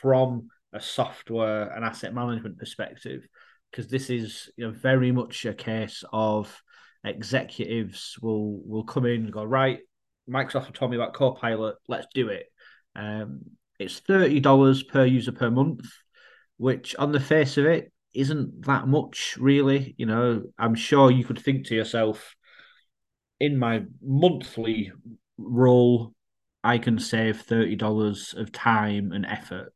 from 0.00 0.48
a 0.72 0.80
software 0.80 1.70
and 1.70 1.84
asset 1.84 2.14
management 2.14 2.58
perspective, 2.58 3.26
because 3.70 3.88
this 3.88 4.10
is 4.10 4.50
you 4.56 4.66
know 4.66 4.72
very 4.72 5.12
much 5.12 5.44
a 5.46 5.54
case 5.54 6.04
of 6.12 6.62
executives 7.04 8.16
will 8.20 8.60
will 8.66 8.84
come 8.84 9.06
in 9.06 9.24
and 9.24 9.32
go 9.32 9.44
right. 9.44 9.80
Microsoft 10.28 10.66
have 10.66 10.72
told 10.72 10.90
me 10.90 10.96
about 10.96 11.14
Copilot. 11.14 11.76
Let's 11.88 12.06
do 12.14 12.28
it. 12.28 12.46
Um, 12.94 13.42
it's 13.78 14.00
thirty 14.00 14.40
dollars 14.40 14.82
per 14.82 15.04
user 15.04 15.32
per 15.32 15.50
month, 15.50 15.86
which 16.56 16.94
on 16.96 17.12
the 17.12 17.20
face 17.20 17.56
of 17.56 17.66
it 17.66 17.92
isn't 18.14 18.66
that 18.66 18.88
much, 18.88 19.36
really. 19.38 19.94
You 19.96 20.06
know, 20.06 20.42
I'm 20.58 20.74
sure 20.74 21.10
you 21.10 21.24
could 21.24 21.38
think 21.38 21.66
to 21.66 21.74
yourself, 21.74 22.34
in 23.38 23.58
my 23.58 23.84
monthly 24.02 24.92
role, 25.36 26.12
I 26.64 26.78
can 26.78 26.98
save 26.98 27.42
thirty 27.42 27.76
dollars 27.76 28.34
of 28.36 28.52
time 28.52 29.12
and 29.12 29.24
effort. 29.24 29.72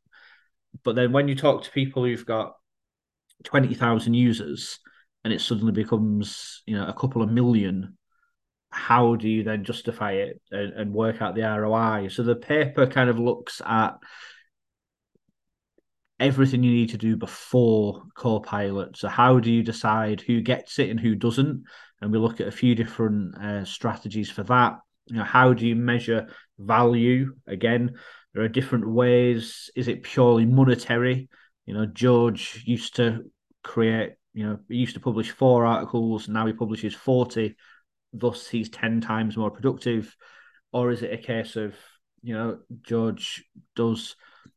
But 0.83 0.95
then 0.95 1.11
when 1.11 1.27
you 1.27 1.35
talk 1.35 1.63
to 1.63 1.71
people 1.71 2.03
who've 2.03 2.25
got 2.25 2.55
twenty 3.43 3.73
thousand 3.73 4.15
users, 4.15 4.79
and 5.23 5.33
it 5.33 5.41
suddenly 5.41 5.71
becomes 5.71 6.63
you 6.65 6.75
know 6.75 6.85
a 6.87 6.93
couple 6.93 7.21
of 7.21 7.31
million 7.31 7.97
how 8.73 9.15
do 9.15 9.29
you 9.29 9.43
then 9.43 9.63
justify 9.63 10.13
it 10.13 10.41
and, 10.51 10.73
and, 10.73 10.93
work 10.93 11.21
out 11.21 11.35
the 11.35 11.41
ROI? 11.41 12.07
So 12.09 12.23
the 12.23 12.35
paper 12.35 12.87
kind 12.87 13.07
of 13.07 13.19
looks 13.19 13.61
at 13.63 13.93
everything 16.19 16.63
you 16.63 16.71
need 16.71 16.89
to 16.89 16.97
do 16.97 17.15
before 17.15 18.01
Copilot. 18.15 18.97
So 18.97 19.09
how 19.09 19.39
do 19.39 19.51
you 19.51 19.61
decide 19.61 20.21
who 20.21 20.41
gets 20.41 20.79
it 20.79 20.89
and 20.89 20.99
who 20.99 21.15
doesn't? 21.15 21.63
And 22.01 22.11
we 22.11 22.17
look 22.17 22.41
at 22.41 22.47
a 22.47 22.51
few 22.51 22.73
different 22.73 23.37
uh, 23.37 23.63
strategies 23.63 24.31
for 24.31 24.43
that. 24.43 24.79
You 25.05 25.17
know, 25.17 25.23
how 25.23 25.53
do 25.53 25.67
you 25.67 25.75
measure 25.75 26.27
value? 26.57 27.35
Again, 27.45 27.91
there 28.33 28.43
are 28.43 28.49
different 28.49 28.89
ways. 28.89 29.69
Is 29.75 29.87
it 29.87 30.03
purely 30.03 30.45
monetary? 30.45 31.29
You 31.65 31.75
know, 31.75 31.85
George 31.85 32.63
used 32.65 32.95
to 32.95 33.23
create 33.63 34.13
you 34.33 34.45
know, 34.45 34.59
he 34.67 34.77
used 34.77 34.95
to 34.95 34.99
publish 34.99 35.31
four 35.31 35.65
articles, 35.65 36.27
now 36.27 36.45
he 36.45 36.53
publishes 36.53 36.93
40, 36.93 37.55
thus 38.13 38.47
he's 38.47 38.69
10 38.69 39.01
times 39.01 39.37
more 39.37 39.51
productive. 39.51 40.15
Or 40.71 40.91
is 40.91 41.03
it 41.03 41.13
a 41.13 41.17
case 41.17 41.55
of, 41.55 41.75
you 42.23 42.33
know, 42.33 42.59
George 42.81 43.43
does 43.75 44.15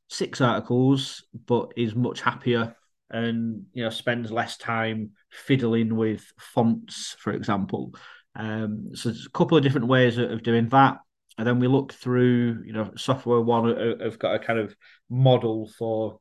six 0.09 0.41
articles, 0.41 1.24
but 1.47 1.72
is 1.77 1.95
much 1.95 2.22
happier 2.22 2.74
and, 3.11 3.66
you 3.72 3.85
know, 3.85 3.91
spends 3.91 4.31
less 4.31 4.57
time 4.57 5.11
fiddling 5.31 5.95
with 5.95 6.24
fonts, 6.39 7.16
for 7.18 7.33
example. 7.33 7.95
Um, 8.35 8.91
so 8.95 9.11
there's 9.11 9.27
a 9.27 9.31
couple 9.31 9.57
of 9.57 9.62
different 9.62 9.89
ways 9.89 10.16
of 10.18 10.43
doing 10.43 10.68
that. 10.70 10.99
And 11.39 11.47
then 11.47 11.59
we 11.59 11.66
look 11.66 11.93
through, 11.93 12.62
you 12.64 12.72
know, 12.72 12.93
software 12.97 13.43
one 13.43 14.01
have 14.01 14.18
got 14.18 14.35
a 14.35 14.39
kind 14.39 14.59
of 14.59 14.74
model 15.11 15.70
for 15.79 16.18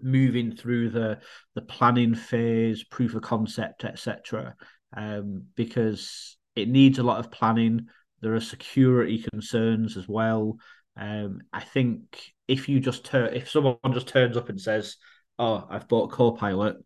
moving 0.00 0.54
through 0.54 0.90
the 0.90 1.20
the 1.54 1.62
planning 1.62 2.14
phase, 2.14 2.84
proof 2.84 3.14
of 3.14 3.22
concept, 3.22 3.84
etc. 3.84 4.54
Um, 4.96 5.44
because 5.54 6.36
it 6.54 6.68
needs 6.68 6.98
a 6.98 7.02
lot 7.02 7.18
of 7.18 7.30
planning. 7.30 7.88
There 8.20 8.34
are 8.34 8.40
security 8.40 9.24
concerns 9.30 9.96
as 9.96 10.08
well. 10.08 10.56
Um, 10.96 11.42
I 11.52 11.60
think 11.60 12.32
if 12.48 12.68
you 12.68 12.80
just 12.80 13.04
turn, 13.04 13.34
if 13.34 13.50
someone 13.50 13.76
just 13.92 14.08
turns 14.08 14.36
up 14.36 14.48
and 14.48 14.60
says, 14.60 14.96
"Oh, 15.38 15.66
I've 15.68 15.88
bought 15.88 16.12
Copilot," 16.12 16.76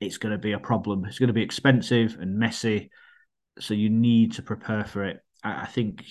it's 0.00 0.18
going 0.18 0.32
to 0.32 0.38
be 0.38 0.52
a 0.52 0.58
problem. 0.58 1.04
It's 1.06 1.18
going 1.18 1.28
to 1.28 1.32
be 1.32 1.42
expensive 1.42 2.18
and 2.20 2.38
messy, 2.38 2.90
so 3.58 3.74
you 3.74 3.88
need 3.88 4.32
to 4.34 4.42
prepare 4.42 4.84
for 4.84 5.04
it. 5.04 5.20
I 5.62 5.66
think 5.66 6.04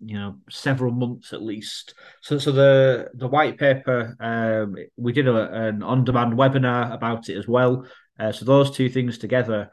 you 0.00 0.14
know 0.18 0.36
several 0.50 0.92
months 0.92 1.32
at 1.32 1.42
least. 1.42 1.94
So, 2.22 2.38
so 2.38 2.52
the 2.52 3.10
the 3.14 3.28
white 3.28 3.58
paper 3.58 4.16
um, 4.20 4.76
we 4.96 5.12
did 5.12 5.28
a, 5.28 5.52
an 5.66 5.82
on 5.82 6.04
demand 6.04 6.34
webinar 6.34 6.94
about 6.94 7.28
it 7.28 7.36
as 7.36 7.48
well. 7.48 7.86
Uh, 8.18 8.32
so 8.32 8.44
those 8.44 8.70
two 8.70 8.88
things 8.88 9.18
together, 9.18 9.70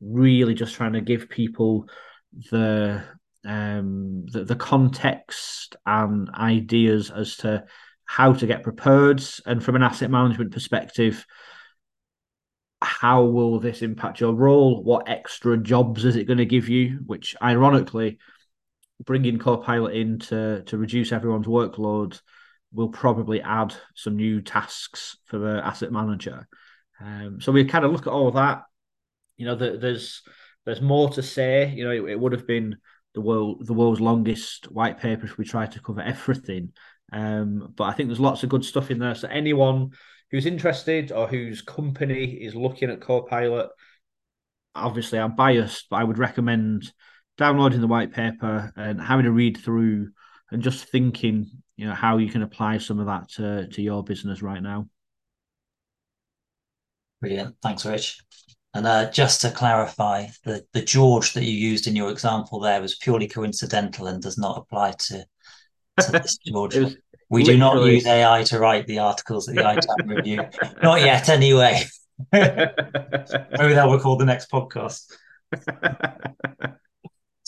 really 0.00 0.54
just 0.54 0.74
trying 0.74 0.92
to 0.92 1.00
give 1.00 1.28
people 1.28 1.88
the 2.50 3.02
um 3.44 4.26
the, 4.26 4.44
the 4.44 4.56
context 4.56 5.76
and 5.86 6.28
ideas 6.34 7.10
as 7.10 7.36
to 7.36 7.64
how 8.04 8.32
to 8.32 8.46
get 8.46 8.62
prepared 8.62 9.22
and 9.46 9.62
from 9.62 9.76
an 9.76 9.82
asset 9.82 10.10
management 10.10 10.52
perspective 10.52 11.24
how 12.80 13.24
will 13.24 13.58
this 13.58 13.82
impact 13.82 14.20
your 14.20 14.34
role 14.34 14.82
what 14.82 15.08
extra 15.08 15.56
jobs 15.56 16.04
is 16.04 16.16
it 16.16 16.26
going 16.26 16.38
to 16.38 16.44
give 16.44 16.68
you 16.68 16.98
which 17.06 17.36
ironically 17.42 18.18
bringing 19.04 19.38
Copilot 19.38 19.94
in 19.94 20.18
to, 20.18 20.62
to 20.64 20.78
reduce 20.78 21.12
everyone's 21.12 21.46
workload 21.46 22.20
will 22.72 22.88
probably 22.88 23.40
add 23.40 23.74
some 23.94 24.16
new 24.16 24.40
tasks 24.40 25.16
for 25.26 25.38
the 25.38 25.60
asset 25.64 25.92
manager. 25.92 26.46
Um, 27.00 27.40
so 27.40 27.52
we 27.52 27.64
kind 27.64 27.84
of 27.84 27.92
look 27.92 28.06
at 28.06 28.12
all 28.12 28.30
that. 28.32 28.62
You 29.36 29.46
know, 29.46 29.54
the, 29.54 29.78
there's 29.78 30.22
there's 30.64 30.80
more 30.80 31.08
to 31.10 31.22
say. 31.22 31.72
You 31.74 31.84
know, 31.84 31.90
it, 31.90 32.10
it, 32.10 32.20
would 32.20 32.32
have 32.32 32.46
been 32.46 32.76
the 33.14 33.20
world 33.20 33.66
the 33.66 33.72
world's 33.72 34.00
longest 34.00 34.70
white 34.70 34.98
paper 34.98 35.24
if 35.24 35.38
we 35.38 35.44
tried 35.44 35.72
to 35.72 35.80
cover 35.80 36.00
everything. 36.00 36.72
Um, 37.12 37.72
but 37.74 37.84
I 37.84 37.92
think 37.92 38.08
there's 38.08 38.20
lots 38.20 38.42
of 38.42 38.50
good 38.50 38.64
stuff 38.64 38.90
in 38.90 38.98
there. 38.98 39.14
So 39.14 39.28
anyone 39.28 39.90
who's 40.30 40.44
interested 40.44 41.10
or 41.10 41.26
whose 41.26 41.62
company 41.62 42.24
is 42.24 42.54
looking 42.54 42.90
at 42.90 43.00
Copilot, 43.00 43.70
obviously 44.74 45.18
I'm 45.18 45.36
biased, 45.36 45.86
but 45.88 45.96
I 45.96 46.04
would 46.04 46.18
recommend 46.18 46.92
downloading 47.38 47.80
the 47.80 47.86
white 47.86 48.12
paper 48.12 48.72
and 48.76 49.00
having 49.00 49.24
a 49.24 49.30
read 49.30 49.56
through 49.56 50.10
and 50.50 50.62
just 50.62 50.84
thinking, 50.86 51.50
you 51.76 51.86
know, 51.86 51.94
how 51.94 52.18
you 52.18 52.28
can 52.30 52.42
apply 52.42 52.78
some 52.78 52.98
of 52.98 53.06
that 53.06 53.30
to, 53.30 53.68
to 53.68 53.80
your 53.80 54.02
business 54.02 54.42
right 54.42 54.62
now. 54.62 54.88
Brilliant. 57.20 57.56
Thanks, 57.62 57.86
Rich. 57.86 58.20
And 58.74 58.86
uh, 58.86 59.10
just 59.10 59.40
to 59.40 59.50
clarify, 59.50 60.26
the, 60.44 60.64
the 60.72 60.82
George 60.82 61.32
that 61.32 61.44
you 61.44 61.52
used 61.52 61.86
in 61.86 61.96
your 61.96 62.10
example 62.10 62.60
there 62.60 62.82
was 62.82 62.96
purely 62.96 63.26
coincidental 63.26 64.08
and 64.08 64.22
does 64.22 64.38
not 64.38 64.58
apply 64.58 64.92
to, 64.92 65.24
to 66.00 66.12
this 66.12 66.38
George. 66.46 66.76
we 67.30 67.44
do 67.44 67.56
not 67.56 67.82
use 67.84 68.06
AI 68.06 68.42
to 68.44 68.58
write 68.58 68.86
the 68.86 68.98
articles 68.98 69.48
at 69.48 69.54
the 69.54 69.62
ITAM 69.62 70.08
review. 70.08 70.44
Not 70.82 71.00
yet, 71.00 71.28
anyway. 71.28 71.82
Maybe 72.32 72.54
that 73.74 73.86
will 73.88 74.00
call 74.00 74.16
the 74.16 74.24
next 74.24 74.50
podcast. 74.50 75.12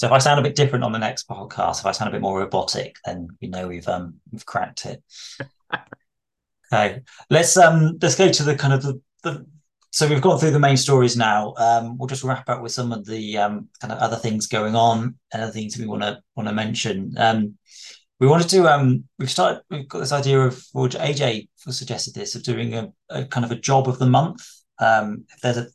So 0.01 0.07
if 0.07 0.15
I 0.15 0.19
sound 0.19 0.41
a 0.41 0.43
bit 0.43 0.57
different 0.57 0.83
on 0.83 0.93
the 0.93 0.99
next 0.99 1.29
podcast, 1.29 1.81
if 1.81 1.85
I 1.85 1.93
sound 1.93 2.09
a 2.09 2.13
bit 2.13 2.23
more 2.23 2.39
robotic, 2.39 2.97
then 3.05 3.29
we 3.43 3.49
know 3.49 3.69
we've 3.69 3.87
um 3.87 4.15
we've 4.33 4.47
cracked 4.47 4.87
it. 4.87 5.03
okay, 6.73 7.03
let's 7.29 7.55
um 7.59 7.99
let's 8.01 8.17
go 8.17 8.33
to 8.33 8.43
the 8.43 8.57
kind 8.57 8.73
of 8.73 8.83
the, 8.83 8.99
the 9.25 9.47
so 9.91 10.09
we've 10.09 10.23
gone 10.23 10.39
through 10.39 10.53
the 10.53 10.59
main 10.59 10.79
stories 10.79 11.19
now. 11.19 11.53
Um, 11.59 11.99
we'll 11.99 12.07
just 12.07 12.25
wrap 12.25 12.49
up 12.49 12.63
with 12.63 12.73
some 12.73 12.93
of 12.93 13.05
the 13.05 13.37
um, 13.37 13.69
kind 13.79 13.93
of 13.93 13.99
other 13.99 14.17
things 14.17 14.47
going 14.47 14.75
on 14.75 15.17
and 15.35 15.43
other 15.43 15.53
things 15.53 15.77
we 15.77 15.87
want 15.87 16.01
to 16.01 16.19
want 16.35 16.49
to 16.49 16.55
mention. 16.55 17.13
Um, 17.19 17.59
we 18.21 18.27
wanted 18.27 18.49
to 18.49 18.73
um, 18.73 19.05
we've 19.19 19.31
started 19.31 19.61
we've 19.69 19.87
got 19.87 19.99
this 19.99 20.13
idea 20.13 20.41
of 20.41 20.65
well, 20.73 20.89
AJ 20.89 21.51
suggested 21.59 22.15
this 22.15 22.35
of 22.35 22.43
doing 22.43 22.73
a, 22.73 22.91
a 23.11 23.27
kind 23.27 23.45
of 23.45 23.53
a 23.53 23.61
job 23.61 23.87
of 23.87 23.99
the 23.99 24.07
month. 24.07 24.41
Um, 24.79 25.27
if 25.29 25.43
there's 25.43 25.59
a 25.59 25.67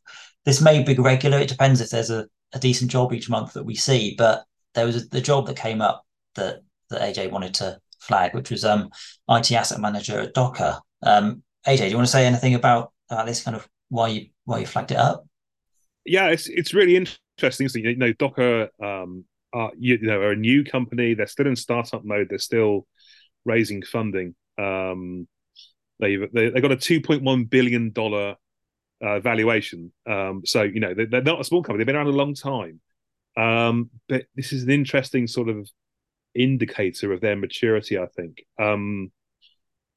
this 0.45 0.61
may 0.61 0.81
be 0.81 0.95
regular. 0.95 1.39
It 1.39 1.49
depends 1.49 1.81
if 1.81 1.89
there's 1.89 2.11
a 2.11 2.27
a 2.53 2.59
decent 2.59 2.91
job 2.91 3.13
each 3.13 3.29
month 3.29 3.53
that 3.53 3.65
we 3.65 3.75
see. 3.75 4.15
But 4.17 4.45
there 4.73 4.85
was 4.85 4.95
a, 4.95 5.07
the 5.07 5.21
job 5.21 5.47
that 5.47 5.57
came 5.57 5.81
up 5.81 6.05
that 6.35 6.61
that 6.89 7.01
AJ 7.01 7.31
wanted 7.31 7.53
to 7.55 7.79
flag, 7.99 8.33
which 8.33 8.51
was 8.51 8.63
um 8.63 8.89
IT 9.29 9.51
asset 9.51 9.79
manager 9.79 10.19
at 10.19 10.33
Docker. 10.33 10.79
Um, 11.01 11.43
AJ, 11.67 11.77
do 11.79 11.87
you 11.89 11.95
want 11.95 12.07
to 12.07 12.11
say 12.11 12.25
anything 12.25 12.55
about 12.55 12.91
uh, 13.09 13.25
this 13.25 13.43
kind 13.43 13.55
of 13.55 13.67
why 13.89 14.09
you 14.09 14.27
why 14.45 14.59
you 14.59 14.65
flagged 14.65 14.91
it 14.91 14.97
up? 14.97 15.27
Yeah, 16.05 16.27
it's 16.27 16.47
it's 16.47 16.73
really 16.73 16.95
interesting. 16.95 17.67
So, 17.67 17.79
you 17.79 17.95
know, 17.95 18.13
Docker, 18.13 18.69
um, 18.81 19.25
are, 19.53 19.71
you 19.77 19.97
know, 19.99 20.19
are 20.19 20.31
a 20.31 20.35
new 20.35 20.63
company. 20.63 21.13
They're 21.13 21.27
still 21.27 21.47
in 21.47 21.55
startup 21.55 22.03
mode. 22.03 22.27
They're 22.29 22.37
still 22.37 22.85
raising 23.45 23.81
funding. 23.81 24.35
Um, 24.57 25.27
they've 25.99 26.31
they, 26.33 26.49
they 26.49 26.61
got 26.61 26.71
a 26.71 26.77
two 26.77 27.01
point 27.01 27.23
one 27.23 27.45
billion 27.45 27.91
dollar 27.91 28.35
uh, 29.01 29.19
valuation. 29.19 29.91
Um, 30.05 30.41
so 30.45 30.63
you 30.63 30.79
know 30.79 30.93
they're, 30.93 31.07
they're, 31.07 31.21
not 31.21 31.41
a 31.41 31.43
small 31.43 31.63
company; 31.63 31.79
they've 31.79 31.87
been 31.87 31.95
around 31.95 32.07
a 32.07 32.11
long 32.11 32.33
time. 32.33 32.79
Um, 33.37 33.89
but 34.07 34.25
this 34.35 34.53
is 34.53 34.63
an 34.63 34.69
interesting 34.69 35.27
sort 35.27 35.49
of 35.49 35.69
indicator 36.33 37.11
of 37.11 37.21
their 37.21 37.35
maturity. 37.35 37.97
I 37.97 38.07
think. 38.07 38.45
Um, 38.59 39.11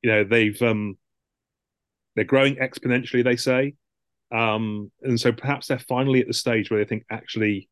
you 0.02 0.10
know 0.10 0.24
they've 0.24 0.60
um, 0.62 0.96
they're 2.14 2.24
growing 2.24 2.56
exponentially. 2.56 3.24
They 3.24 3.36
say, 3.36 3.74
um, 4.32 4.90
and 5.02 5.20
so 5.20 5.32
perhaps 5.32 5.68
they're 5.68 5.78
finally 5.78 6.20
at 6.20 6.26
the 6.26 6.34
stage 6.34 6.70
where 6.70 6.82
they 6.82 6.88
think 6.88 7.04
actually 7.10 7.68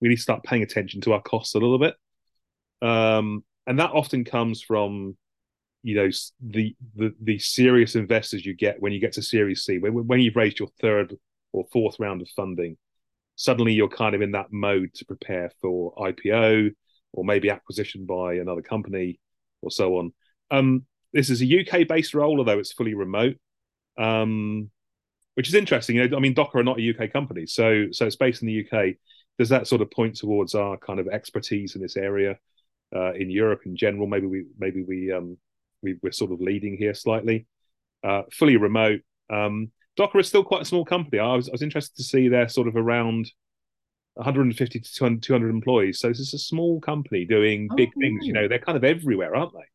we 0.00 0.08
need 0.08 0.16
to 0.16 0.22
start 0.22 0.44
paying 0.44 0.62
attention 0.62 1.00
to 1.02 1.12
our 1.12 1.22
costs 1.22 1.54
a 1.54 1.58
little 1.58 1.78
bit. 1.78 1.94
Um, 2.82 3.44
and 3.66 3.78
that 3.78 3.90
often 3.92 4.24
comes 4.24 4.62
from 4.62 5.16
you 5.82 5.94
know 5.94 6.10
the 6.40 6.76
the 6.96 7.14
the 7.22 7.38
serious 7.38 7.94
investors 7.94 8.44
you 8.44 8.54
get 8.54 8.80
when 8.80 8.92
you 8.92 9.00
get 9.00 9.12
to 9.14 9.22
Series 9.22 9.64
C, 9.64 9.78
when 9.78 10.06
when 10.06 10.20
you've 10.20 10.36
raised 10.36 10.58
your 10.58 10.68
third 10.80 11.16
or 11.52 11.64
fourth 11.72 11.98
round 11.98 12.22
of 12.22 12.28
funding, 12.28 12.76
suddenly 13.36 13.72
you're 13.72 13.88
kind 13.88 14.14
of 14.14 14.22
in 14.22 14.32
that 14.32 14.52
mode 14.52 14.92
to 14.94 15.04
prepare 15.04 15.50
for 15.60 15.94
IPO 15.96 16.70
or 17.12 17.24
maybe 17.24 17.50
acquisition 17.50 18.06
by 18.06 18.34
another 18.34 18.62
company 18.62 19.18
or 19.62 19.70
so 19.70 19.96
on. 19.96 20.12
Um, 20.50 20.84
this 21.12 21.30
is 21.30 21.42
a 21.42 21.60
UK 21.60 21.88
based 21.88 22.14
role, 22.14 22.38
although 22.38 22.58
it's 22.58 22.72
fully 22.72 22.94
remote, 22.94 23.36
um, 23.98 24.70
which 25.34 25.48
is 25.48 25.54
interesting. 25.54 25.96
You 25.96 26.08
know, 26.08 26.16
I 26.16 26.20
mean, 26.20 26.34
Docker 26.34 26.58
are 26.58 26.64
not 26.64 26.78
a 26.78 26.90
UK 26.90 27.12
company, 27.12 27.46
so 27.46 27.86
so 27.92 28.06
it's 28.06 28.16
based 28.16 28.42
in 28.42 28.48
the 28.48 28.66
UK. 28.66 28.96
Does 29.38 29.48
that 29.48 29.66
sort 29.66 29.80
of 29.80 29.90
point 29.90 30.16
towards 30.16 30.54
our 30.54 30.76
kind 30.76 31.00
of 31.00 31.08
expertise 31.08 31.74
in 31.74 31.82
this 31.82 31.96
area 31.96 32.38
uh, 32.94 33.12
in 33.14 33.30
Europe 33.30 33.62
in 33.64 33.76
general? 33.76 34.06
Maybe 34.06 34.26
we 34.26 34.44
maybe 34.58 34.82
we 34.82 35.12
um, 35.12 35.38
we, 35.82 35.96
are 36.04 36.12
sort 36.12 36.32
of 36.32 36.40
leading 36.40 36.76
here 36.76 36.94
slightly. 36.94 37.46
Uh, 38.02 38.22
fully 38.32 38.56
remote. 38.56 39.00
Um, 39.28 39.70
Docker 39.96 40.18
is 40.18 40.28
still 40.28 40.44
quite 40.44 40.62
a 40.62 40.66
small 40.66 40.84
company. 40.84 41.18
I 41.18 41.34
was, 41.34 41.48
I 41.48 41.52
was 41.52 41.62
interested 41.62 41.96
to 41.96 42.04
see 42.04 42.28
they're 42.28 42.48
sort 42.48 42.68
of 42.68 42.76
around 42.76 43.30
150 44.14 44.80
to 44.80 44.94
200, 44.94 45.22
200 45.22 45.50
employees. 45.50 46.00
So 46.00 46.08
this 46.08 46.20
is 46.20 46.34
a 46.34 46.38
small 46.38 46.80
company 46.80 47.24
doing 47.24 47.68
oh, 47.70 47.76
big 47.76 47.90
things. 47.98 48.26
You 48.26 48.32
know, 48.32 48.48
they're 48.48 48.58
kind 48.58 48.76
of 48.76 48.84
everywhere, 48.84 49.34
aren't 49.34 49.52
they? 49.52 49.66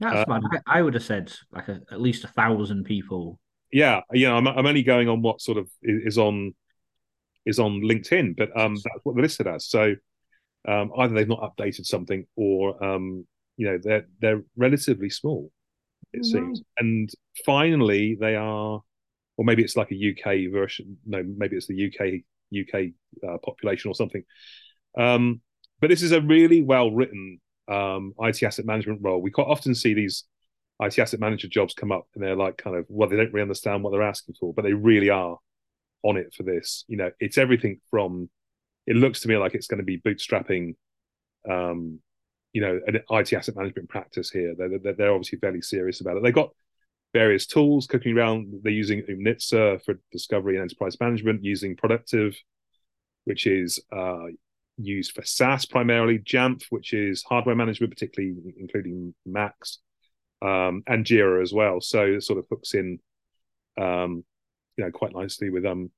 That's 0.00 0.28
um, 0.28 0.42
I, 0.50 0.78
I, 0.78 0.82
would 0.82 0.94
have 0.94 1.02
said 1.02 1.32
like 1.52 1.68
a, 1.68 1.80
at 1.92 2.00
least 2.00 2.24
a 2.24 2.28
thousand 2.28 2.84
people. 2.84 3.38
Yeah, 3.70 4.00
you 4.12 4.26
know, 4.26 4.36
I'm, 4.36 4.48
I'm 4.48 4.66
only 4.66 4.82
going 4.82 5.08
on 5.08 5.22
what 5.22 5.40
sort 5.40 5.58
of 5.58 5.68
is, 5.82 6.18
on 6.18 6.54
is 7.44 7.58
on 7.58 7.82
LinkedIn, 7.82 8.36
but 8.36 8.48
um, 8.58 8.74
that's 8.74 9.04
what 9.04 9.14
they're 9.14 9.22
listed 9.22 9.46
as. 9.46 9.66
So 9.66 9.94
um, 10.66 10.90
either 10.98 11.14
they've 11.14 11.28
not 11.28 11.42
updated 11.42 11.84
something, 11.84 12.26
or 12.34 12.82
um, 12.82 13.26
you 13.60 13.66
know 13.66 13.78
they're 13.82 14.06
they're 14.22 14.42
relatively 14.56 15.10
small 15.10 15.50
it 16.12 16.24
seems. 16.24 16.62
And 16.78 17.10
finally 17.44 18.16
they 18.18 18.34
are 18.34 18.80
or 19.36 19.44
maybe 19.44 19.62
it's 19.62 19.76
like 19.76 19.92
a 19.92 20.10
uk 20.10 20.52
version 20.52 20.96
no 21.06 21.22
maybe 21.36 21.56
it's 21.56 21.66
the 21.66 21.86
uk 21.86 22.00
uk 22.60 22.82
uh, 23.28 23.38
population 23.44 23.90
or 23.90 23.94
something. 23.94 24.24
Um, 24.98 25.42
but 25.78 25.90
this 25.90 26.02
is 26.02 26.12
a 26.12 26.22
really 26.22 26.62
well 26.62 26.90
written 26.90 27.40
um, 27.68 28.14
it 28.18 28.46
asset 28.46 28.64
management 28.64 29.00
role. 29.02 29.20
We 29.20 29.30
quite 29.30 29.46
often 29.46 29.74
see 29.74 29.92
these 29.92 30.24
it 30.80 31.02
asset 31.02 31.20
manager 31.20 31.46
jobs 31.46 31.74
come 31.74 31.92
up 31.92 32.06
and 32.14 32.24
they're 32.24 32.34
like 32.34 32.56
kind 32.56 32.76
of 32.76 32.86
well 32.88 33.10
they 33.10 33.16
don't 33.16 33.32
really 33.32 33.42
understand 33.42 33.84
what 33.84 33.90
they're 33.90 34.02
asking 34.02 34.36
for 34.40 34.54
but 34.54 34.62
they 34.62 34.72
really 34.72 35.10
are 35.10 35.36
on 36.02 36.16
it 36.16 36.32
for 36.34 36.44
this. 36.44 36.84
You 36.88 36.96
know 36.96 37.10
it's 37.20 37.36
everything 37.36 37.80
from 37.90 38.30
it 38.86 38.96
looks 38.96 39.20
to 39.20 39.28
me 39.28 39.36
like 39.36 39.54
it's 39.54 39.66
going 39.66 39.78
to 39.78 39.84
be 39.84 40.00
bootstrapping 40.00 40.74
um, 41.48 42.00
you 42.52 42.60
know 42.60 42.80
an 42.86 43.00
IT 43.10 43.32
asset 43.32 43.56
management 43.56 43.88
practice 43.88 44.30
here. 44.30 44.54
They're, 44.56 44.94
they're 44.94 45.12
obviously 45.12 45.38
fairly 45.38 45.62
serious 45.62 46.00
about 46.00 46.16
it. 46.16 46.22
They've 46.22 46.34
got 46.34 46.50
various 47.12 47.46
tools 47.46 47.86
cooking 47.86 48.16
around. 48.16 48.52
They're 48.62 48.72
using 48.72 49.02
Oomnitza 49.02 49.84
for 49.84 50.00
discovery 50.12 50.56
and 50.56 50.62
enterprise 50.62 50.98
management, 51.00 51.44
using 51.44 51.76
Productiv, 51.76 52.36
which 53.24 53.46
is 53.46 53.80
uh, 53.92 54.26
used 54.78 55.12
for 55.12 55.24
SaaS 55.24 55.66
primarily, 55.66 56.18
Jamf, 56.18 56.64
which 56.70 56.92
is 56.92 57.22
hardware 57.22 57.56
management, 57.56 57.92
particularly 57.92 58.36
including 58.58 59.14
Macs, 59.26 59.78
um, 60.42 60.82
and 60.86 61.04
Jira 61.04 61.42
as 61.42 61.52
well. 61.52 61.80
So 61.80 62.04
it 62.04 62.22
sort 62.22 62.38
of 62.38 62.46
hooks 62.50 62.74
in, 62.74 62.98
um, 63.80 64.24
you 64.76 64.84
know, 64.84 64.90
quite 64.90 65.14
nicely 65.14 65.50
with 65.50 65.66
um 65.66 65.90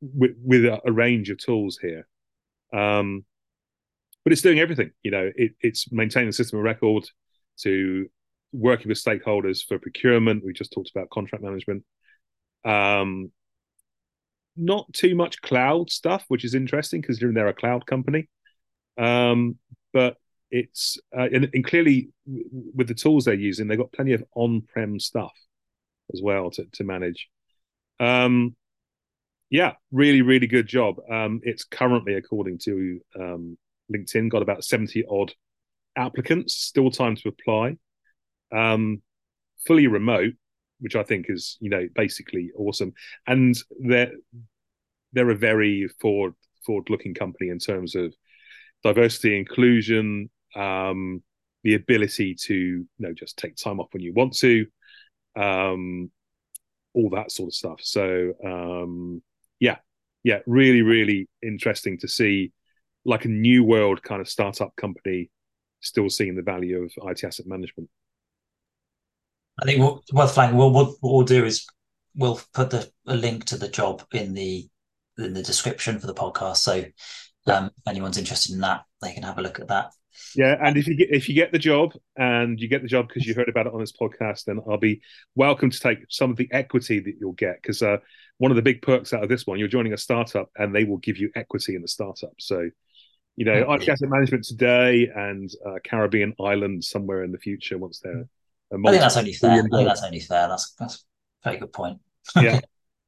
with, 0.00 0.36
with 0.42 0.64
a, 0.64 0.80
a 0.84 0.92
range 0.92 1.30
of 1.30 1.38
tools 1.38 1.78
here. 1.80 2.06
Um, 2.72 3.24
but 4.24 4.32
it's 4.32 4.42
doing 4.42 4.58
everything. 4.58 4.90
You 5.02 5.10
know, 5.10 5.30
it, 5.36 5.52
it's 5.60 5.92
maintaining 5.92 6.30
the 6.30 6.32
system 6.32 6.58
of 6.58 6.64
record 6.64 7.04
to 7.60 8.06
working 8.52 8.88
with 8.88 9.02
stakeholders 9.02 9.64
for 9.66 9.78
procurement. 9.78 10.44
We 10.44 10.52
just 10.52 10.72
talked 10.72 10.90
about 10.94 11.10
contract 11.10 11.44
management. 11.44 11.84
Um, 12.64 13.30
not 14.56 14.92
too 14.92 15.14
much 15.14 15.42
cloud 15.42 15.90
stuff, 15.90 16.24
which 16.28 16.44
is 16.44 16.54
interesting 16.54 17.00
because 17.00 17.18
they're 17.18 17.48
a 17.48 17.54
cloud 17.54 17.86
company. 17.86 18.28
Um, 18.96 19.58
but 19.92 20.16
it's 20.50 20.98
uh, 21.16 21.28
and, 21.32 21.50
and, 21.52 21.64
clearly 21.64 22.10
with 22.26 22.86
the 22.86 22.94
tools 22.94 23.24
they're 23.24 23.34
using, 23.34 23.66
they've 23.66 23.78
got 23.78 23.92
plenty 23.92 24.12
of 24.12 24.22
on-prem 24.36 25.00
stuff 25.00 25.32
as 26.12 26.20
well 26.22 26.50
to, 26.52 26.64
to 26.72 26.84
manage. 26.84 27.28
Um, 27.98 28.54
yeah, 29.50 29.72
really, 29.90 30.22
really 30.22 30.46
good 30.46 30.68
job. 30.68 30.96
Um, 31.10 31.40
it's 31.42 31.64
currently, 31.64 32.14
according 32.14 32.58
to 32.64 33.00
um, 33.18 33.58
LinkedIn 33.92 34.30
got 34.30 34.42
about 34.42 34.64
70 34.64 35.04
odd 35.10 35.32
applicants, 35.96 36.54
still 36.54 36.90
time 36.90 37.16
to 37.16 37.28
apply. 37.28 37.76
Um, 38.52 39.02
fully 39.66 39.86
remote, 39.86 40.34
which 40.80 40.96
I 40.96 41.02
think 41.02 41.26
is, 41.28 41.56
you 41.60 41.70
know, 41.70 41.88
basically 41.94 42.50
awesome. 42.56 42.92
And 43.26 43.56
they're 43.80 44.12
they're 45.12 45.30
a 45.30 45.36
very 45.36 45.88
forward 46.00 46.34
forward 46.66 46.90
looking 46.90 47.14
company 47.14 47.50
in 47.50 47.58
terms 47.58 47.94
of 47.94 48.14
diversity, 48.82 49.36
inclusion, 49.36 50.30
um, 50.56 51.22
the 51.62 51.74
ability 51.74 52.34
to, 52.34 52.54
you 52.54 52.86
know, 52.98 53.12
just 53.12 53.38
take 53.38 53.56
time 53.56 53.80
off 53.80 53.88
when 53.92 54.02
you 54.02 54.12
want 54.12 54.36
to, 54.36 54.66
um, 55.36 56.10
all 56.94 57.10
that 57.10 57.30
sort 57.30 57.48
of 57.48 57.54
stuff. 57.54 57.80
So 57.82 58.32
um, 58.44 59.22
yeah, 59.60 59.76
yeah, 60.22 60.40
really, 60.46 60.82
really 60.82 61.28
interesting 61.42 61.98
to 61.98 62.08
see 62.08 62.52
like 63.04 63.24
a 63.24 63.28
new 63.28 63.64
world 63.64 64.02
kind 64.02 64.20
of 64.20 64.28
startup 64.28 64.74
company 64.76 65.30
still 65.80 66.08
seeing 66.08 66.34
the 66.34 66.42
value 66.42 66.82
of 66.82 66.92
IT 67.08 67.24
asset 67.24 67.46
management. 67.46 67.88
I 69.60 69.66
think 69.66 69.80
what, 69.80 70.02
worth 70.12 70.34
flagging. 70.34 70.56
What, 70.56 70.72
what, 70.72 70.94
what 71.00 71.12
we'll 71.12 71.22
do 71.24 71.44
is 71.44 71.66
we'll 72.16 72.40
put 72.52 72.70
the 72.70 72.90
a 73.06 73.14
link 73.14 73.44
to 73.46 73.56
the 73.56 73.68
job 73.68 74.02
in 74.12 74.34
the 74.34 74.68
in 75.18 75.34
the 75.34 75.42
description 75.42 75.98
for 75.98 76.06
the 76.06 76.14
podcast. 76.14 76.56
So 76.58 76.84
um, 77.46 77.66
if 77.66 77.88
anyone's 77.88 78.18
interested 78.18 78.54
in 78.54 78.60
that, 78.60 78.82
they 79.00 79.12
can 79.12 79.22
have 79.22 79.38
a 79.38 79.42
look 79.42 79.60
at 79.60 79.68
that. 79.68 79.92
Yeah, 80.36 80.56
and 80.60 80.76
if 80.76 80.86
you 80.86 80.96
get 80.96 81.10
if 81.10 81.28
you 81.28 81.34
get 81.34 81.52
the 81.52 81.58
job 81.58 81.92
and 82.16 82.58
you 82.58 82.68
get 82.68 82.82
the 82.82 82.88
job 82.88 83.08
because 83.08 83.26
you 83.26 83.34
heard 83.34 83.48
about 83.48 83.66
it 83.66 83.74
on 83.74 83.80
this 83.80 83.92
podcast, 83.92 84.44
then 84.44 84.60
I'll 84.68 84.78
be 84.78 85.02
welcome 85.34 85.70
to 85.70 85.80
take 85.80 85.98
some 86.08 86.30
of 86.30 86.36
the 86.36 86.48
equity 86.52 87.00
that 87.00 87.14
you'll 87.20 87.32
get 87.32 87.56
because 87.60 87.82
uh, 87.82 87.98
one 88.38 88.50
of 88.50 88.56
the 88.56 88.62
big 88.62 88.82
perks 88.82 89.12
out 89.12 89.22
of 89.22 89.28
this 89.28 89.46
one, 89.46 89.58
you're 89.58 89.68
joining 89.68 89.92
a 89.92 89.98
startup 89.98 90.50
and 90.56 90.74
they 90.74 90.84
will 90.84 90.98
give 90.98 91.18
you 91.18 91.30
equity 91.34 91.76
in 91.76 91.82
the 91.82 91.88
startup. 91.88 92.32
So 92.38 92.70
you 93.36 93.44
know, 93.44 93.72
IT 93.72 93.88
asset 93.88 94.08
management 94.08 94.44
today 94.44 95.10
and 95.14 95.50
uh, 95.66 95.78
Caribbean 95.84 96.34
islands 96.40 96.88
somewhere 96.88 97.24
in 97.24 97.32
the 97.32 97.38
future 97.38 97.78
once 97.78 98.00
they're. 98.00 98.26
I 98.72 98.90
think 98.90 99.00
that's 99.00 99.16
only 99.16 99.32
fair. 99.32 99.50
I 99.52 99.60
think 99.60 99.70
that's 99.70 100.02
only 100.02 100.20
fair. 100.20 100.48
That's 100.48 100.72
that's 100.72 101.04
a 101.44 101.48
very 101.48 101.60
good 101.60 101.72
point. 101.72 101.98
Yeah. 102.36 102.60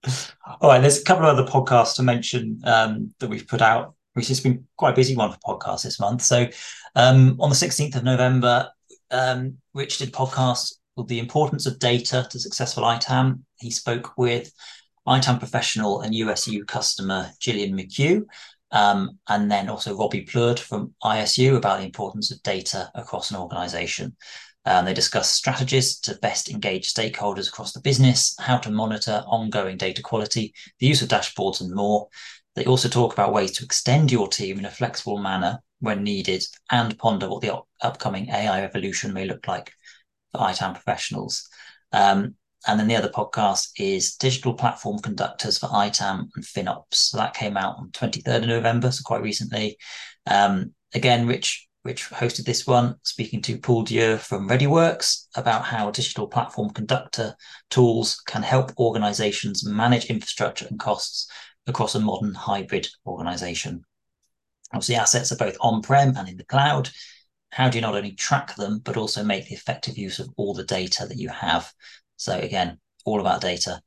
All 0.61 0.71
right. 0.71 0.81
There's 0.81 1.01
a 1.01 1.05
couple 1.05 1.27
of 1.27 1.37
other 1.37 1.51
podcasts 1.51 1.97
to 1.97 2.03
mention 2.03 2.61
um, 2.65 3.15
that 3.19 3.29
we've 3.29 3.47
put 3.47 3.63
out. 3.63 3.95
Which 4.13 4.29
has 4.29 4.41
been 4.41 4.67
quite 4.79 4.93
a 4.93 4.97
busy 4.97 5.15
one 5.15 5.31
for 5.31 5.39
podcasts 5.59 5.83
this 5.83 6.01
month. 6.01 6.23
So, 6.23 6.47
um, 6.95 7.37
on 7.39 7.51
the 7.51 7.55
16th 7.55 7.97
of 7.97 8.05
November, 8.05 8.71
um, 9.11 9.59
Rich 9.75 9.99
did 9.99 10.09
a 10.09 10.13
podcast 10.13 10.77
called 10.95 11.09
"The 11.09 11.19
Importance 11.19 11.67
of 11.67 11.79
Data 11.79 12.27
to 12.31 12.41
Successful 12.41 12.85
ITAM." 12.85 13.45
He 13.59 13.71
spoke 13.71 14.17
with 14.17 14.51
ITAM 15.07 15.39
professional 15.39 16.01
and 16.01 16.15
USU 16.15 16.65
customer 16.65 17.31
Gillian 17.41 17.77
McHugh 17.77 18.25
um, 18.73 19.19
and 19.29 19.51
then 19.51 19.69
also 19.69 19.97
Robbie 19.97 20.25
Plourde 20.25 20.59
from 20.59 20.95
USU 21.05 21.57
about 21.57 21.79
the 21.79 21.87
importance 21.87 22.31
of 22.31 22.43
data 22.43 22.91
across 22.95 23.31
an 23.31 23.37
organization. 23.37 24.17
Um, 24.65 24.85
they 24.85 24.95
discuss 24.95 25.31
strategies 25.31 25.99
to 26.01 26.17
best 26.17 26.51
engage 26.51 26.93
stakeholders 26.93 27.49
across 27.49 27.73
the 27.73 27.81
business, 27.81 28.35
how 28.41 28.59
to 28.59 28.71
monitor 28.71 29.23
ongoing 29.27 29.77
data 29.77 30.03
quality, 30.03 30.53
the 30.81 30.87
use 30.87 31.03
of 31.03 31.09
dashboards, 31.09 31.61
and 31.61 31.73
more. 31.73 32.09
They 32.57 32.65
also 32.65 32.89
talk 32.89 33.13
about 33.13 33.33
ways 33.33 33.53
to 33.53 33.65
extend 33.65 34.11
your 34.11 34.27
team 34.27 34.59
in 34.59 34.65
a 34.65 34.71
flexible 34.71 35.19
manner 35.19 35.63
when 35.81 36.03
needed 36.03 36.43
and 36.71 36.99
ponder 36.99 37.29
what 37.29 37.43
the 37.43 37.61
upcoming 37.81 38.29
AI 38.31 38.63
revolution 38.63 39.13
may 39.13 39.27
look 39.27 39.47
like 39.47 39.73
for 40.33 40.41
ITAM 40.41 40.73
professionals. 40.73 41.49
Um, 41.93 42.35
and 42.67 42.79
then 42.79 42.89
the 42.89 42.97
other 42.97 43.09
podcast 43.09 43.71
is 43.77 44.17
Digital 44.17 44.55
Platform 44.55 44.99
Conductors 44.99 45.59
for 45.59 45.69
ITAM 45.69 46.29
and 46.35 46.45
FinOps. 46.45 46.95
So 46.95 47.19
that 47.19 47.35
came 47.35 47.57
out 47.57 47.77
on 47.79 47.91
23rd 47.91 48.43
of 48.43 48.49
November, 48.49 48.91
so 48.91 49.03
quite 49.05 49.23
recently. 49.23 49.79
Um, 50.27 50.75
again, 50.95 51.27
Rich 51.27 51.67
Rich 51.87 52.11
hosted 52.11 52.45
this 52.45 52.67
one, 52.67 52.97
speaking 53.05 53.41
to 53.43 53.59
Paul 53.59 53.85
Dieu 53.85 54.17
from 54.17 54.49
ReadyWorks 54.49 55.29
about 55.37 55.63
how 55.63 55.93
digital 55.93 56.27
platform 56.27 56.71
conductor 56.71 57.37
tools 57.71 58.21
can 58.27 58.43
help 58.43 58.77
organizations 58.77 59.65
manage 59.65 60.07
infrastructure 60.07 60.67
and 60.69 60.81
costs 60.81 61.31
across 61.69 61.95
a 61.95 62.01
modern 62.01 62.35
hybrid 62.35 62.89
organization. 63.07 63.85
Obviously, 64.73 64.97
assets 64.97 65.31
are 65.31 65.37
both 65.37 65.57
on-prem 65.61 66.17
and 66.17 66.29
in 66.29 66.37
the 66.37 66.45
cloud. 66.45 66.91
How 67.51 67.69
do 67.69 67.79
you 67.79 67.83
not 67.83 67.95
only 67.95 68.13
track 68.13 68.57
them, 68.57 68.81
but 68.81 68.97
also 68.97 69.23
make 69.23 69.47
the 69.47 69.55
effective 69.55 69.97
use 69.97 70.19
of 70.19 70.29
all 70.37 70.55
the 70.55 70.65
data 70.65 71.07
that 71.07 71.19
you 71.19 71.29
have? 71.29 71.73
So 72.17 72.39
again, 72.39 72.79
all 73.05 73.21
about 73.21 73.41
data. 73.41 73.81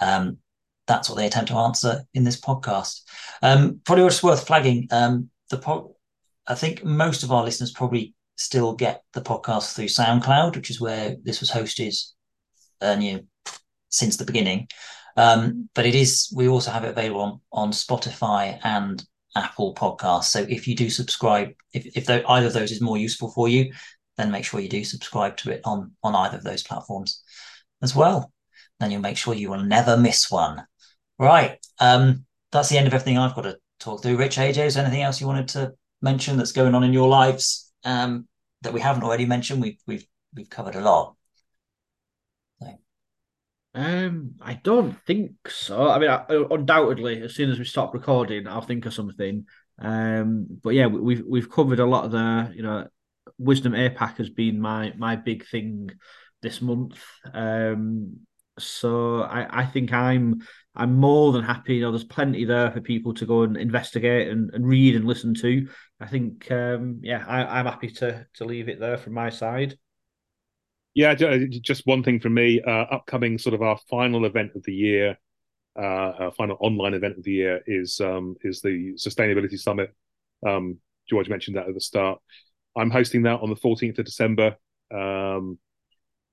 Um, 0.00 0.38
that's 0.86 1.08
what 1.08 1.16
they 1.16 1.26
attempt 1.26 1.50
to 1.50 1.56
answer 1.56 2.02
in 2.14 2.24
this 2.24 2.40
podcast. 2.40 3.02
Um, 3.42 3.80
probably 3.84 4.04
just 4.04 4.22
worth 4.22 4.46
flagging 4.46 4.88
um, 4.90 5.30
the 5.50 5.58
po- 5.58 5.96
I 6.46 6.54
think 6.54 6.84
most 6.84 7.22
of 7.22 7.30
our 7.30 7.44
listeners 7.44 7.72
probably 7.72 8.14
still 8.36 8.74
get 8.74 9.02
the 9.12 9.20
podcast 9.20 9.74
through 9.74 9.86
SoundCloud, 9.86 10.56
which 10.56 10.70
is 10.70 10.80
where 10.80 11.16
this 11.22 11.40
was 11.40 11.50
hosted 11.50 11.94
uh, 12.80 12.96
you 12.98 13.26
since 13.90 14.16
the 14.16 14.24
beginning. 14.24 14.68
Um, 15.16 15.68
but 15.74 15.84
it 15.84 15.94
is 15.94 16.32
we 16.34 16.48
also 16.48 16.70
have 16.70 16.84
it 16.84 16.90
available 16.90 17.20
on, 17.20 17.40
on 17.52 17.72
Spotify 17.72 18.58
and 18.62 19.04
Apple 19.36 19.74
Podcasts. 19.74 20.24
So 20.24 20.46
if 20.48 20.66
you 20.66 20.74
do 20.74 20.88
subscribe, 20.88 21.50
if 21.72 21.86
if 21.96 22.08
either 22.08 22.46
of 22.46 22.52
those 22.52 22.72
is 22.72 22.80
more 22.80 22.96
useful 22.96 23.30
for 23.30 23.48
you, 23.48 23.72
then 24.16 24.30
make 24.30 24.44
sure 24.44 24.60
you 24.60 24.68
do 24.68 24.84
subscribe 24.84 25.36
to 25.38 25.50
it 25.50 25.60
on 25.64 25.92
on 26.02 26.14
either 26.14 26.38
of 26.38 26.44
those 26.44 26.62
platforms 26.62 27.22
as 27.82 27.94
well. 27.94 28.32
Then 28.80 28.90
you'll 28.90 29.00
make 29.00 29.16
sure 29.16 29.34
you 29.34 29.50
will 29.50 29.64
never 29.64 29.96
miss 29.96 30.30
one. 30.30 30.64
Right. 31.18 31.58
Um, 31.80 32.24
that's 32.52 32.68
the 32.68 32.78
end 32.78 32.86
of 32.86 32.94
everything 32.94 33.18
I've 33.18 33.34
got 33.34 33.42
to 33.42 33.58
talk 33.80 34.02
through. 34.02 34.16
Rich, 34.16 34.36
AJ, 34.36 34.66
is 34.66 34.76
anything 34.76 35.02
else 35.02 35.20
you 35.20 35.26
wanted 35.26 35.48
to 35.48 35.72
mention 36.00 36.36
that's 36.36 36.52
going 36.52 36.74
on 36.74 36.84
in 36.84 36.92
your 36.92 37.08
lives 37.08 37.72
um, 37.84 38.28
that 38.62 38.72
we 38.72 38.80
haven't 38.80 39.02
already 39.02 39.26
mentioned? 39.26 39.60
We've 39.60 39.78
we've 39.86 40.06
we've 40.34 40.50
covered 40.50 40.76
a 40.76 40.80
lot. 40.80 41.16
Um, 43.74 44.34
I 44.40 44.54
don't 44.54 44.96
think 45.06 45.48
so. 45.48 45.88
I 45.88 45.98
mean, 46.00 46.10
I, 46.10 46.24
undoubtedly, 46.50 47.22
as 47.22 47.34
soon 47.34 47.50
as 47.50 47.58
we 47.60 47.64
stop 47.64 47.94
recording, 47.94 48.48
I'll 48.48 48.60
think 48.60 48.86
of 48.86 48.94
something. 48.94 49.46
Um, 49.78 50.46
but 50.62 50.70
yeah, 50.70 50.86
we've 50.86 51.24
we've 51.24 51.50
covered 51.50 51.78
a 51.78 51.86
lot 51.86 52.04
of 52.04 52.10
the 52.10 52.52
you 52.56 52.62
know, 52.62 52.88
Wisdom 53.38 53.74
APAC 53.74 54.16
has 54.16 54.30
been 54.30 54.60
my 54.60 54.92
my 54.96 55.14
big 55.14 55.46
thing 55.46 55.90
this 56.42 56.60
month. 56.60 56.98
Um, 57.32 58.20
so 58.58 59.22
I, 59.22 59.62
I 59.62 59.66
think 59.66 59.92
I'm 59.92 60.40
I'm 60.74 60.96
more 60.96 61.32
than 61.32 61.42
happy. 61.42 61.76
You 61.76 61.82
know, 61.82 61.90
there's 61.90 62.04
plenty 62.04 62.44
there 62.44 62.70
for 62.70 62.80
people 62.80 63.12
to 63.14 63.26
go 63.26 63.42
and 63.42 63.56
investigate 63.56 64.28
and, 64.28 64.50
and 64.54 64.66
read 64.66 64.94
and 64.94 65.04
listen 65.04 65.34
to. 65.34 65.68
I 66.00 66.06
think, 66.06 66.48
um, 66.52 67.00
yeah, 67.02 67.24
I, 67.26 67.58
am 67.58 67.66
happy 67.66 67.90
to 67.90 68.26
to 68.34 68.44
leave 68.44 68.68
it 68.68 68.78
there 68.78 68.96
from 68.96 69.14
my 69.14 69.30
side. 69.30 69.76
Yeah, 70.94 71.14
just 71.14 71.86
one 71.86 72.02
thing 72.02 72.20
from 72.20 72.34
me. 72.34 72.60
Uh, 72.60 72.86
upcoming 72.90 73.38
sort 73.38 73.54
of 73.54 73.62
our 73.62 73.78
final 73.90 74.24
event 74.24 74.52
of 74.54 74.62
the 74.64 74.74
year, 74.74 75.18
uh, 75.76 75.82
our 75.82 76.32
final 76.32 76.56
online 76.60 76.94
event 76.94 77.18
of 77.18 77.24
the 77.24 77.32
year 77.32 77.60
is 77.66 78.00
um, 78.00 78.36
is 78.42 78.60
the 78.60 78.94
Sustainability 78.94 79.58
Summit. 79.58 79.94
Um, 80.46 80.78
George 81.08 81.28
mentioned 81.28 81.56
that 81.56 81.68
at 81.68 81.74
the 81.74 81.80
start. 81.80 82.20
I'm 82.76 82.90
hosting 82.90 83.22
that 83.22 83.40
on 83.40 83.50
the 83.50 83.56
14th 83.56 83.98
of 83.98 84.04
December. 84.04 84.56
Um, 84.94 85.58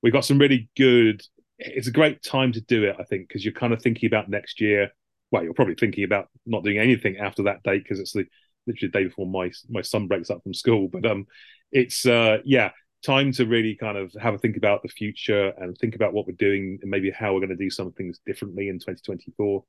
we 0.06 0.12
got 0.12 0.24
some 0.24 0.38
really 0.38 0.70
good 0.78 1.24
it's 1.58 1.88
a 1.88 1.92
great 1.92 2.22
time 2.22 2.52
to 2.52 2.62
do 2.62 2.84
it, 2.84 2.96
I 3.00 3.04
think, 3.06 3.28
because 3.28 3.44
you're 3.44 3.54
kind 3.54 3.74
of 3.74 3.82
thinking 3.82 4.06
about 4.08 4.30
next 4.30 4.62
year. 4.62 4.92
Well, 5.32 5.44
you're 5.44 5.54
probably 5.54 5.74
thinking 5.76 6.04
about 6.04 6.28
not 6.46 6.64
doing 6.64 6.78
anything 6.78 7.18
after 7.18 7.44
that 7.44 7.64
date 7.64 7.82
because 7.84 8.00
it's 8.00 8.12
the 8.12 8.26
literally 8.68 8.92
the 8.92 9.00
day 9.00 9.04
before 9.06 9.26
my 9.26 9.52
my 9.68 9.82
son 9.82 10.08
breaks 10.08 10.30
up 10.30 10.44
from 10.44 10.54
school. 10.54 10.90
But 10.90 11.08
um, 11.08 11.26
it's 11.72 12.06
uh, 12.06 12.38
yeah, 12.46 12.70
time 13.04 13.32
to 13.32 13.48
really 13.48 13.76
kind 13.76 13.98
of 13.98 14.14
have 14.22 14.36
a 14.36 14.38
think 14.38 14.58
about 14.58 14.84
the 14.84 14.90
future 14.90 15.54
and 15.58 15.76
think 15.76 15.96
about 15.96 16.14
what 16.14 16.28
we're 16.28 16.36
doing 16.36 16.78
and 16.84 16.92
maybe 16.92 17.10
how 17.10 17.34
we're 17.34 17.40
going 17.40 17.50
to 17.50 17.56
do 17.56 17.72
some 17.72 17.92
things 17.94 18.20
differently 18.28 18.70
in 18.70 18.76
2024. 18.76 19.64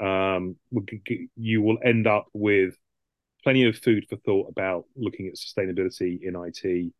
Um, 0.00 0.56
you 1.36 1.60
will 1.60 1.78
end 1.84 2.06
up 2.06 2.28
with 2.32 2.74
plenty 3.42 3.66
of 3.66 3.76
food 3.76 4.06
for 4.08 4.16
thought 4.16 4.48
about 4.48 4.86
looking 4.96 5.26
at 5.26 5.34
sustainability 5.34 6.22
in 6.22 6.36
IT. 6.36 6.92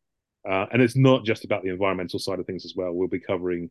Uh, 0.49 0.67
and 0.73 0.83
it's 0.83 0.97
not 0.97 1.25
just 1.25 1.45
about 1.45 1.63
the 1.63 1.71
environmental 1.71 2.19
side 2.19 2.39
of 2.39 2.47
things 2.47 2.65
as 2.65 2.75
well. 2.77 2.93
We'll 2.93 3.09
be 3.09 3.21
covering 3.21 3.71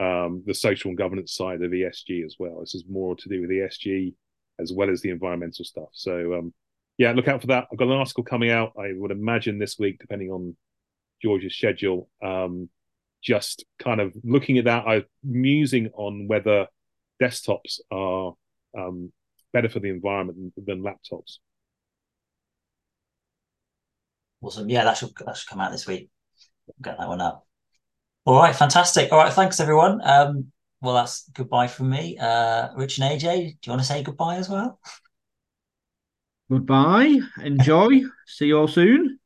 um, 0.00 0.42
the 0.46 0.54
social 0.54 0.90
and 0.90 0.98
governance 0.98 1.34
side 1.34 1.62
of 1.62 1.70
ESG 1.70 2.24
as 2.24 2.36
well. 2.38 2.60
This 2.60 2.74
is 2.74 2.84
more 2.88 3.16
to 3.16 3.28
do 3.28 3.40
with 3.40 3.50
ESG 3.50 4.14
as 4.58 4.72
well 4.72 4.90
as 4.90 5.00
the 5.00 5.10
environmental 5.10 5.64
stuff. 5.64 5.88
So 5.92 6.34
um, 6.34 6.54
yeah, 6.98 7.12
look 7.12 7.28
out 7.28 7.40
for 7.40 7.48
that. 7.48 7.66
I've 7.70 7.78
got 7.78 7.88
an 7.88 7.94
article 7.94 8.24
coming 8.24 8.50
out. 8.50 8.72
I 8.78 8.92
would 8.94 9.10
imagine 9.10 9.58
this 9.58 9.78
week, 9.78 9.98
depending 9.98 10.30
on 10.30 10.56
George's 11.22 11.54
schedule. 11.54 12.08
Um, 12.22 12.68
just 13.22 13.64
kind 13.78 14.00
of 14.00 14.14
looking 14.22 14.58
at 14.58 14.64
that, 14.64 14.86
I'm 14.86 15.04
musing 15.22 15.90
on 15.94 16.28
whether 16.28 16.68
desktops 17.20 17.80
are 17.90 18.34
um, 18.78 19.12
better 19.52 19.68
for 19.68 19.80
the 19.80 19.90
environment 19.90 20.52
than, 20.56 20.64
than 20.64 20.82
laptops. 20.82 21.38
Awesome. 24.46 24.70
Yeah, 24.70 24.84
that 24.84 24.96
should 24.96 25.10
that 25.26 25.36
should 25.36 25.48
come 25.48 25.60
out 25.60 25.72
this 25.72 25.88
week. 25.88 26.08
Get 26.80 26.98
that 26.98 27.08
one 27.08 27.20
up. 27.20 27.44
All 28.24 28.38
right, 28.38 28.54
fantastic. 28.54 29.10
All 29.10 29.18
right, 29.18 29.32
thanks 29.32 29.58
everyone. 29.58 30.00
Um, 30.04 30.52
well, 30.80 30.94
that's 30.94 31.28
goodbye 31.30 31.66
from 31.66 31.90
me. 31.90 32.16
Uh, 32.16 32.68
Rich 32.76 32.98
and 32.98 33.10
AJ, 33.10 33.20
do 33.20 33.56
you 33.64 33.70
want 33.70 33.82
to 33.82 33.86
say 33.88 34.04
goodbye 34.04 34.36
as 34.36 34.48
well? 34.48 34.78
Goodbye. 36.48 37.18
Enjoy. 37.42 38.02
see 38.28 38.46
you 38.46 38.58
all 38.58 38.68
soon. 38.68 39.18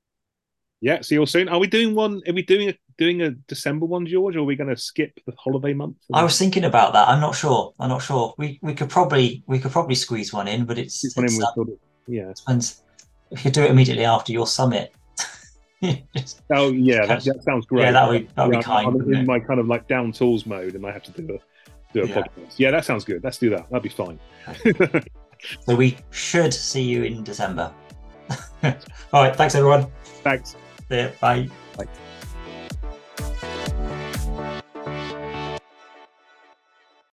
Yeah, 0.80 1.02
see 1.02 1.16
you 1.16 1.20
all 1.20 1.26
soon. 1.26 1.50
Are 1.50 1.58
we 1.58 1.66
doing 1.66 1.94
one? 1.94 2.22
Are 2.26 2.32
we 2.32 2.40
doing 2.40 2.70
a 2.70 2.78
doing 2.96 3.20
a 3.20 3.32
December 3.32 3.84
one, 3.84 4.06
George, 4.06 4.36
or 4.36 4.38
are 4.38 4.44
we 4.44 4.56
going 4.56 4.70
to 4.70 4.76
skip 4.76 5.12
the 5.26 5.34
holiday 5.36 5.74
month? 5.74 5.98
I 6.14 6.22
was 6.22 6.38
thinking 6.38 6.64
about 6.64 6.94
that. 6.94 7.08
I'm 7.08 7.20
not 7.20 7.34
sure. 7.34 7.74
I'm 7.78 7.90
not 7.90 8.00
sure. 8.00 8.32
We 8.38 8.58
we 8.62 8.72
could 8.72 8.88
probably 8.88 9.44
we 9.46 9.58
could 9.58 9.72
probably 9.72 9.96
squeeze 9.96 10.32
one 10.32 10.48
in, 10.48 10.64
but 10.64 10.78
it's, 10.78 11.04
it's, 11.04 11.18
it's 11.18 11.42
uh, 11.42 11.64
yeah. 12.08 12.32
Depends. 12.34 12.82
We 13.30 13.36
could 13.36 13.52
do 13.52 13.64
it 13.64 13.70
immediately 13.70 14.06
after 14.06 14.32
your 14.32 14.46
summit. 14.46 14.94
oh 16.50 16.72
yeah, 16.72 17.06
that, 17.06 17.24
that, 17.24 17.42
sounds 17.42 17.66
great. 17.66 17.84
Yeah, 17.84 17.92
that 17.92 18.08
would 18.08 18.28
that 18.34 18.46
would 18.46 18.54
yeah, 18.54 18.60
be 18.60 18.64
kind. 18.64 18.88
I'm 18.88 19.14
in 19.14 19.26
my 19.26 19.40
kind 19.40 19.58
of 19.58 19.66
like 19.66 19.88
down 19.88 20.12
tools 20.12 20.44
mode, 20.44 20.74
and 20.74 20.86
I 20.86 20.92
have 20.92 21.02
to 21.04 21.10
do 21.12 21.34
a 21.34 21.38
do 21.94 22.02
a 22.02 22.06
yeah. 22.06 22.14
podcast. 22.14 22.54
Yeah, 22.58 22.70
that 22.70 22.84
sounds 22.84 23.04
good. 23.04 23.24
Let's 23.24 23.38
do 23.38 23.50
that. 23.50 23.68
That'd 23.70 23.82
be 23.82 23.88
fine. 23.88 24.18
so 25.66 25.74
we 25.74 25.96
should 26.10 26.52
see 26.52 26.82
you 26.82 27.04
in 27.04 27.24
December. 27.24 27.72
All 28.62 29.22
right. 29.22 29.34
Thanks, 29.34 29.54
everyone. 29.54 29.86
Thanks. 30.22 30.56
Yeah, 30.90 31.10
bye. 31.20 31.48
Bye. 31.76 31.86